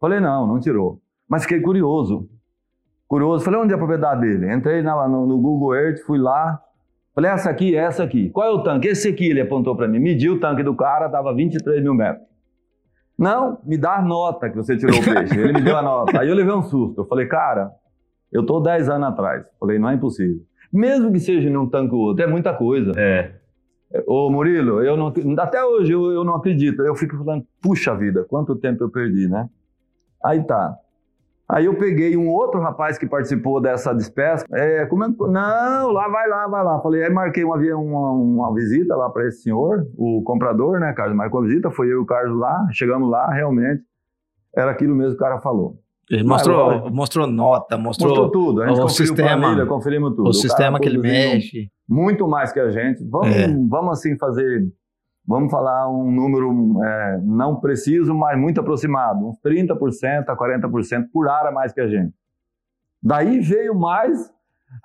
Falei, 0.00 0.20
não, 0.20 0.46
não 0.46 0.58
tirou. 0.58 1.00
Mas 1.28 1.42
fiquei 1.42 1.60
curioso. 1.60 2.26
Curioso. 3.06 3.44
Falei, 3.44 3.60
onde 3.60 3.72
é 3.72 3.74
a 3.74 3.78
propriedade 3.78 4.22
dele? 4.22 4.52
Entrei 4.52 4.82
na, 4.82 5.06
no, 5.06 5.26
no, 5.26 5.38
Google 5.38 5.74
Earth, 5.74 5.98
fui 6.06 6.18
lá. 6.18 6.60
Falei, 7.14 7.30
essa 7.30 7.50
aqui, 7.50 7.76
essa 7.76 8.04
aqui. 8.04 8.30
Qual 8.30 8.46
é 8.46 8.50
o 8.50 8.62
tanque? 8.62 8.88
Esse 8.88 9.08
aqui, 9.08 9.28
ele 9.28 9.40
apontou 9.40 9.76
para 9.76 9.88
mim. 9.88 9.98
Mediu 9.98 10.34
o 10.34 10.40
tanque 10.40 10.62
do 10.62 10.74
cara, 10.74 11.08
dava 11.08 11.34
23 11.34 11.82
mil 11.82 11.94
metros. 11.94 12.24
Não, 13.18 13.58
me 13.64 13.76
dá 13.76 13.96
a 13.96 14.02
nota 14.02 14.48
que 14.48 14.56
você 14.56 14.76
tirou 14.76 14.98
o 14.98 15.04
peixe. 15.04 15.38
Ele 15.38 15.52
me 15.52 15.60
deu 15.60 15.76
a 15.76 15.82
nota. 15.82 16.20
Aí 16.20 16.28
eu 16.28 16.34
levei 16.34 16.54
um 16.54 16.62
susto. 16.62 17.02
Eu 17.02 17.06
falei, 17.06 17.26
cara, 17.26 17.70
eu 18.32 18.46
tô 18.46 18.60
10 18.60 18.88
anos 18.88 19.08
atrás. 19.08 19.44
Falei, 19.58 19.78
não 19.78 19.90
é 19.90 19.94
impossível. 19.94 20.40
Mesmo 20.72 21.12
que 21.12 21.18
seja 21.18 21.50
num 21.50 21.68
tanque 21.68 21.94
ou 21.94 22.00
outro, 22.00 22.24
é 22.24 22.26
muita 22.26 22.54
coisa. 22.54 22.92
É. 22.96 23.34
Ô 24.06 24.30
Murilo, 24.30 24.82
eu 24.82 24.96
não, 24.96 25.12
até 25.38 25.62
hoje 25.64 25.92
eu, 25.92 26.12
eu 26.12 26.24
não 26.24 26.36
acredito. 26.36 26.80
Eu 26.82 26.94
fico 26.94 27.18
falando, 27.18 27.44
puxa 27.60 27.94
vida, 27.94 28.24
quanto 28.28 28.54
tempo 28.56 28.84
eu 28.84 28.90
perdi, 28.90 29.28
né? 29.28 29.48
Aí 30.24 30.42
tá. 30.44 30.76
Aí 31.52 31.66
eu 31.66 31.74
peguei 31.74 32.16
um 32.16 32.28
outro 32.28 32.60
rapaz 32.60 32.96
que 32.96 33.06
participou 33.06 33.60
dessa 33.60 33.92
despesca. 33.92 34.46
É, 34.56 34.86
como 34.86 35.04
é, 35.04 35.08
não, 35.08 35.90
lá 35.90 36.08
vai 36.08 36.28
lá, 36.28 36.46
vai 36.46 36.64
lá. 36.64 36.80
Falei, 36.80 37.04
aí 37.04 37.10
marquei 37.10 37.44
uma, 37.44 37.56
uma, 37.56 38.12
uma 38.12 38.54
visita 38.54 38.94
lá 38.94 39.10
para 39.10 39.26
esse 39.26 39.42
senhor, 39.42 39.86
o 39.96 40.22
comprador, 40.22 40.78
né, 40.78 40.92
Carlos? 40.92 41.16
Marcou 41.16 41.40
a 41.40 41.44
visita, 41.44 41.70
foi 41.70 41.88
eu 41.88 41.98
e 41.98 42.02
o 42.02 42.06
Carlos 42.06 42.38
lá, 42.38 42.66
chegamos 42.70 43.10
lá, 43.10 43.28
realmente 43.32 43.82
era 44.54 44.70
aquilo 44.70 44.94
mesmo 44.94 45.12
que 45.12 45.22
o 45.22 45.26
cara 45.26 45.40
falou. 45.40 45.78
Ele 46.10 46.24
mostrou, 46.24 46.90
mostrou 46.90 47.26
nota, 47.26 47.78
mostrou, 47.78 48.08
mostrou 48.08 48.30
tudo. 48.32 48.62
A 48.62 48.68
gente 48.68 48.80
o 48.80 48.88
sistema, 48.88 49.40
planilha, 49.40 49.66
conferimos 49.66 50.10
tudo. 50.10 50.26
O, 50.26 50.30
o 50.30 50.32
sistema 50.32 50.80
que 50.80 50.88
ele 50.88 50.98
mexe. 50.98 51.70
Muito 51.88 52.26
mais 52.26 52.52
que 52.52 52.58
a 52.58 52.68
gente. 52.68 53.04
Vamos, 53.08 53.28
é. 53.28 53.46
vamos 53.68 53.92
assim 53.92 54.18
fazer 54.18 54.66
vamos 55.30 55.48
falar 55.48 55.88
um 55.88 56.10
número 56.10 56.82
é, 56.82 57.20
não 57.22 57.60
preciso, 57.60 58.12
mas 58.12 58.36
muito 58.36 58.60
aproximado, 58.60 59.28
uns 59.28 59.36
30% 59.40 60.24
a 60.26 60.36
40% 60.36 61.04
por 61.12 61.28
área 61.28 61.52
mais 61.52 61.72
que 61.72 61.80
a 61.80 61.86
gente. 61.86 62.12
Daí 63.00 63.38
veio 63.38 63.72
mais 63.78 64.18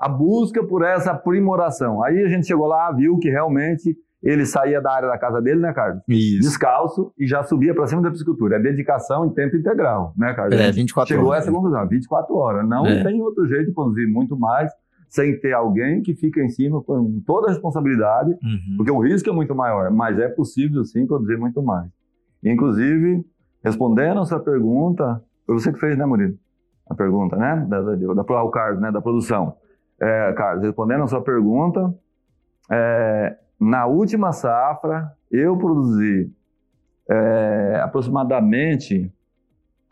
a 0.00 0.08
busca 0.08 0.64
por 0.64 0.82
essa 0.82 1.12
aprimoração. 1.12 2.02
Aí 2.02 2.24
a 2.24 2.28
gente 2.28 2.46
chegou 2.46 2.66
lá, 2.66 2.90
viu 2.90 3.18
que 3.18 3.28
realmente 3.28 3.94
ele 4.22 4.46
saía 4.46 4.80
da 4.80 4.90
área 4.90 5.08
da 5.08 5.18
casa 5.18 5.42
dele, 5.42 5.60
né, 5.60 5.74
Carlos? 5.74 6.02
Isso. 6.08 6.40
Descalço 6.40 7.12
e 7.18 7.26
já 7.26 7.42
subia 7.42 7.74
para 7.74 7.86
cima 7.86 8.00
da 8.00 8.10
piscicultura. 8.10 8.56
É 8.56 8.58
dedicação 8.58 9.26
em 9.26 9.34
tempo 9.34 9.56
integral, 9.56 10.14
né, 10.16 10.32
Carlos? 10.32 10.58
É, 10.58 10.72
24 10.72 11.06
Chegou 11.06 11.30
horas. 11.30 11.44
Chegou 11.44 11.60
essa 11.60 11.64
conclusão, 11.70 11.86
24 11.86 12.34
horas. 12.34 12.66
Não 12.66 12.86
é. 12.86 13.04
tem 13.04 13.20
outro 13.20 13.46
jeito 13.46 13.66
de 13.66 13.74
produzir 13.74 14.06
muito 14.06 14.38
mais 14.38 14.72
sem 15.08 15.38
ter 15.40 15.52
alguém 15.52 16.02
que 16.02 16.14
fica 16.14 16.40
em 16.42 16.48
cima 16.48 16.82
com 16.82 17.20
toda 17.26 17.48
a 17.48 17.50
responsabilidade, 17.50 18.30
uhum. 18.30 18.76
porque 18.76 18.90
o 18.90 19.00
risco 19.00 19.28
é 19.28 19.32
muito 19.32 19.54
maior, 19.54 19.90
mas 19.90 20.18
é 20.18 20.28
possível 20.28 20.84
sim 20.84 21.06
produzir 21.06 21.36
muito 21.38 21.62
mais. 21.62 21.90
Inclusive, 22.44 23.24
respondendo 23.64 24.20
a 24.20 24.24
sua 24.24 24.40
pergunta, 24.40 25.22
foi 25.44 25.54
você 25.54 25.72
que 25.72 25.78
fez, 25.78 25.96
né, 25.96 26.04
Murilo? 26.04 26.36
A 26.88 26.94
pergunta, 26.94 27.36
né? 27.36 27.66
Da, 27.68 27.82
da, 27.82 27.94
da, 27.96 28.42
o 28.42 28.50
Carlos, 28.50 28.80
né? 28.80 28.92
Da 28.92 29.00
produção. 29.00 29.56
É, 30.00 30.32
Carlos, 30.34 30.64
respondendo 30.64 31.02
a 31.02 31.06
sua 31.06 31.20
pergunta, 31.20 31.92
é, 32.70 33.36
na 33.58 33.86
última 33.86 34.32
safra, 34.32 35.10
eu 35.30 35.56
produzi 35.56 36.30
é, 37.08 37.80
aproximadamente 37.82 39.12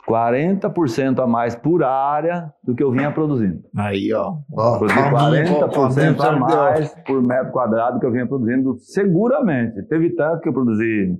40% 0.07 1.19
a 1.19 1.27
mais 1.27 1.55
por 1.55 1.83
área 1.83 2.53
do 2.63 2.75
que 2.75 2.83
eu 2.83 2.91
vinha 2.91 3.11
produzindo. 3.11 3.63
Aí, 3.75 4.13
ó. 4.13 4.35
Produzi 4.77 4.99
40% 4.99 6.21
a 6.21 6.31
mais 6.39 6.95
por 7.05 7.21
metro 7.21 7.51
quadrado 7.51 7.95
do 7.95 7.99
que 7.99 8.05
eu 8.05 8.11
vinha 8.11 8.27
produzindo, 8.27 8.77
seguramente. 8.77 9.81
Teve 9.83 10.11
tanto 10.11 10.41
que 10.41 10.49
eu 10.49 10.53
produzi 10.53 11.17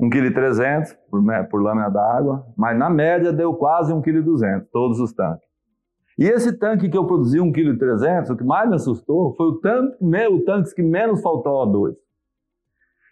1,3 0.00 0.32
kg 0.32 0.96
por, 1.10 1.22
por 1.50 1.62
lâmina 1.62 1.88
d'água, 1.88 2.46
mas 2.56 2.78
na 2.78 2.88
média 2.88 3.32
deu 3.32 3.54
quase 3.54 3.92
1,2 3.92 4.02
kg, 4.02 4.66
todos 4.72 5.00
os 5.00 5.12
tanques. 5.12 5.44
E 6.16 6.26
esse 6.26 6.56
tanque 6.56 6.88
que 6.88 6.96
eu 6.96 7.06
produzi 7.06 7.38
1,3 7.38 7.76
kg, 7.76 8.32
o 8.32 8.36
que 8.36 8.44
mais 8.44 8.68
me 8.68 8.76
assustou 8.76 9.34
foi 9.34 9.46
o 9.46 9.60
tanque, 9.60 9.96
o 10.30 10.44
tanque 10.44 10.74
que 10.74 10.82
menos 10.82 11.20
faltou 11.20 11.66
O2. 11.66 11.94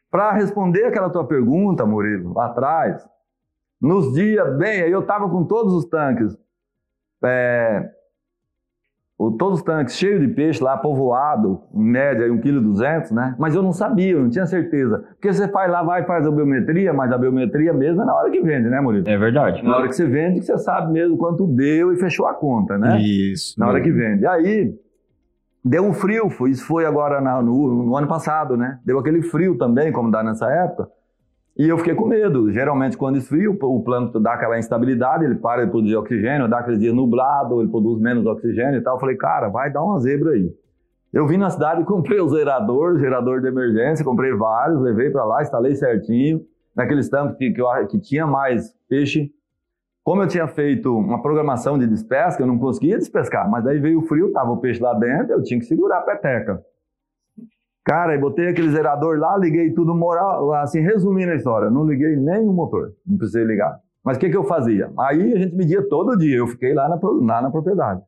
Para 0.08 0.32
responder 0.32 0.84
aquela 0.84 1.10
tua 1.10 1.26
pergunta, 1.26 1.86
Murilo, 1.86 2.34
lá 2.34 2.46
atrás, 2.46 3.02
nos 3.82 4.12
dias, 4.12 4.56
bem, 4.56 4.80
eu 4.82 5.00
estava 5.00 5.28
com 5.28 5.42
todos 5.42 5.74
os 5.74 5.84
tanques, 5.86 6.38
é, 7.24 7.90
todos 9.38 9.58
os 9.58 9.62
tanques 9.62 9.96
cheios 9.96 10.20
de 10.20 10.28
peixe 10.28 10.62
lá, 10.62 10.76
povoado, 10.76 11.60
em 11.74 11.82
média 11.82 12.26
1,2 12.28 12.40
kg, 12.40 13.12
né? 13.12 13.34
Mas 13.38 13.56
eu 13.56 13.62
não 13.62 13.72
sabia, 13.72 14.12
eu 14.12 14.22
não 14.22 14.30
tinha 14.30 14.46
certeza. 14.46 15.04
Porque 15.10 15.32
você 15.32 15.48
faz 15.48 15.70
lá, 15.70 15.82
vai 15.82 16.04
faz 16.04 16.24
a 16.26 16.30
biometria, 16.30 16.92
mas 16.92 17.12
a 17.12 17.18
biometria 17.18 17.72
mesmo 17.72 18.02
é 18.02 18.04
na 18.04 18.14
hora 18.14 18.30
que 18.30 18.40
vende, 18.40 18.68
né, 18.68 18.80
Murilo? 18.80 19.08
É 19.08 19.18
verdade. 19.18 19.62
Na 19.64 19.76
hora 19.76 19.88
que 19.88 19.96
você 19.96 20.06
vende, 20.06 20.40
que 20.40 20.46
você 20.46 20.58
sabe 20.58 20.92
mesmo 20.92 21.16
quanto 21.16 21.46
deu 21.46 21.92
e 21.92 21.96
fechou 21.96 22.26
a 22.26 22.34
conta, 22.34 22.78
né? 22.78 23.00
Isso. 23.00 23.58
Na 23.58 23.66
hora 23.68 23.80
que 23.80 23.90
vende. 23.90 24.22
E 24.22 24.26
aí, 24.26 24.74
deu 25.64 25.84
um 25.84 25.92
frio, 25.92 26.28
isso 26.48 26.64
foi 26.64 26.86
agora 26.86 27.20
no, 27.42 27.84
no 27.84 27.96
ano 27.96 28.06
passado, 28.06 28.56
né? 28.56 28.78
Deu 28.84 28.98
aquele 28.98 29.22
frio 29.22 29.58
também, 29.58 29.90
como 29.90 30.10
dá 30.10 30.22
nessa 30.22 30.48
época. 30.50 30.88
E 31.56 31.68
eu 31.68 31.76
fiquei 31.76 31.94
com 31.94 32.06
medo. 32.06 32.50
Geralmente, 32.50 32.96
quando 32.96 33.16
esfria, 33.18 33.50
o 33.50 33.82
planta 33.82 34.18
dá 34.18 34.34
aquela 34.34 34.58
instabilidade, 34.58 35.24
ele 35.24 35.34
para 35.34 35.64
de 35.64 35.70
produzir 35.70 35.96
oxigênio, 35.96 36.48
dá 36.48 36.58
aquele 36.58 36.78
dia 36.78 36.92
nublado, 36.92 37.60
ele 37.60 37.70
produz 37.70 38.00
menos 38.00 38.24
oxigênio 38.24 38.78
e 38.78 38.82
tal. 38.82 38.96
Eu 38.96 39.00
falei, 39.00 39.16
cara, 39.16 39.48
vai 39.48 39.70
dar 39.70 39.82
uma 39.82 39.98
zebra 40.00 40.32
aí. 40.32 40.50
Eu 41.12 41.26
vim 41.26 41.36
na 41.36 41.50
cidade, 41.50 41.84
comprei 41.84 42.20
o 42.20 42.28
gerador, 42.28 42.98
gerador 42.98 43.40
de 43.40 43.48
emergência, 43.48 44.04
comprei 44.04 44.32
vários, 44.32 44.80
levei 44.80 45.10
para 45.10 45.24
lá, 45.24 45.42
instalei 45.42 45.74
certinho. 45.74 46.40
Naqueles 46.74 47.08
tampos 47.10 47.36
que, 47.36 47.52
que, 47.52 47.62
que 47.90 48.00
tinha 48.00 48.26
mais 48.26 48.74
peixe. 48.88 49.30
Como 50.02 50.22
eu 50.22 50.26
tinha 50.26 50.48
feito 50.48 50.96
uma 50.96 51.20
programação 51.20 51.78
de 51.78 51.86
despesca, 51.86 52.42
eu 52.42 52.46
não 52.46 52.58
conseguia 52.58 52.98
despescar, 52.98 53.48
mas 53.48 53.62
daí 53.62 53.78
veio 53.78 54.00
o 54.00 54.02
frio, 54.02 54.32
tava 54.32 54.50
o 54.50 54.56
peixe 54.56 54.82
lá 54.82 54.94
dentro, 54.94 55.34
eu 55.34 55.42
tinha 55.42 55.60
que 55.60 55.66
segurar 55.66 55.98
a 55.98 56.00
peteca. 56.00 56.64
Cara, 57.84 58.14
e 58.14 58.18
botei 58.18 58.48
aquele 58.48 58.70
zerador 58.70 59.18
lá, 59.18 59.36
liguei 59.36 59.72
tudo 59.72 59.94
moral, 59.94 60.52
assim, 60.54 60.80
resumindo 60.80 61.32
a 61.32 61.34
história, 61.34 61.68
não 61.68 61.84
liguei 61.84 62.14
nem 62.16 62.48
o 62.48 62.52
motor, 62.52 62.92
não 63.04 63.18
precisei 63.18 63.44
ligar. 63.44 63.76
Mas 64.04 64.16
o 64.16 64.20
que, 64.20 64.30
que 64.30 64.36
eu 64.36 64.44
fazia? 64.44 64.90
Aí 64.98 65.32
a 65.32 65.38
gente 65.38 65.54
media 65.54 65.82
todo 65.88 66.16
dia, 66.16 66.36
eu 66.36 66.46
fiquei 66.46 66.74
lá 66.74 66.88
na, 66.88 66.98
lá 67.02 67.42
na 67.42 67.50
propriedade. 67.50 68.00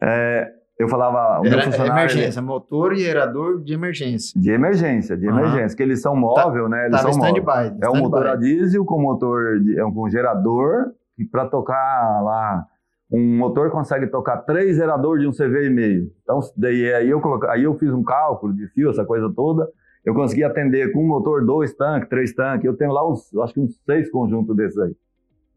É, 0.00 0.48
eu 0.78 0.88
falava, 0.88 1.40
o 1.40 1.42
meu 1.42 1.52
Era 1.52 1.62
funcionário... 1.62 1.92
emergência, 1.92 2.42
motor 2.42 2.92
e 2.96 3.06
aerador 3.06 3.62
de 3.62 3.72
emergência. 3.72 4.40
De 4.40 4.50
emergência, 4.50 5.16
de 5.16 5.28
Aham. 5.28 5.38
emergência, 5.38 5.76
que 5.76 5.82
eles 5.82 6.00
são 6.00 6.16
móvel, 6.16 6.68
né? 6.68 6.86
Eles 6.86 7.00
Tava 7.00 7.12
são 7.12 7.22
móvel. 7.22 7.42
stand-by. 7.42 7.84
É 7.84 7.90
um 7.90 7.96
motor 7.96 8.26
a 8.26 8.36
diesel 8.36 8.84
com 8.84 9.00
motor, 9.00 9.60
de, 9.60 9.78
é 9.78 9.84
um 9.84 10.10
gerador, 10.10 10.92
e 11.18 11.24
para 11.24 11.46
tocar 11.46 12.22
lá, 12.22 12.66
um 13.12 13.36
motor 13.36 13.70
consegue 13.70 14.06
tocar 14.06 14.38
três 14.38 14.76
geradores 14.76 15.22
de 15.22 15.28
um 15.28 15.32
CV 15.32 15.66
e 15.66 15.70
meio. 15.70 16.10
Então, 16.22 16.40
daí 16.56 16.92
aí 16.94 17.10
eu, 17.10 17.20
aí 17.50 17.64
eu 17.64 17.78
fiz 17.78 17.92
um 17.92 18.02
cálculo 18.02 18.54
de 18.54 18.66
fio, 18.68 18.90
essa 18.90 19.04
coisa 19.04 19.30
toda, 19.34 19.68
eu 20.04 20.14
consegui 20.14 20.42
atender 20.42 20.92
com 20.92 21.04
um 21.04 21.06
motor 21.06 21.44
dois 21.44 21.74
tanques, 21.74 22.08
três 22.08 22.34
tanques, 22.34 22.64
eu 22.64 22.76
tenho 22.76 22.90
lá 22.90 23.06
uns, 23.08 23.34
acho 23.36 23.54
que 23.54 23.60
uns 23.60 23.78
seis 23.84 24.10
conjuntos 24.10 24.56
desses 24.56 24.78
aí. 24.78 24.96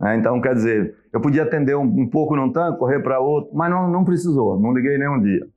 É, 0.03 0.15
então, 0.17 0.41
quer 0.41 0.53
dizer, 0.53 0.95
eu 1.13 1.21
podia 1.21 1.43
atender 1.43 1.75
um, 1.75 1.83
um 1.83 2.09
pouco 2.09 2.35
num 2.35 2.51
tanque, 2.51 2.77
correr 2.77 2.99
para 2.99 3.19
outro, 3.19 3.55
mas 3.55 3.71
não, 3.71 3.89
não 3.89 4.03
precisou, 4.03 4.59
não 4.59 4.73
liguei 4.73 4.97
nenhum 4.97 5.21
dia. 5.21 5.47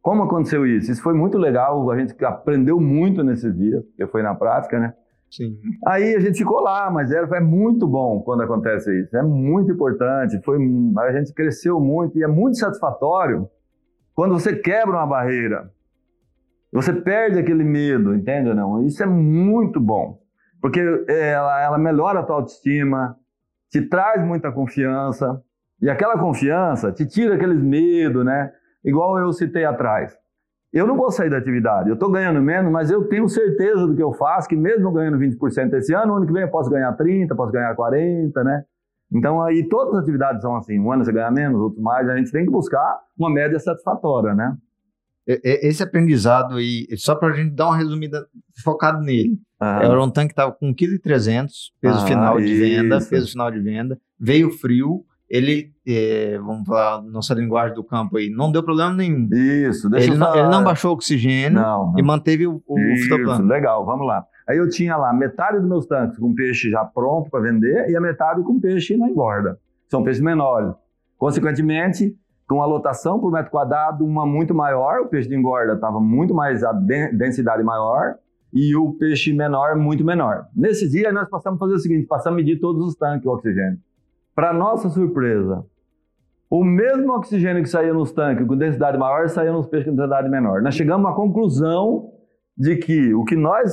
Como 0.00 0.22
aconteceu 0.22 0.64
isso? 0.64 0.92
Isso 0.92 1.02
foi 1.02 1.14
muito 1.14 1.36
legal, 1.36 1.90
a 1.90 1.98
gente 1.98 2.24
aprendeu 2.24 2.78
muito 2.80 3.24
nesses 3.24 3.52
dias, 3.52 3.84
porque 3.84 4.06
foi 4.06 4.22
na 4.22 4.36
prática, 4.36 4.78
né? 4.78 4.94
Sim. 5.30 5.58
Aí 5.86 6.14
a 6.14 6.20
gente 6.20 6.38
ficou 6.38 6.60
lá, 6.60 6.90
mas 6.90 7.10
era, 7.10 7.26
é 7.36 7.40
muito 7.40 7.86
bom 7.86 8.20
quando 8.22 8.42
acontece 8.42 9.02
isso. 9.02 9.16
É 9.16 9.22
muito 9.22 9.72
importante. 9.72 10.40
Foi, 10.44 10.58
a 10.98 11.12
gente 11.12 11.32
cresceu 11.32 11.80
muito 11.80 12.18
e 12.18 12.22
é 12.22 12.26
muito 12.26 12.56
satisfatório 12.58 13.48
quando 14.14 14.32
você 14.32 14.56
quebra 14.56 14.96
uma 14.96 15.06
barreira. 15.06 15.70
Você 16.72 16.92
perde 16.92 17.38
aquele 17.38 17.64
medo, 17.64 18.14
entende 18.14 18.50
ou 18.50 18.54
não? 18.54 18.84
Isso 18.84 19.02
é 19.02 19.06
muito 19.06 19.80
bom. 19.80 20.18
Porque 20.60 20.80
ela, 21.08 21.62
ela 21.62 21.78
melhora 21.78 22.20
a 22.20 22.22
tua 22.22 22.36
autoestima, 22.36 23.16
te 23.70 23.82
traz 23.82 24.24
muita 24.24 24.50
confiança. 24.50 25.40
E 25.80 25.90
aquela 25.90 26.18
confiança 26.18 26.92
te 26.92 27.06
tira 27.06 27.34
aqueles 27.34 27.62
medos, 27.62 28.24
né? 28.24 28.52
Igual 28.84 29.18
eu 29.18 29.32
citei 29.32 29.64
atrás. 29.64 30.16
Eu 30.72 30.86
não 30.86 30.96
vou 30.96 31.10
sair 31.10 31.30
da 31.30 31.38
atividade, 31.38 31.88
eu 31.88 31.94
estou 31.94 32.10
ganhando 32.10 32.40
menos, 32.42 32.70
mas 32.70 32.90
eu 32.90 33.04
tenho 33.08 33.28
certeza 33.28 33.86
do 33.86 33.94
que 33.94 34.02
eu 34.02 34.12
faço, 34.12 34.48
que 34.48 34.56
mesmo 34.56 34.92
ganhando 34.92 35.16
20% 35.18 35.72
esse 35.74 35.94
ano, 35.94 36.14
ano 36.16 36.26
que 36.26 36.32
vem 36.32 36.42
eu 36.42 36.50
posso 36.50 36.68
ganhar 36.68 36.94
30%, 36.96 37.34
posso 37.36 37.52
ganhar 37.52 37.74
40%, 37.74 38.32
né? 38.44 38.62
Então, 39.12 39.40
aí 39.40 39.66
todas 39.68 39.94
as 39.94 40.02
atividades 40.02 40.42
são 40.42 40.56
assim, 40.56 40.78
um 40.80 40.90
ano 40.92 41.04
você 41.04 41.12
ganha 41.12 41.30
menos, 41.30 41.60
outro 41.60 41.80
mais, 41.80 42.08
a 42.08 42.16
gente 42.16 42.30
tem 42.32 42.44
que 42.44 42.50
buscar 42.50 42.98
uma 43.16 43.30
média 43.30 43.58
satisfatória, 43.58 44.34
né? 44.34 44.54
Esse 45.26 45.82
aprendizado 45.82 46.56
aí, 46.56 46.86
só 46.96 47.14
para 47.16 47.28
a 47.28 47.32
gente 47.32 47.52
dar 47.54 47.66
uma 47.66 47.76
resumida 47.76 48.26
focado 48.62 49.00
nele. 49.00 49.38
Ah, 49.58 49.80
Era 49.82 50.00
um 50.00 50.10
tanque 50.10 50.28
que 50.28 50.32
estava 50.34 50.52
com 50.52 50.72
1,3 50.72 51.00
kg, 51.00 51.46
peso 51.80 52.04
Ah, 52.04 52.06
final 52.06 52.38
de 52.38 52.54
venda, 52.54 52.98
isso. 52.98 53.10
peso 53.10 53.30
final 53.32 53.50
de 53.50 53.58
venda, 53.60 53.98
veio 54.20 54.50
frio, 54.50 55.04
ele, 55.28 55.72
eh, 55.86 56.38
vamos 56.38 56.66
falar 56.66 57.02
nossa 57.02 57.34
linguagem 57.34 57.74
do 57.74 57.82
campo 57.82 58.16
aí, 58.16 58.30
não 58.30 58.50
deu 58.52 58.62
problema 58.62 58.92
nenhum. 58.92 59.28
Isso, 59.32 59.88
deixa 59.90 60.06
Ele 60.06 60.14
eu 60.14 60.18
não, 60.18 60.26
falar. 60.26 60.38
ele 60.40 60.48
não 60.48 60.62
baixou 60.64 60.90
o 60.92 60.94
oxigênio 60.94 61.60
Não, 61.60 61.92
e 61.98 62.02
manteve 62.02 62.46
o, 62.46 62.62
o 62.66 62.78
Isso, 62.78 63.04
fitoplano. 63.04 63.46
legal, 63.46 63.84
vamos 63.84 64.06
lá. 64.06 64.24
Aí 64.48 64.56
eu 64.58 64.68
tinha 64.68 64.96
lá 64.96 65.12
metade 65.12 65.58
dos 65.58 65.68
meus 65.68 65.86
tanques 65.86 66.18
com 66.18 66.32
peixe 66.32 66.70
já 66.70 66.84
pronto 66.84 67.28
para 67.30 67.40
vender 67.40 67.90
e 67.90 67.96
a 67.96 68.00
metade 68.00 68.42
com 68.44 68.60
peixe 68.60 68.96
na 68.96 69.08
engorda. 69.08 69.58
São 69.88 70.04
peixes 70.04 70.22
menores. 70.22 70.72
Consequentemente, 71.18 72.14
com 72.48 72.62
a 72.62 72.66
lotação 72.66 73.18
por 73.18 73.32
metro 73.32 73.50
quadrado 73.50 74.04
uma 74.04 74.24
muito 74.24 74.54
maior, 74.54 75.00
o 75.00 75.08
peixe 75.08 75.28
de 75.28 75.34
engorda 75.34 75.72
estava 75.74 75.98
muito 75.98 76.32
mais, 76.32 76.62
a 76.62 76.72
den- 76.72 77.16
densidade 77.16 77.64
maior 77.64 78.14
e 78.52 78.76
o 78.76 78.92
peixe 78.92 79.32
menor 79.32 79.74
muito 79.74 80.04
menor. 80.04 80.44
Nesse 80.54 80.88
dia 80.88 81.12
nós 81.12 81.28
passamos 81.28 81.56
a 81.56 81.64
fazer 81.64 81.74
o 81.74 81.78
seguinte, 81.80 82.06
passamos 82.06 82.34
a 82.38 82.40
medir 82.40 82.60
todos 82.60 82.86
os 82.86 82.94
tanques 82.94 83.26
o 83.26 83.30
oxigênio. 83.30 83.78
Para 84.36 84.52
nossa 84.52 84.90
surpresa, 84.90 85.64
o 86.50 86.62
mesmo 86.62 87.10
oxigênio 87.14 87.62
que 87.62 87.70
saía 87.70 87.94
nos 87.94 88.12
tanques 88.12 88.46
com 88.46 88.54
densidade 88.54 88.98
maior 88.98 89.26
saía 89.30 89.50
nos 89.50 89.66
peixes 89.66 89.88
com 89.88 89.96
densidade 89.96 90.28
menor. 90.28 90.60
Nós 90.60 90.74
chegamos 90.74 91.10
à 91.10 91.14
conclusão 91.14 92.10
de 92.54 92.76
que 92.76 93.14
o 93.14 93.24
que 93.24 93.34
nós 93.34 93.72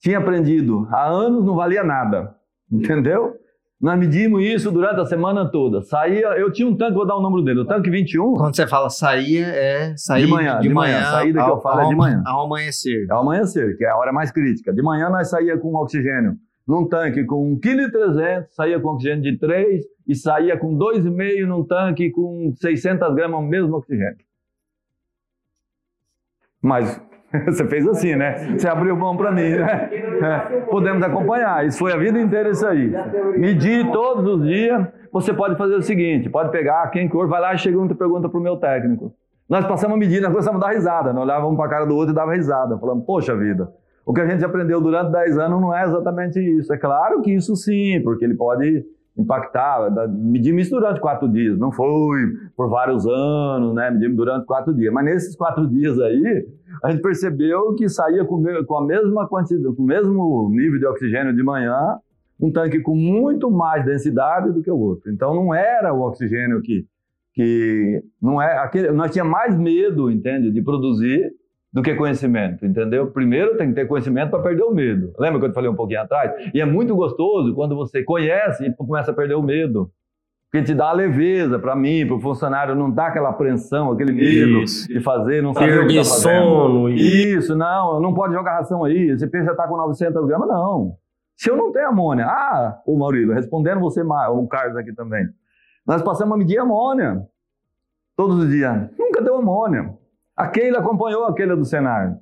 tinha 0.00 0.16
aprendido 0.16 0.88
há 0.90 1.06
anos 1.06 1.44
não 1.44 1.54
valia 1.54 1.84
nada, 1.84 2.34
entendeu? 2.72 3.34
Nós 3.78 3.98
medimos 3.98 4.42
isso 4.42 4.72
durante 4.72 4.98
a 4.98 5.04
semana 5.04 5.46
toda. 5.50 5.82
Saía, 5.82 6.28
eu 6.38 6.50
tinha 6.50 6.66
um 6.66 6.74
tanque, 6.74 6.94
vou 6.94 7.06
dar 7.06 7.16
o 7.16 7.20
número 7.20 7.44
dele, 7.44 7.60
o 7.60 7.66
tanque 7.66 7.90
21, 7.90 8.32
Quando 8.32 8.56
você 8.56 8.66
fala 8.66 8.88
saía, 8.88 9.46
é 9.48 9.94
sair 9.94 10.24
De 10.24 10.30
manhã, 10.30 10.58
de 10.58 10.70
manhã. 10.70 11.04
Saída 11.04 11.44
que 11.44 11.50
eu 11.50 11.60
falo 11.60 11.82
é 11.82 11.88
de 11.90 11.94
manhã. 11.94 12.22
Ao 12.24 12.46
amanhecer. 12.46 13.06
é 13.10 13.14
o 13.14 13.18
amanhecer, 13.18 13.76
que 13.76 13.84
é 13.84 13.90
a 13.90 13.96
hora 13.98 14.10
mais 14.10 14.32
crítica. 14.32 14.72
De 14.72 14.82
manhã 14.82 15.10
nós 15.10 15.28
saía 15.28 15.58
com 15.58 15.74
oxigênio 15.74 16.38
num 16.66 16.88
tanque 16.88 17.24
com 17.24 17.56
1,3 17.56 17.90
kg, 17.90 18.46
saía 18.50 18.80
com 18.80 18.88
oxigênio 18.88 19.22
de 19.22 19.38
3 19.38 19.84
e 20.08 20.14
saía 20.14 20.58
com 20.58 20.76
2,5 20.76 21.46
num 21.46 21.64
tanque 21.64 22.10
com 22.10 22.52
600 22.56 23.14
gramas, 23.14 23.40
o 23.40 23.42
mesmo 23.42 23.76
oxigênio. 23.76 24.26
Mas 26.60 27.00
você 27.46 27.66
fez 27.66 27.86
assim, 27.86 28.16
né? 28.16 28.56
Você 28.56 28.68
abriu 28.68 28.96
mão 28.96 29.16
para 29.16 29.30
mim, 29.30 29.50
né? 29.50 29.90
É, 30.22 30.60
podemos 30.62 31.02
acompanhar. 31.02 31.66
Isso 31.66 31.78
foi 31.78 31.92
a 31.92 31.96
vida 31.96 32.18
inteira 32.20 32.50
isso 32.50 32.66
aí. 32.66 32.92
Medir 33.36 33.90
todos 33.92 34.26
os 34.26 34.46
dias. 34.46 34.86
Você 35.12 35.32
pode 35.32 35.56
fazer 35.56 35.74
o 35.74 35.82
seguinte: 35.82 36.28
pode 36.28 36.50
pegar 36.50 36.88
quem 36.90 37.08
for, 37.08 37.28
vai 37.28 37.40
lá 37.40 37.54
e 37.54 37.58
chega 37.58 37.76
e 37.76 37.94
pergunta 37.94 38.28
para 38.28 38.38
o 38.38 38.42
meu 38.42 38.56
técnico. 38.56 39.14
Nós 39.48 39.64
passamos 39.66 39.94
a 39.94 39.98
medir, 39.98 40.20
nós 40.20 40.32
começamos 40.32 40.60
a 40.60 40.66
dar 40.66 40.72
risada. 40.72 41.12
Nós 41.12 41.22
olhávamos 41.22 41.52
um 41.52 41.56
para 41.56 41.66
a 41.66 41.68
cara 41.68 41.86
do 41.86 41.94
outro 41.94 42.12
e 42.12 42.14
dava 42.14 42.34
risada. 42.34 42.76
Falamos, 42.78 43.04
poxa 43.04 43.36
vida, 43.36 43.72
o 44.06 44.14
que 44.14 44.20
a 44.20 44.26
gente 44.28 44.44
aprendeu 44.44 44.80
durante 44.80 45.10
10 45.10 45.36
anos 45.36 45.60
não 45.60 45.76
é 45.76 45.82
exatamente 45.82 46.38
isso. 46.38 46.72
É 46.72 46.78
claro 46.78 47.20
que 47.20 47.34
isso 47.34 47.56
sim, 47.56 48.00
porque 48.04 48.24
ele 48.24 48.36
pode 48.36 48.86
impactar. 49.18 49.90
Medimos 50.08 50.66
isso 50.66 50.76
durante 50.76 51.00
quatro 51.00 51.28
dias, 51.28 51.58
não 51.58 51.72
foi 51.72 52.20
por 52.56 52.70
vários 52.70 53.04
anos, 53.04 53.74
né? 53.74 53.90
Medimos 53.90 54.16
durante 54.16 54.46
quatro 54.46 54.72
dias. 54.72 54.94
Mas 54.94 55.04
nesses 55.04 55.34
quatro 55.34 55.66
dias 55.66 55.98
aí, 55.98 56.46
a 56.84 56.90
gente 56.92 57.02
percebeu 57.02 57.74
que 57.74 57.88
saía 57.88 58.24
com 58.24 58.76
a 58.76 58.86
mesma 58.86 59.26
quantidade, 59.26 59.74
com 59.74 59.82
o 59.82 59.86
mesmo 59.86 60.48
nível 60.50 60.78
de 60.78 60.86
oxigênio 60.86 61.34
de 61.34 61.42
manhã, 61.42 61.98
um 62.40 62.52
tanque 62.52 62.78
com 62.80 62.94
muito 62.94 63.50
mais 63.50 63.84
densidade 63.84 64.52
do 64.52 64.62
que 64.62 64.70
o 64.70 64.78
outro. 64.78 65.10
Então 65.10 65.34
não 65.34 65.52
era 65.52 65.92
o 65.92 66.02
oxigênio 66.02 66.62
que 66.62 66.86
que 67.34 68.02
não 68.20 68.40
é 68.40 68.56
aquele, 68.56 68.90
nós 68.92 69.10
tinha 69.10 69.24
mais 69.24 69.54
medo, 69.58 70.10
entende, 70.10 70.50
de 70.50 70.62
produzir 70.62 71.30
do 71.76 71.82
que 71.82 71.94
conhecimento, 71.94 72.64
entendeu? 72.64 73.08
Primeiro 73.08 73.58
tem 73.58 73.68
que 73.68 73.74
ter 73.74 73.86
conhecimento 73.86 74.30
para 74.30 74.42
perder 74.42 74.62
o 74.62 74.72
medo. 74.72 75.12
Lembra 75.18 75.38
que 75.38 75.44
eu 75.44 75.50
te 75.50 75.54
falei 75.54 75.68
um 75.68 75.74
pouquinho 75.74 76.00
atrás? 76.00 76.32
E 76.54 76.58
é 76.58 76.64
muito 76.64 76.96
gostoso 76.96 77.54
quando 77.54 77.76
você 77.76 78.02
conhece 78.02 78.64
e 78.64 78.74
começa 78.74 79.10
a 79.10 79.14
perder 79.14 79.34
o 79.34 79.42
medo. 79.42 79.90
Porque 80.50 80.64
te 80.64 80.74
dá 80.74 80.88
a 80.88 80.92
leveza 80.94 81.58
para 81.58 81.76
mim, 81.76 82.06
para 82.06 82.16
o 82.16 82.20
funcionário, 82.20 82.74
não 82.74 82.90
dá 82.90 83.08
aquela 83.08 83.28
apreensão, 83.28 83.92
aquele 83.92 84.12
medo 84.12 84.62
Isso. 84.62 84.88
de 84.88 85.00
fazer, 85.00 85.42
não 85.42 85.52
saber 85.52 85.84
o 85.84 85.86
que 85.86 85.98
tá 85.98 86.04
sono 86.04 86.88
e 86.88 87.34
Isso, 87.34 87.54
não, 87.54 88.00
não 88.00 88.14
pode 88.14 88.32
jogar 88.32 88.54
ração 88.54 88.82
aí. 88.82 89.10
Esse 89.10 89.26
peixe 89.26 89.44
já 89.44 89.52
está 89.52 89.68
com 89.68 89.76
900 89.76 90.26
gramas, 90.26 90.48
não. 90.48 90.94
Se 91.36 91.50
eu 91.50 91.58
não 91.58 91.70
tenho 91.72 91.88
amônia, 91.88 92.24
ah, 92.24 92.80
o 92.86 92.96
Maurílio, 92.96 93.34
respondendo 93.34 93.80
você, 93.80 94.00
o 94.00 94.46
Carlos 94.48 94.78
aqui 94.78 94.94
também. 94.94 95.26
Nós 95.86 96.00
passamos 96.00 96.34
a 96.36 96.38
medir 96.38 96.56
amônia 96.56 97.20
todos 98.16 98.38
os 98.38 98.48
dias. 98.48 98.88
Nunca 98.98 99.20
deu 99.20 99.36
amônia. 99.36 99.94
A 100.36 100.48
Keila 100.48 100.78
acompanhou 100.80 101.24
a 101.24 101.34
Keila 101.34 101.56
do 101.56 101.64
Senar. 101.64 102.18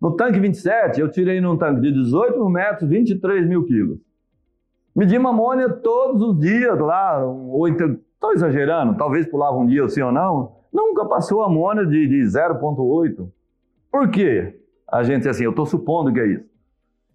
No 0.00 0.16
tanque 0.16 0.40
27, 0.40 1.00
eu 1.00 1.10
tirei 1.10 1.40
num 1.40 1.56
tanque 1.58 1.80
de 1.82 1.92
18 1.92 2.38
mil 2.38 2.48
metros, 2.48 2.88
23 2.88 3.46
mil 3.46 3.64
quilos. 3.66 3.98
Medimos 4.96 5.30
amônia 5.30 5.68
todos 5.68 6.22
os 6.22 6.38
dias 6.40 6.78
lá, 6.78 7.22
ou 7.24 7.68
estou 7.68 8.32
exagerando, 8.32 8.96
talvez 8.96 9.26
pulava 9.26 9.56
um 9.58 9.66
dia 9.66 9.86
sim 9.88 10.00
ou 10.00 10.10
não. 10.10 10.52
Nunca 10.72 11.04
passou 11.04 11.42
amônia 11.42 11.84
de, 11.84 12.06
de 12.08 12.22
0,8. 12.22 13.28
Por 13.92 14.08
quê? 14.08 14.58
A 14.90 15.02
gente, 15.02 15.28
assim, 15.28 15.44
eu 15.44 15.50
estou 15.50 15.66
supondo 15.66 16.12
que 16.12 16.20
é 16.20 16.26
isso. 16.26 16.50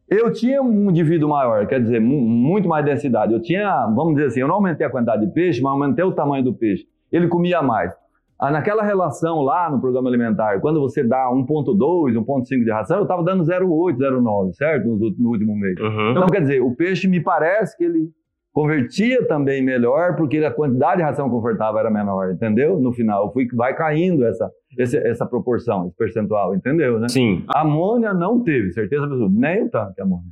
Eu 0.08 0.32
tinha 0.32 0.62
um 0.62 0.90
indivíduo 0.92 1.30
maior, 1.30 1.66
quer 1.66 1.82
dizer, 1.82 2.00
mu- 2.00 2.22
muito 2.22 2.70
mais 2.70 2.86
densidade. 2.86 3.34
Eu 3.34 3.42
tinha, 3.42 3.88
vamos 3.88 4.14
dizer 4.16 4.28
assim, 4.28 4.40
eu 4.42 4.48
não 4.48 4.56
aumentei 4.56 4.86
a 4.86 4.90
quantidade 4.90 5.26
de 5.26 5.32
peixe, 5.34 5.62
mas 5.62 5.72
aumentei 5.74 6.06
o 6.06 6.12
tamanho 6.12 6.44
do 6.44 6.54
peixe. 6.54 6.88
Ele 7.12 7.28
comia 7.28 7.62
mais. 7.64 7.92
Ah, 8.40 8.52
naquela 8.52 8.84
relação 8.84 9.42
lá 9.42 9.70
no 9.72 9.80
programa 9.80 10.10
alimentar, 10.10 10.60
quando 10.60 10.82
você 10.82 11.04
dá 11.04 11.30
1,2, 11.32 12.16
1,5 12.18 12.64
de 12.66 12.72
ração, 12.72 12.98
eu 12.98 13.04
estava 13.04 13.24
dando 13.24 13.44
0,8, 13.44 13.98
0,9, 13.98 14.54
certo? 14.54 14.88
No, 14.88 14.98
no 15.18 15.30
último 15.30 15.56
mês. 15.56 15.80
Uhum. 15.80 16.12
Então, 16.12 16.28
quer 16.28 16.42
dizer, 16.42 16.62
o 16.62 16.76
peixe 16.76 17.08
me 17.08 17.22
parece 17.22 17.78
que 17.78 17.84
ele 17.86 18.10
convertia 18.54 19.26
também 19.28 19.62
melhor, 19.64 20.16
porque 20.16 20.38
a 20.38 20.52
quantidade 20.52 20.98
de 20.98 21.04
ração 21.04 21.30
confortável 21.30 21.80
era 21.80 21.90
menor, 21.92 22.32
entendeu? 22.32 22.80
No 22.80 22.94
final, 22.94 23.32
fui, 23.34 23.48
vai 23.54 23.74
caindo 23.76 24.26
essa, 24.26 24.50
esse- 24.80 24.98
essa 24.98 25.26
proporção, 25.26 25.88
esse 25.88 25.96
percentual, 25.98 26.56
entendeu? 26.56 27.00
Né? 27.00 27.08
Sim. 27.10 27.44
Amônia 27.54 28.14
não 28.14 28.42
teve, 28.44 28.72
certeza 28.72 29.04
absoluta. 29.04 29.34
Nem 29.38 29.64
o 29.66 29.70
tanque, 29.70 30.02
amônia. 30.02 30.30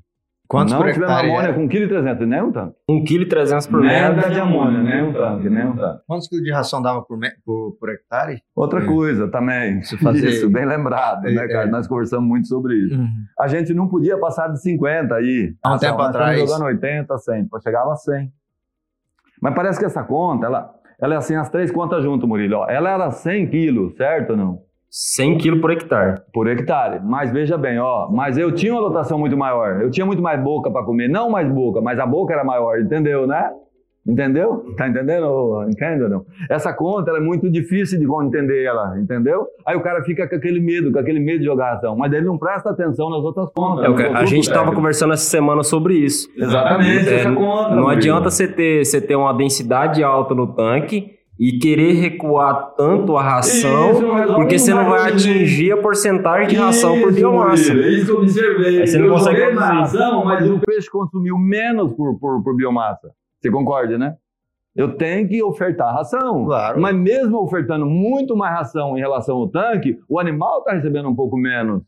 Quantos 0.53 0.73
não 0.73 0.87
hectare 0.87 1.27
amônia 1.29 1.47
era? 1.47 1.53
com 1.53 1.67
1,3 1.67 1.87
kg, 2.17 2.25
nem 2.25 2.41
um 2.41 2.51
tanque. 2.51 2.75
1,3 2.89 3.27
kg 3.27 3.69
por 3.69 3.83
Nada 3.83 4.15
metro. 4.15 4.31
de 4.31 4.39
amônia, 4.39 4.83
nem 4.83 5.03
um 5.03 5.11
tanque, 5.13 5.49
nem 5.49 5.65
um 5.65 5.75
tanque. 5.75 6.01
Quantos 6.07 6.27
quilos 6.27 6.45
de 6.45 6.51
ração 6.51 6.81
dava 6.81 7.01
por, 7.01 7.17
me- 7.17 7.31
por, 7.45 7.75
por 7.79 7.89
hectare? 7.89 8.41
Outra 8.55 8.81
É. 8.81 8.85
coisa 8.85 9.27
também, 9.29 9.81
Se 9.83 9.97
fazer- 9.97 10.29
isso, 10.29 10.49
bem 10.49 10.65
lembrado, 10.65 11.23
né, 11.23 11.33
É, 11.43 11.47
cara? 11.47 11.67
é. 11.67 11.71
Nós 11.71 11.87
conversamos 11.87 12.27
muito 12.27 12.47
sobre 12.47 12.75
isso. 12.75 12.99
A 13.39 13.47
gente 13.47 13.73
não 13.73 13.87
podia 13.87 14.17
passar 14.19 14.47
de 14.49 14.61
50 14.61 15.15
aí. 15.15 15.53
Há 15.63 15.69
um 15.69 15.71
Ração, 15.73 15.89
tempo 15.89 16.01
atrás. 16.01 16.39
jogando 16.39 16.65
80, 16.65 17.17
100, 17.17 17.47
pô, 17.47 17.59
chegava 17.59 17.91
a 17.91 17.95
100. 17.95 18.31
Mas 19.41 19.53
parece 19.55 19.79
que 19.79 19.85
essa 19.85 20.03
conta, 20.03 20.45
ela, 20.45 20.73
ela 21.01 21.15
é 21.15 21.17
assim, 21.17 21.35
as 21.35 21.49
três 21.49 21.71
contas 21.71 22.03
junto, 22.03 22.27
Murilo. 22.27 22.57
Ó, 22.57 22.69
ela 22.69 22.89
era 22.91 23.11
100 23.11 23.47
quilos, 23.49 23.95
certo 23.97 24.31
ou 24.31 24.37
não? 24.37 24.59
100 24.95 25.37
quilos 25.39 25.59
por 25.59 25.71
hectare. 25.71 26.21
Por 26.31 26.47
hectare. 26.47 26.99
Mas 27.03 27.31
veja 27.31 27.57
bem, 27.57 27.79
ó, 27.79 28.07
mas 28.11 28.37
eu 28.37 28.51
tinha 28.51 28.71
uma 28.71 28.81
lotação 28.81 29.17
muito 29.17 29.35
maior. 29.35 29.81
Eu 29.81 29.89
tinha 29.89 30.05
muito 30.05 30.21
mais 30.21 30.39
boca 30.39 30.69
para 30.69 30.85
comer. 30.85 31.07
Não 31.07 31.31
mais 31.31 31.51
boca, 31.51 31.81
mas 31.81 31.97
a 31.97 32.05
boca 32.05 32.31
era 32.31 32.43
maior, 32.43 32.79
entendeu, 32.79 33.25
né? 33.25 33.49
Entendeu? 34.05 34.63
Tá 34.77 34.87
entendendo? 34.87 35.65
Entende 35.67 36.03
ou 36.03 36.09
não? 36.09 36.25
Essa 36.47 36.71
conta 36.73 37.09
é 37.09 37.19
muito 37.19 37.49
difícil 37.49 37.97
de 37.97 38.05
entender 38.05 38.65
ela, 38.65 38.99
entendeu? 38.99 39.47
Aí 39.65 39.75
o 39.75 39.81
cara 39.81 40.03
fica 40.03 40.29
com 40.29 40.35
aquele 40.35 40.59
medo, 40.59 40.91
com 40.91 40.99
aquele 40.99 41.19
medo 41.19 41.39
de 41.39 41.45
jogar 41.45 41.73
ação, 41.73 41.95
mas 41.97 42.13
ele 42.13 42.25
não 42.27 42.37
presta 42.37 42.69
atenção 42.69 43.09
nas 43.09 43.23
outras 43.23 43.49
contas. 43.51 43.99
É, 43.99 44.07
a 44.09 44.25
gente 44.25 44.43
estava 44.43 44.75
conversando 44.75 45.13
essa 45.13 45.25
semana 45.25 45.63
sobre 45.63 45.95
isso. 45.95 46.29
Exatamente, 46.37 47.09
é, 47.09 47.15
essa 47.15 47.31
conta. 47.31 47.73
Não 47.73 47.87
adianta 47.87 48.29
você 48.29 48.47
ter, 48.47 48.85
você 48.85 49.01
ter 49.01 49.15
uma 49.15 49.33
densidade 49.33 50.03
alta 50.03 50.35
no 50.35 50.53
tanque 50.53 51.12
e 51.39 51.57
querer 51.57 51.93
recuar 51.93 52.73
tanto 52.75 53.17
a 53.17 53.23
ração, 53.23 53.91
isso, 53.91 54.33
porque 54.35 54.59
você 54.59 54.73
não 54.73 54.89
vai 54.89 55.11
atingir 55.11 55.71
a 55.71 55.77
porcentagem 55.77 56.49
de 56.49 56.55
ração 56.55 56.95
isso, 56.95 57.03
por 57.03 57.13
biomassa. 57.13 57.73
Isso 57.73 58.11
eu 58.11 58.17
observei. 58.17 58.81
Aí 58.81 58.87
você 58.87 58.97
não 58.97 59.07
eu 59.07 59.13
consegue 59.13 59.55
ração, 59.55 60.25
mas 60.25 60.49
o 60.49 60.59
peixe 60.59 60.89
consumiu 60.89 61.37
menos 61.37 61.91
por, 61.93 62.19
por, 62.19 62.43
por 62.43 62.55
biomassa. 62.55 63.11
Você 63.39 63.49
concorda, 63.49 63.97
né? 63.97 64.15
Eu 64.75 64.95
tenho 64.95 65.27
que 65.27 65.43
ofertar 65.43 65.93
ração. 65.93 66.45
Claro. 66.45 66.79
Mas 66.81 66.95
mesmo 66.95 67.37
ofertando 67.41 67.85
muito 67.85 68.35
mais 68.35 68.55
ração 68.55 68.97
em 68.97 69.01
relação 69.01 69.37
ao 69.37 69.47
tanque, 69.47 69.99
o 70.07 70.19
animal 70.19 70.59
está 70.59 70.73
recebendo 70.73 71.09
um 71.09 71.15
pouco 71.15 71.37
menos. 71.37 71.83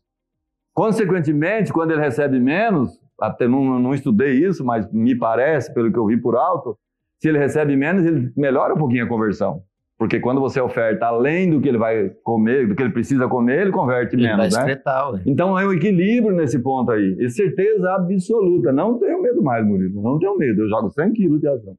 Consequentemente, 0.72 1.72
quando 1.72 1.92
ele 1.92 2.00
recebe 2.00 2.38
menos, 2.38 3.00
até 3.20 3.48
não, 3.48 3.78
não 3.78 3.94
estudei 3.94 4.34
isso, 4.34 4.64
mas 4.64 4.90
me 4.92 5.16
parece, 5.16 5.72
pelo 5.72 5.90
que 5.90 5.98
eu 5.98 6.06
vi 6.06 6.16
por 6.16 6.36
alto, 6.36 6.76
se 7.18 7.28
ele 7.28 7.38
recebe 7.38 7.76
menos, 7.76 8.04
ele 8.04 8.32
melhora 8.36 8.74
um 8.74 8.78
pouquinho 8.78 9.04
a 9.04 9.08
conversão. 9.08 9.62
Porque 9.98 10.20
quando 10.20 10.40
você 10.40 10.60
oferta 10.60 11.06
além 11.06 11.48
do 11.48 11.58
que 11.58 11.68
ele 11.68 11.78
vai 11.78 12.10
comer, 12.22 12.68
do 12.68 12.74
que 12.74 12.82
ele 12.82 12.92
precisa 12.92 13.26
comer, 13.28 13.62
ele 13.62 13.72
converte 13.72 14.14
ele 14.14 14.24
menos, 14.24 14.54
vai 14.54 14.66
né? 14.66 14.72
Excretar, 14.72 15.22
então 15.24 15.58
é 15.58 15.66
um 15.66 15.72
equilíbrio 15.72 16.36
nesse 16.36 16.58
ponto 16.58 16.90
aí. 16.90 17.16
E 17.18 17.30
certeza 17.30 17.94
absoluta. 17.94 18.72
Não 18.72 18.98
tenho 18.98 19.22
medo 19.22 19.42
mais, 19.42 19.66
Murilo. 19.66 20.02
Não 20.02 20.18
tenho 20.18 20.36
medo. 20.36 20.62
Eu 20.62 20.68
jogo 20.68 20.90
100 20.90 21.12
quilos 21.12 21.40
de 21.40 21.48
ração. 21.48 21.74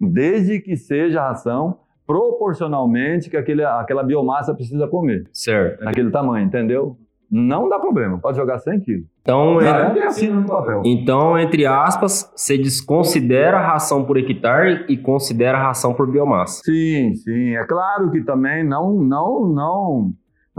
Desde 0.00 0.60
que 0.60 0.76
seja 0.76 1.28
ração 1.28 1.80
proporcionalmente 2.06 3.28
que 3.28 3.36
aquele, 3.36 3.62
aquela 3.62 4.02
biomassa 4.02 4.54
precisa 4.54 4.88
comer. 4.88 5.24
Certo. 5.30 5.84
Naquele 5.84 6.10
tamanho, 6.10 6.46
entendeu? 6.46 6.96
Não 7.30 7.68
dá 7.68 7.78
problema. 7.78 8.18
Pode 8.18 8.38
jogar 8.38 8.58
100 8.58 8.80
quilos. 8.80 9.06
Então, 9.20 9.60
é, 9.60 10.06
assim 10.06 10.28
no 10.28 10.46
papel. 10.46 10.82
então, 10.84 11.38
entre 11.38 11.66
aspas, 11.66 12.32
você 12.34 12.56
desconsidera 12.56 13.58
a 13.58 13.66
ração 13.66 14.04
por 14.04 14.16
hectare 14.16 14.86
e 14.88 14.96
considera 14.96 15.58
a 15.58 15.62
ração 15.62 15.92
por 15.92 16.10
biomassa. 16.10 16.62
Sim, 16.64 17.14
sim. 17.14 17.54
É 17.54 17.64
claro 17.66 18.10
que 18.10 18.22
também 18.22 18.64
não, 18.64 18.94
não, 18.94 19.46
não 19.46 20.12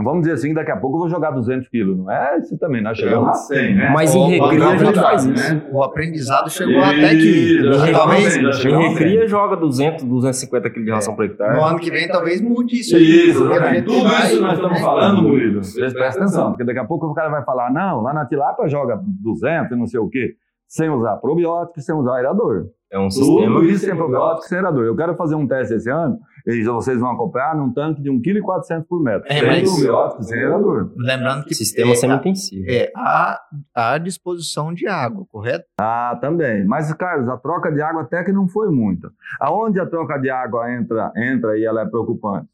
vamos 0.03 0.21
dizer 0.21 0.33
assim, 0.33 0.53
daqui 0.53 0.71
a 0.71 0.77
pouco 0.77 0.97
eu 0.97 0.99
vou 1.01 1.09
jogar 1.09 1.31
200 1.31 1.67
quilos. 1.67 1.97
Não 1.97 2.11
é 2.11 2.37
isso 2.37 2.57
também, 2.57 2.81
nós 2.81 2.97
chegamos 2.97 3.29
a 3.29 3.33
100, 3.33 3.75
né? 3.75 3.89
Mas 3.93 4.15
em 4.15 4.29
recria 4.29 4.67
a 4.67 4.77
gente 4.77 4.99
faz 4.99 5.25
isso. 5.25 5.53
Né? 5.53 5.61
O 5.71 5.83
aprendizado 5.83 6.49
chegou 6.49 6.81
até 6.81 7.11
aqui. 7.11 7.59
Talvez 7.91 8.37
em 8.37 8.89
recria 8.89 9.27
joga 9.27 9.55
200, 9.55 10.03
250 10.03 10.69
quilos 10.69 10.85
de 10.85 10.91
ração 10.91 11.13
é. 11.13 11.15
por 11.15 11.25
hectare. 11.25 11.55
No 11.55 11.63
ano 11.63 11.79
que 11.79 11.91
vem 11.91 12.07
talvez 12.07 12.41
mude 12.41 12.79
isso. 12.79 12.97
Isso, 12.97 13.47
né? 13.47 13.81
tudo 13.81 14.07
isso 14.07 14.41
nós 14.41 14.53
estamos 14.53 14.81
falando, 14.81 15.21
Murilo. 15.21 15.61
Presta 15.93 16.19
atenção, 16.19 16.49
porque 16.51 16.63
daqui 16.63 16.79
a 16.79 16.85
pouco 16.85 17.07
o 17.07 17.13
cara 17.13 17.29
vai 17.29 17.43
falar, 17.43 17.71
não, 17.71 18.01
lá 18.01 18.13
na 18.13 18.25
tilápia 18.25 18.67
joga 18.67 18.99
200 19.03 19.71
e 19.71 19.75
não 19.75 19.87
sei 19.87 19.99
o 19.99 20.09
quê, 20.09 20.35
sem 20.69 20.87
usar 20.89 21.17
probiótico, 21.17 21.81
sem 21.81 21.95
usar 21.95 22.17
aerador. 22.17 22.67
É 22.91 22.97
um 22.97 23.09
Tudo 23.09 23.25
sistema. 23.25 23.65
isso 23.65 23.85
sem 23.85 23.95
probiótico, 23.95 24.47
sem 24.47 24.57
aerador. 24.57 24.85
Eu 24.85 24.95
quero 24.95 25.15
fazer 25.15 25.35
um 25.35 25.47
teste 25.47 25.73
esse 25.73 25.89
ano 25.89 26.19
e 26.45 26.63
vocês 26.63 26.99
vão 26.99 27.11
acompanhar 27.11 27.55
num 27.55 27.71
tanque 27.71 28.01
de 28.01 28.09
1,4 28.09 28.21
kg 28.21 28.83
por 28.87 29.01
metro. 29.01 29.31
É, 29.31 29.45
mas... 29.45 29.71
probiótico, 29.71 30.23
sem 30.23 30.39
aerador. 30.39 30.91
Lembrando 30.95 31.43
que... 31.45 31.53
Sistema 31.53 31.91
é, 31.91 31.95
semi-intensivo. 31.95 32.65
É, 32.67 32.91
a, 32.95 33.39
a 33.75 33.97
disposição 33.97 34.73
de 34.73 34.87
água, 34.87 35.25
correto? 35.31 35.65
Ah, 35.79 36.17
também. 36.21 36.65
Mas, 36.65 36.91
Carlos, 36.93 37.27
a 37.29 37.37
troca 37.37 37.71
de 37.71 37.81
água 37.81 38.03
até 38.03 38.23
que 38.23 38.31
não 38.31 38.47
foi 38.47 38.69
muita. 38.69 39.11
Aonde 39.39 39.79
a 39.79 39.85
troca 39.85 40.17
de 40.19 40.29
água 40.29 40.71
entra, 40.71 41.11
entra 41.15 41.57
e 41.57 41.65
ela 41.65 41.81
é 41.81 41.85
preocupante? 41.85 42.47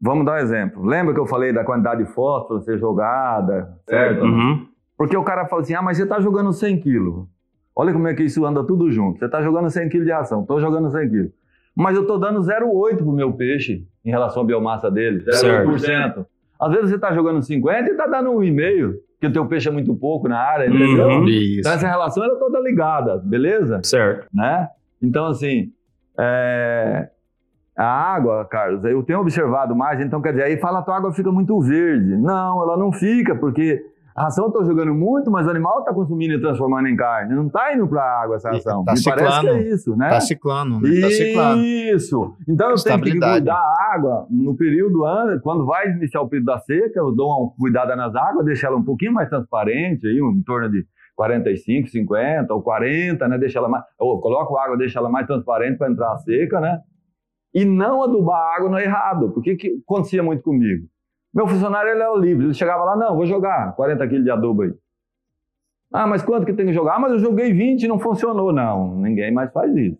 Vamos 0.00 0.26
dar 0.26 0.34
um 0.34 0.38
exemplo. 0.38 0.84
Lembra 0.84 1.14
que 1.14 1.20
eu 1.20 1.26
falei 1.26 1.52
da 1.52 1.64
quantidade 1.64 2.04
de 2.04 2.12
fósforo 2.12 2.60
ser 2.60 2.78
jogada, 2.78 3.76
certo? 3.88 4.24
Uhum. 4.24 4.66
Porque 4.96 5.16
o 5.16 5.24
cara 5.24 5.46
fala 5.46 5.62
assim, 5.62 5.74
ah, 5.74 5.82
mas 5.82 5.96
você 5.96 6.04
está 6.04 6.20
jogando 6.20 6.52
100 6.52 6.80
quilos. 6.80 7.26
Olha 7.78 7.92
como 7.92 8.08
é 8.08 8.14
que 8.14 8.22
isso 8.22 8.46
anda 8.46 8.64
tudo 8.64 8.90
junto. 8.90 9.18
Você 9.18 9.26
está 9.26 9.42
jogando 9.42 9.68
100 9.68 9.90
kg 9.90 10.04
de 10.04 10.10
ração, 10.10 10.40
estou 10.40 10.58
jogando 10.58 10.90
100 10.90 11.10
kg. 11.10 11.30
Mas 11.76 11.94
eu 11.94 12.02
estou 12.02 12.18
dando 12.18 12.40
0,8 12.40 12.96
para 12.96 13.04
o 13.04 13.12
meu 13.12 13.34
peixe 13.34 13.86
em 14.02 14.10
relação 14.10 14.42
à 14.42 14.46
biomassa 14.46 14.90
dele. 14.90 15.22
0,8%. 15.24 16.24
Às 16.58 16.70
vezes 16.72 16.88
você 16.88 16.96
está 16.96 17.12
jogando 17.12 17.42
50 17.42 17.88
e 17.90 17.92
está 17.92 18.06
dando 18.06 18.30
1,5%, 18.30 18.94
porque 19.12 19.26
o 19.26 19.32
teu 19.32 19.46
peixe 19.46 19.68
é 19.68 19.72
muito 19.72 19.94
pouco 19.94 20.26
na 20.26 20.38
área, 20.38 20.66
entendeu? 20.66 21.06
Uhum, 21.06 21.28
então 21.28 21.72
essa 21.72 21.86
relação 21.86 22.24
é 22.24 22.34
toda 22.36 22.58
ligada, 22.60 23.18
beleza? 23.18 23.80
Certo. 23.82 24.26
Né? 24.32 24.68
Então, 25.02 25.26
assim, 25.26 25.70
é... 26.18 27.10
a 27.76 27.84
água, 27.84 28.46
Carlos, 28.46 28.82
eu 28.84 29.02
tenho 29.02 29.20
observado 29.20 29.76
mais, 29.76 30.00
então 30.00 30.22
quer 30.22 30.30
dizer, 30.30 30.44
aí 30.44 30.56
fala 30.56 30.78
a 30.78 30.82
tua 30.82 30.96
água 30.96 31.12
fica 31.12 31.30
muito 31.30 31.60
verde. 31.60 32.16
Não, 32.16 32.62
ela 32.62 32.78
não 32.78 32.90
fica, 32.90 33.34
porque 33.34 33.84
a 34.16 34.22
ração 34.22 34.46
está 34.46 34.64
jogando 34.64 34.94
muito, 34.94 35.30
mas 35.30 35.46
o 35.46 35.50
animal 35.50 35.80
está 35.80 35.92
consumindo 35.92 36.32
e 36.32 36.40
transformando 36.40 36.88
em 36.88 36.96
carne. 36.96 37.34
Não 37.34 37.48
está 37.48 37.74
indo 37.74 37.86
para 37.86 38.02
a 38.02 38.22
água 38.22 38.36
essa 38.36 38.50
ração. 38.50 38.82
Tá 38.82 38.92
Me 38.92 38.98
ciclando, 38.98 39.20
parece 39.20 39.40
que 39.42 39.48
é 39.48 39.74
isso, 39.74 39.96
né? 39.96 40.06
Está 40.06 40.20
ciclando, 40.20 40.80
né? 40.80 41.00
Tá 41.02 41.10
ciclando. 41.10 41.62
Isso. 41.62 42.34
Então 42.48 42.70
eu 42.70 42.76
tenho 42.76 43.02
que 43.02 43.20
cuidar 43.20 43.54
a 43.54 43.94
água 43.94 44.26
no 44.30 44.56
período, 44.56 45.00
quando 45.42 45.66
vai 45.66 45.90
iniciar 45.90 46.22
o 46.22 46.28
período 46.28 46.46
da 46.46 46.58
seca, 46.58 46.98
eu 46.98 47.14
dou 47.14 47.28
uma 47.28 47.50
cuidada 47.58 47.94
nas 47.94 48.14
águas, 48.14 48.46
deixo 48.46 48.66
ela 48.66 48.78
um 48.78 48.84
pouquinho 48.84 49.12
mais 49.12 49.28
transparente, 49.28 50.06
aí, 50.06 50.18
em 50.18 50.42
torno 50.42 50.70
de 50.70 50.86
45, 51.14 51.88
50 51.88 52.54
ou 52.54 52.62
40, 52.62 53.28
né? 53.28 53.36
Deixa 53.36 53.58
ela 53.58 53.68
mais, 53.68 53.84
eu 54.00 54.06
coloco 54.18 54.56
água, 54.56 54.78
deixo 54.78 54.98
ela 54.98 55.10
mais 55.10 55.26
transparente 55.26 55.76
para 55.76 55.90
entrar 55.92 56.12
a 56.12 56.18
seca, 56.18 56.58
né? 56.58 56.80
E 57.52 57.66
não 57.66 58.02
adubar 58.02 58.40
a 58.40 58.56
água 58.56 58.70
no 58.70 58.78
errado. 58.78 59.30
Porque 59.32 59.56
que 59.56 59.78
acontecia 59.86 60.22
muito 60.22 60.42
comigo? 60.42 60.86
Meu 61.36 61.46
funcionário 61.46 61.90
ele 61.90 62.00
era 62.00 62.16
livre, 62.16 62.46
ele 62.46 62.54
chegava 62.54 62.82
lá, 62.82 62.96
não, 62.96 63.14
vou 63.14 63.26
jogar 63.26 63.76
40 63.76 64.08
quilos 64.08 64.24
de 64.24 64.30
adubo 64.30 64.62
aí. 64.62 64.72
Ah, 65.92 66.06
mas 66.06 66.22
quanto 66.22 66.46
que 66.46 66.54
tem 66.54 66.64
que 66.64 66.72
jogar? 66.72 66.94
Ah, 66.94 66.98
mas 66.98 67.12
eu 67.12 67.18
joguei 67.18 67.52
20 67.52 67.82
e 67.82 67.88
não 67.88 67.98
funcionou. 67.98 68.54
Não, 68.54 68.96
ninguém 68.96 69.30
mais 69.30 69.52
faz 69.52 69.76
isso. 69.76 69.98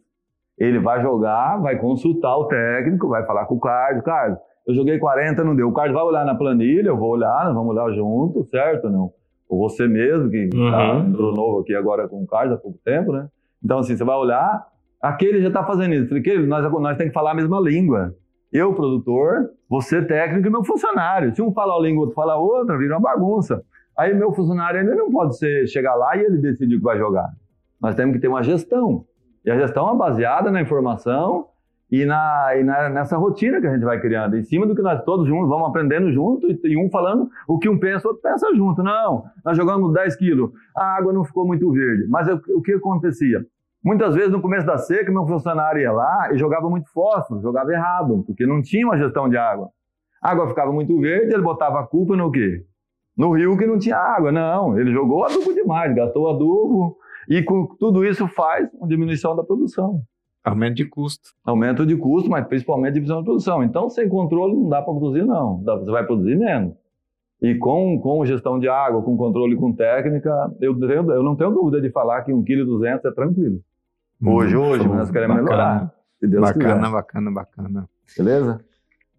Ele 0.57 0.79
vai 0.79 1.03
jogar, 1.03 1.59
vai 1.59 1.79
consultar 1.79 2.35
o 2.39 2.47
técnico, 2.47 3.09
vai 3.09 3.23
falar 3.27 3.45
com 3.45 3.57
o 3.57 3.61
Carlos. 3.61 4.03
Carlos, 4.03 4.39
eu 4.67 4.75
joguei 4.75 4.99
40, 4.99 5.45
não 5.45 5.55
deu. 5.55 5.69
O 5.69 5.75
Carlos 5.75 5.95
vai 5.95 6.05
olhar 6.05 6.25
na 6.25 6.35
planilha, 6.35 6.89
eu 6.89 6.97
vou 6.97 7.11
olhar, 7.11 7.45
nós 7.45 7.55
vamos 7.55 7.77
olhar 7.77 7.95
junto, 7.95 8.43
certo? 8.47 8.89
Não. 8.89 9.13
Ou 9.47 9.69
você 9.69 9.87
mesmo, 9.87 10.31
que 10.31 10.49
uhum. 10.55 10.71
tá, 10.71 10.95
entrou 11.07 11.35
novo 11.35 11.61
aqui 11.61 11.75
agora 11.75 12.09
com 12.09 12.23
o 12.23 12.27
Carlos 12.27 12.55
há 12.55 12.59
pouco 12.59 12.79
tempo, 12.83 13.13
né? 13.13 13.29
Então, 13.63 13.81
assim, 13.81 13.95
você 13.95 14.05
vai 14.05 14.17
olhar, 14.17 14.67
aquele 15.03 15.43
já 15.43 15.49
está 15.49 15.63
fazendo 15.63 15.95
isso. 15.95 16.15
Aquele, 16.15 16.47
nós, 16.47 16.65
nós 16.73 16.97
temos 16.97 17.11
que 17.11 17.15
falar 17.15 17.33
a 17.33 17.35
mesma 17.35 17.61
língua. 17.61 18.15
Eu, 18.51 18.73
produtor, 18.73 19.51
você 19.69 20.03
técnico 20.03 20.47
e 20.47 20.51
meu 20.51 20.65
funcionário. 20.65 21.35
Se 21.35 21.43
um 21.43 21.53
fala 21.53 21.75
a 21.75 21.81
língua, 21.81 22.03
outro 22.03 22.15
fala 22.15 22.37
outra, 22.37 22.79
vira 22.79 22.95
uma 22.95 23.01
bagunça. 23.01 23.63
Aí 23.97 24.15
meu 24.15 24.33
funcionário 24.33 24.81
ele 24.81 24.95
não 24.95 25.11
pode 25.11 25.39
ser, 25.39 25.67
chegar 25.67 25.95
lá 25.95 26.17
e 26.17 26.21
ele 26.21 26.39
decidir 26.39 26.77
o 26.77 26.79
que 26.79 26.85
vai 26.85 26.99
jogar. 26.99 27.29
Nós 27.81 27.95
temos 27.95 28.15
que 28.15 28.21
ter 28.21 28.29
uma 28.29 28.43
gestão. 28.43 29.05
E 29.45 29.51
a 29.51 29.59
gestão 29.59 29.93
é 29.93 29.97
baseada 29.97 30.51
na 30.51 30.61
informação 30.61 31.49
e, 31.91 32.05
na, 32.05 32.57
e 32.57 32.65
na, 32.65 32.89
nessa 32.89 33.17
rotina 33.17 33.61
que 33.61 33.67
a 33.67 33.73
gente 33.73 33.85
vai 33.85 34.01
criando, 34.01 34.37
em 34.37 34.43
cima 34.43 34.67
do 34.67 34.75
que 34.75 34.83
nós 34.83 35.03
todos 35.05 35.27
juntos 35.27 35.49
vamos 35.49 35.69
aprendendo 35.69 36.11
junto 36.13 36.51
e, 36.51 36.59
e 36.65 36.77
um 36.77 36.91
falando 36.91 37.31
o 37.47 37.59
que 37.59 37.69
um 37.69 37.79
pensa, 37.79 38.09
o 38.09 38.11
outro 38.11 38.23
pensa 38.23 38.53
junto. 38.55 38.83
Não, 38.83 39.25
nós 39.45 39.57
jogamos 39.57 39.93
10 39.93 40.17
quilos, 40.17 40.51
a 40.77 40.97
água 40.97 41.13
não 41.13 41.25
ficou 41.25 41.47
muito 41.47 41.71
verde. 41.71 42.07
Mas 42.09 42.29
eu, 42.29 42.41
o 42.55 42.61
que 42.61 42.73
acontecia? 42.73 43.45
Muitas 43.87 44.17
vezes, 44.17 44.33
no 44.33 44.43
começo 44.43 44.67
da 44.67 44.79
seca, 44.79 45.13
meu 45.13 45.25
funcionário 45.25 45.81
ia 45.81 45.93
lá 45.93 46.31
e 46.33 46.37
jogava 46.37 46.69
muito 46.69 46.91
fósforo, 46.91 47.41
jogava 47.41 47.71
errado, 47.73 48.25
porque 48.27 48.45
não 48.45 48.61
tinha 48.61 48.85
uma 48.85 48.99
gestão 48.99 49.29
de 49.29 49.37
água. 49.37 49.69
A 50.21 50.33
água 50.33 50.49
ficava 50.49 50.73
muito 50.73 50.99
verde, 50.99 51.33
ele 51.33 51.43
botava 51.43 51.79
a 51.79 51.87
culpa 51.87 52.17
no 52.17 52.29
quê? 52.33 52.65
No 53.17 53.31
rio 53.37 53.57
que 53.57 53.65
não 53.65 53.79
tinha 53.79 53.97
água. 53.97 54.33
Não, 54.33 54.77
ele 54.77 54.91
jogou 54.91 55.25
adubo 55.25 55.55
demais, 55.55 55.95
gastou 55.95 56.29
adubo, 56.29 56.97
e 57.29 57.45
com 57.45 57.65
tudo 57.79 58.05
isso 58.05 58.27
faz 58.27 58.69
uma 58.75 58.89
diminuição 58.89 59.37
da 59.37 59.45
produção. 59.45 60.03
Aumento 60.43 60.75
de 60.75 60.87
custo. 60.87 61.29
Aumento 61.45 61.87
de 61.87 61.97
custo, 61.97 62.29
mas 62.29 62.45
principalmente 62.45 62.95
diminuição 62.95 63.19
da 63.19 63.25
produção. 63.25 63.63
Então, 63.63 63.89
sem 63.89 64.09
controle, 64.09 64.57
não 64.57 64.69
dá 64.69 64.83
para 64.83 64.93
produzir, 64.93 65.25
não. 65.25 65.63
Você 65.63 65.93
vai 65.93 66.05
produzir 66.05 66.35
menos. 66.35 66.75
E 67.41 67.55
com, 67.55 68.01
com 68.01 68.27
gestão 68.27 68.59
de 68.59 68.69
água, 68.69 69.01
com 69.01 69.17
controle, 69.17 69.55
com 69.55 69.73
técnica, 69.73 70.53
eu, 70.61 70.77
eu 70.77 71.23
não 71.23 71.37
tenho 71.37 71.53
dúvida 71.53 71.81
de 71.81 71.89
falar 71.93 72.23
que 72.23 72.33
1,2 72.33 72.45
kg 72.45 73.07
é 73.07 73.13
tranquilo. 73.13 73.61
Hoje, 74.23 74.57
hoje, 74.57 74.89
mas 74.89 74.99
nós 74.99 75.11
queremos 75.11 75.37
bacana. 75.37 75.51
melhorar. 75.51 75.95
Se 76.19 76.27
Deus 76.27 76.41
bacana, 76.41 76.75
quiser. 76.75 76.91
bacana, 76.91 77.31
bacana. 77.31 77.89
Beleza? 78.17 78.65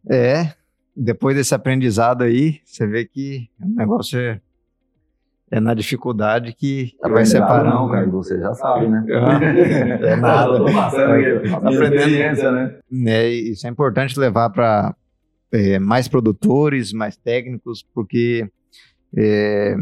É, 0.10 0.54
depois 0.96 1.36
desse 1.36 1.54
aprendizado 1.54 2.24
aí, 2.24 2.60
você 2.66 2.88
vê 2.88 3.06
que 3.06 3.50
o 3.62 3.76
negócio 3.76 4.20
é, 4.20 4.42
é 5.52 5.60
na 5.60 5.76
dificuldade 5.76 6.54
que, 6.54 6.94
vai 7.02 7.26
separando. 7.26 7.76
Não, 7.76 7.90
cara, 7.90 8.08
você 8.08 8.40
já 8.40 8.54
sabe, 8.56 8.88
né? 8.88 9.06
é 10.02 10.16
nada. 10.18 10.58
Aprendendo, 11.58 12.52
né? 12.52 12.80
É, 13.06 13.30
isso 13.30 13.68
é 13.68 13.70
importante 13.70 14.20
levar 14.20 14.50
para 14.50 14.96
é, 15.52 15.78
mais 15.78 16.08
produtores, 16.08 16.92
mais 16.92 17.16
técnicos, 17.16 17.86
porque 17.94 18.50
é, 19.16 19.76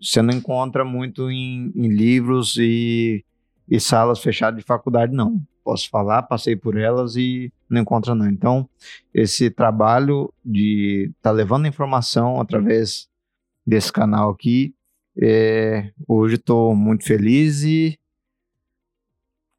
você 0.00 0.22
não 0.22 0.32
encontra 0.32 0.84
muito 0.84 1.28
em, 1.30 1.72
em 1.74 1.88
livros 1.88 2.56
e, 2.56 3.24
e, 3.70 3.78
salas 3.78 4.20
fechadas 4.20 4.58
de 4.58 4.66
faculdade, 4.66 5.14
não. 5.14 5.40
Posso 5.62 5.88
falar, 5.88 6.22
passei 6.22 6.56
por 6.56 6.76
elas 6.76 7.14
e 7.16 7.52
não 7.68 7.82
encontra 7.82 8.14
não. 8.14 8.28
Então, 8.28 8.68
esse 9.14 9.50
trabalho 9.50 10.32
de 10.44 11.10
estar 11.16 11.30
tá 11.30 11.34
levando 11.34 11.68
informação 11.68 12.40
através 12.40 13.08
desse 13.64 13.92
canal 13.92 14.30
aqui, 14.30 14.74
é, 15.16 15.92
hoje 16.08 16.36
estou 16.36 16.74
muito 16.74 17.04
feliz 17.04 17.62
e 17.62 17.98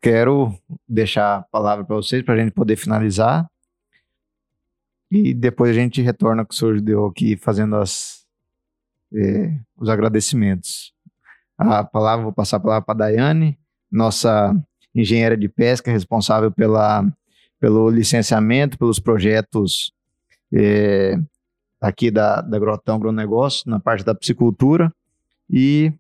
quero 0.02 0.54
deixar 0.88 1.38
a 1.38 1.42
palavra 1.44 1.86
para 1.86 1.96
vocês 1.96 2.24
para 2.24 2.34
a 2.34 2.38
gente 2.38 2.52
poder 2.52 2.76
finalizar. 2.76 3.50
E 5.10 5.34
depois 5.34 5.72
a 5.72 5.74
gente 5.74 6.02
retorna 6.02 6.46
com 6.46 6.54
o 6.54 6.56
senhor 6.56 6.82
deu 6.82 7.06
aqui 7.06 7.38
fazendo 7.38 7.76
as, 7.76 8.26
é, 9.14 9.54
os 9.78 9.90
agradecimentos. 9.90 10.94
A 11.58 11.84
palavra, 11.84 12.24
vou 12.24 12.34
passar 12.34 12.58
a 12.58 12.60
palavra 12.60 12.86
para 12.86 13.06
a 13.06 13.10
Daiane, 13.10 13.60
nossa 13.92 14.56
engenheira 14.94 15.38
de 15.38 15.50
pesca, 15.50 15.92
responsável 15.92 16.52
pela, 16.52 17.06
pelo 17.60 17.90
licenciamento, 17.90 18.78
pelos 18.78 19.00
projetos 19.00 19.94
é, 20.54 21.16
aqui 21.80 22.12
da, 22.12 22.42
da 22.42 22.60
Grotão 22.60 22.96
Agronegócio, 22.96 23.70
na 23.70 23.80
parte 23.80 24.04
da 24.04 24.16
piscicultura. 24.16 24.94
E 25.50 25.94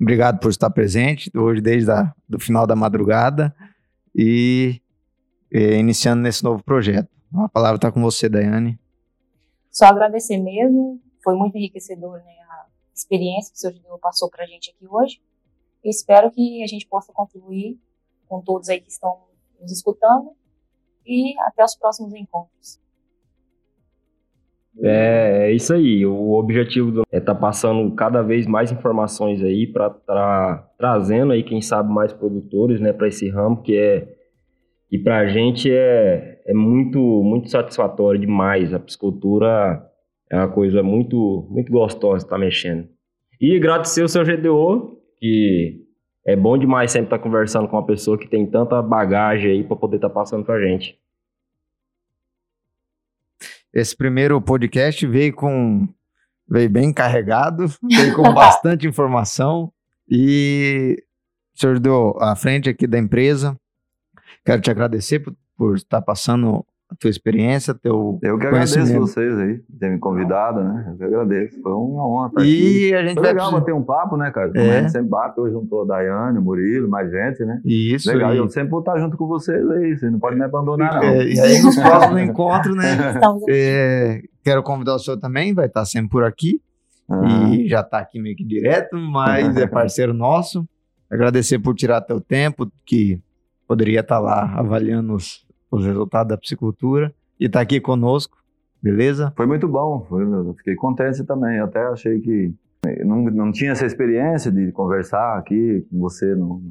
obrigado 0.00 0.38
por 0.38 0.50
estar 0.50 0.70
presente 0.70 1.30
hoje, 1.36 1.60
desde 1.60 1.90
o 1.90 2.38
final 2.38 2.66
da 2.66 2.76
madrugada, 2.76 3.54
e 4.14 4.80
é, 5.52 5.78
iniciando 5.78 6.22
nesse 6.22 6.42
novo 6.44 6.62
projeto. 6.62 7.08
A 7.34 7.48
palavra 7.48 7.76
está 7.76 7.92
com 7.92 8.00
você, 8.00 8.28
Daiane. 8.28 8.78
Só 9.70 9.86
agradecer 9.86 10.38
mesmo, 10.38 11.00
foi 11.22 11.36
muito 11.36 11.56
enriquecedor 11.56 12.18
né, 12.18 12.32
a 12.50 12.66
experiência 12.94 13.52
que 13.52 13.58
o 13.58 13.82
senhor 13.82 13.98
passou 13.98 14.30
para 14.30 14.44
a 14.44 14.46
gente 14.46 14.70
aqui 14.70 14.86
hoje. 14.88 15.20
E 15.84 15.88
espero 15.88 16.30
que 16.30 16.62
a 16.62 16.66
gente 16.66 16.86
possa 16.86 17.12
contribuir 17.12 17.78
com 18.28 18.40
todos 18.40 18.68
aí 18.68 18.80
que 18.80 18.90
estão 18.90 19.18
nos 19.60 19.72
escutando 19.72 20.32
e 21.06 21.34
até 21.40 21.64
os 21.64 21.74
próximos 21.76 22.14
encontros. 22.14 22.80
É, 24.80 25.48
é 25.48 25.52
isso 25.52 25.72
aí. 25.72 26.06
O 26.06 26.32
objetivo 26.34 26.90
do, 26.90 27.02
é 27.10 27.18
estar 27.18 27.34
tá 27.34 27.40
passando 27.40 27.94
cada 27.94 28.22
vez 28.22 28.46
mais 28.46 28.70
informações 28.70 29.42
aí 29.42 29.66
para 29.66 29.90
tra, 29.90 30.70
trazendo 30.78 31.32
aí 31.32 31.42
quem 31.42 31.60
sabe 31.60 31.92
mais 31.92 32.12
produtores, 32.12 32.80
né, 32.80 32.92
para 32.92 33.08
esse 33.08 33.28
ramo 33.28 33.62
que 33.62 33.76
é 33.76 34.16
e 34.90 34.98
para 34.98 35.18
a 35.18 35.26
gente 35.26 35.70
é, 35.70 36.40
é 36.46 36.54
muito, 36.54 36.98
muito 36.98 37.50
satisfatório 37.50 38.18
demais. 38.18 38.72
A 38.72 38.78
piscicultura 38.78 39.84
é 40.30 40.36
uma 40.36 40.48
coisa 40.48 40.82
muito, 40.82 41.46
muito 41.50 41.70
gostosa 41.70 42.24
estar 42.24 42.36
tá 42.36 42.38
mexendo. 42.38 42.88
E 43.40 43.54
agradecer 43.54 44.02
o 44.02 44.08
seu 44.08 44.24
GDO, 44.24 44.97
que 45.18 45.84
é 46.24 46.36
bom 46.36 46.56
demais 46.56 46.90
sempre 46.90 47.06
estar 47.06 47.18
tá 47.18 47.22
conversando 47.22 47.68
com 47.68 47.76
uma 47.76 47.86
pessoa 47.86 48.18
que 48.18 48.28
tem 48.28 48.46
tanta 48.46 48.80
bagagem 48.82 49.50
aí 49.50 49.64
para 49.64 49.76
poder 49.76 49.96
estar 49.96 50.08
tá 50.08 50.14
passando 50.14 50.44
para 50.44 50.56
a 50.56 50.60
gente. 50.60 50.98
Esse 53.72 53.96
primeiro 53.96 54.40
podcast 54.40 55.06
veio 55.06 55.34
com 55.34 55.88
veio 56.48 56.70
bem 56.70 56.92
carregado, 56.92 57.66
veio 57.82 58.14
com 58.14 58.22
bastante 58.32 58.86
informação 58.86 59.72
e 60.08 60.96
o 61.54 61.60
senhor 61.60 61.78
deu 61.78 62.16
à 62.20 62.34
frente 62.34 62.70
aqui 62.70 62.86
da 62.86 62.98
empresa 62.98 63.58
Quero 64.48 64.62
te 64.62 64.70
agradecer 64.70 65.20
por, 65.20 65.36
por 65.56 65.76
estar 65.76 66.00
passando 66.00 66.64
a 66.90 66.94
tua 66.94 67.10
experiência, 67.10 67.74
teu 67.74 68.18
Eu 68.22 68.38
que 68.38 68.46
agradeço 68.46 68.98
vocês 68.98 69.38
aí, 69.38 69.60
ter 69.78 69.90
me 69.90 69.98
convidado, 69.98 70.64
né? 70.64 70.86
Eu 70.88 70.96
que 70.96 71.04
agradeço. 71.04 71.60
Foi 71.60 71.72
uma 71.72 72.06
honra 72.06 72.28
estar 72.28 72.44
e 72.44 72.46
aqui. 72.46 72.94
a 72.94 73.06
gente 73.06 73.14
Foi 73.14 73.26
legal 73.26 73.52
bater 73.52 73.74
um 73.74 73.82
papo, 73.82 74.16
né, 74.16 74.30
cara? 74.30 74.48
Como 74.48 74.64
é. 74.64 74.78
a 74.78 74.80
gente 74.80 74.92
sempre 74.92 75.08
bate, 75.08 75.38
hoje 75.38 75.52
juntou 75.52 75.82
a 75.82 75.86
Daiane, 75.86 76.38
o 76.38 76.42
Murilo, 76.42 76.88
mais 76.88 77.10
gente, 77.10 77.44
né? 77.44 77.60
Isso. 77.62 78.10
Legal, 78.10 78.34
e 78.34 78.38
eu 78.38 78.48
sempre 78.48 78.70
vou 78.70 78.80
estar 78.80 78.98
junto 78.98 79.18
com 79.18 79.26
vocês 79.26 79.70
aí, 79.70 79.98
vocês 79.98 80.10
não 80.10 80.18
podem 80.18 80.38
me 80.38 80.44
abandonar, 80.46 80.94
não. 80.94 81.02
É, 81.02 81.24
e 81.26 81.38
aí, 81.38 81.62
nos 81.62 81.76
próximos 81.76 82.22
encontros, 82.22 82.74
né? 82.74 82.88
É, 83.50 84.22
quero 84.42 84.62
convidar 84.62 84.94
o 84.94 84.98
senhor 84.98 85.18
também, 85.18 85.52
vai 85.52 85.66
estar 85.66 85.84
sempre 85.84 86.10
por 86.10 86.24
aqui. 86.24 86.60
Uhum. 87.08 87.54
E 87.54 87.68
já 87.68 87.80
está 87.80 87.98
aqui 87.98 88.20
meio 88.20 88.36
que 88.36 88.44
direto, 88.44 88.96
mas 88.96 89.56
é 89.56 89.66
parceiro 89.68 90.14
nosso. 90.14 90.66
Agradecer 91.10 91.58
por 91.58 91.74
tirar 91.74 92.00
teu 92.00 92.20
tempo, 92.20 92.70
que 92.84 93.20
poderia 93.66 94.00
estar 94.00 94.18
lá 94.18 94.52
avaliando 94.54 95.14
os, 95.14 95.46
os 95.70 95.84
resultados 95.84 96.28
da 96.28 96.38
piscicultura 96.38 97.14
e 97.38 97.46
está 97.46 97.60
aqui 97.60 97.80
conosco, 97.80 98.36
beleza? 98.82 99.32
Foi 99.36 99.46
muito 99.46 99.68
bom, 99.68 100.04
foi, 100.08 100.22
eu 100.22 100.54
fiquei 100.54 100.74
contente 100.74 101.24
também. 101.24 101.58
Eu 101.58 101.64
até 101.64 101.80
achei 101.86 102.20
que 102.20 102.54
não, 103.04 103.22
não 103.24 103.52
tinha 103.52 103.72
essa 103.72 103.86
experiência 103.86 104.50
de 104.50 104.72
conversar 104.72 105.38
aqui 105.38 105.86
com 105.90 105.98
você 105.98 106.34
no, 106.34 106.62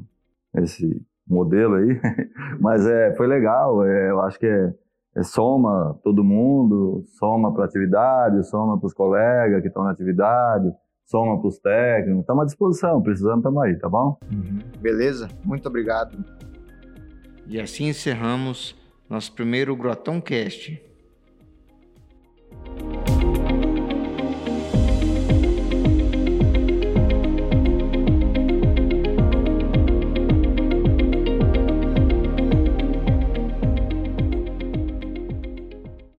nesse 0.54 1.00
modelo 1.26 1.74
aí, 1.74 2.00
mas 2.60 2.86
é, 2.86 3.14
foi 3.14 3.26
legal. 3.26 3.84
É, 3.84 4.10
eu 4.10 4.20
acho 4.22 4.38
que 4.38 4.46
é, 4.46 4.72
é 5.16 5.22
soma 5.22 5.98
todo 6.02 6.24
mundo, 6.24 7.04
soma 7.18 7.52
para 7.52 7.64
a 7.64 7.66
atividade, 7.66 8.46
soma 8.48 8.78
para 8.78 8.86
os 8.86 8.94
colegas 8.94 9.60
que 9.60 9.68
estão 9.68 9.84
na 9.84 9.90
atividade, 9.90 10.72
soma 11.04 11.38
para 11.38 11.48
os 11.48 11.58
técnicos. 11.58 12.20
Estamos 12.20 12.42
à 12.42 12.46
disposição, 12.46 13.02
precisando, 13.02 13.38
estamos 13.38 13.62
aí, 13.62 13.76
tá 13.76 13.88
bom? 13.88 14.18
Uhum. 14.32 14.58
Beleza? 14.80 15.28
Muito 15.44 15.68
obrigado. 15.68 16.16
E 17.46 17.60
assim 17.60 17.88
encerramos 17.88 18.77
nosso 19.08 19.32
primeiro 19.32 19.74
Grotão 19.74 20.20
Cast. 20.20 20.80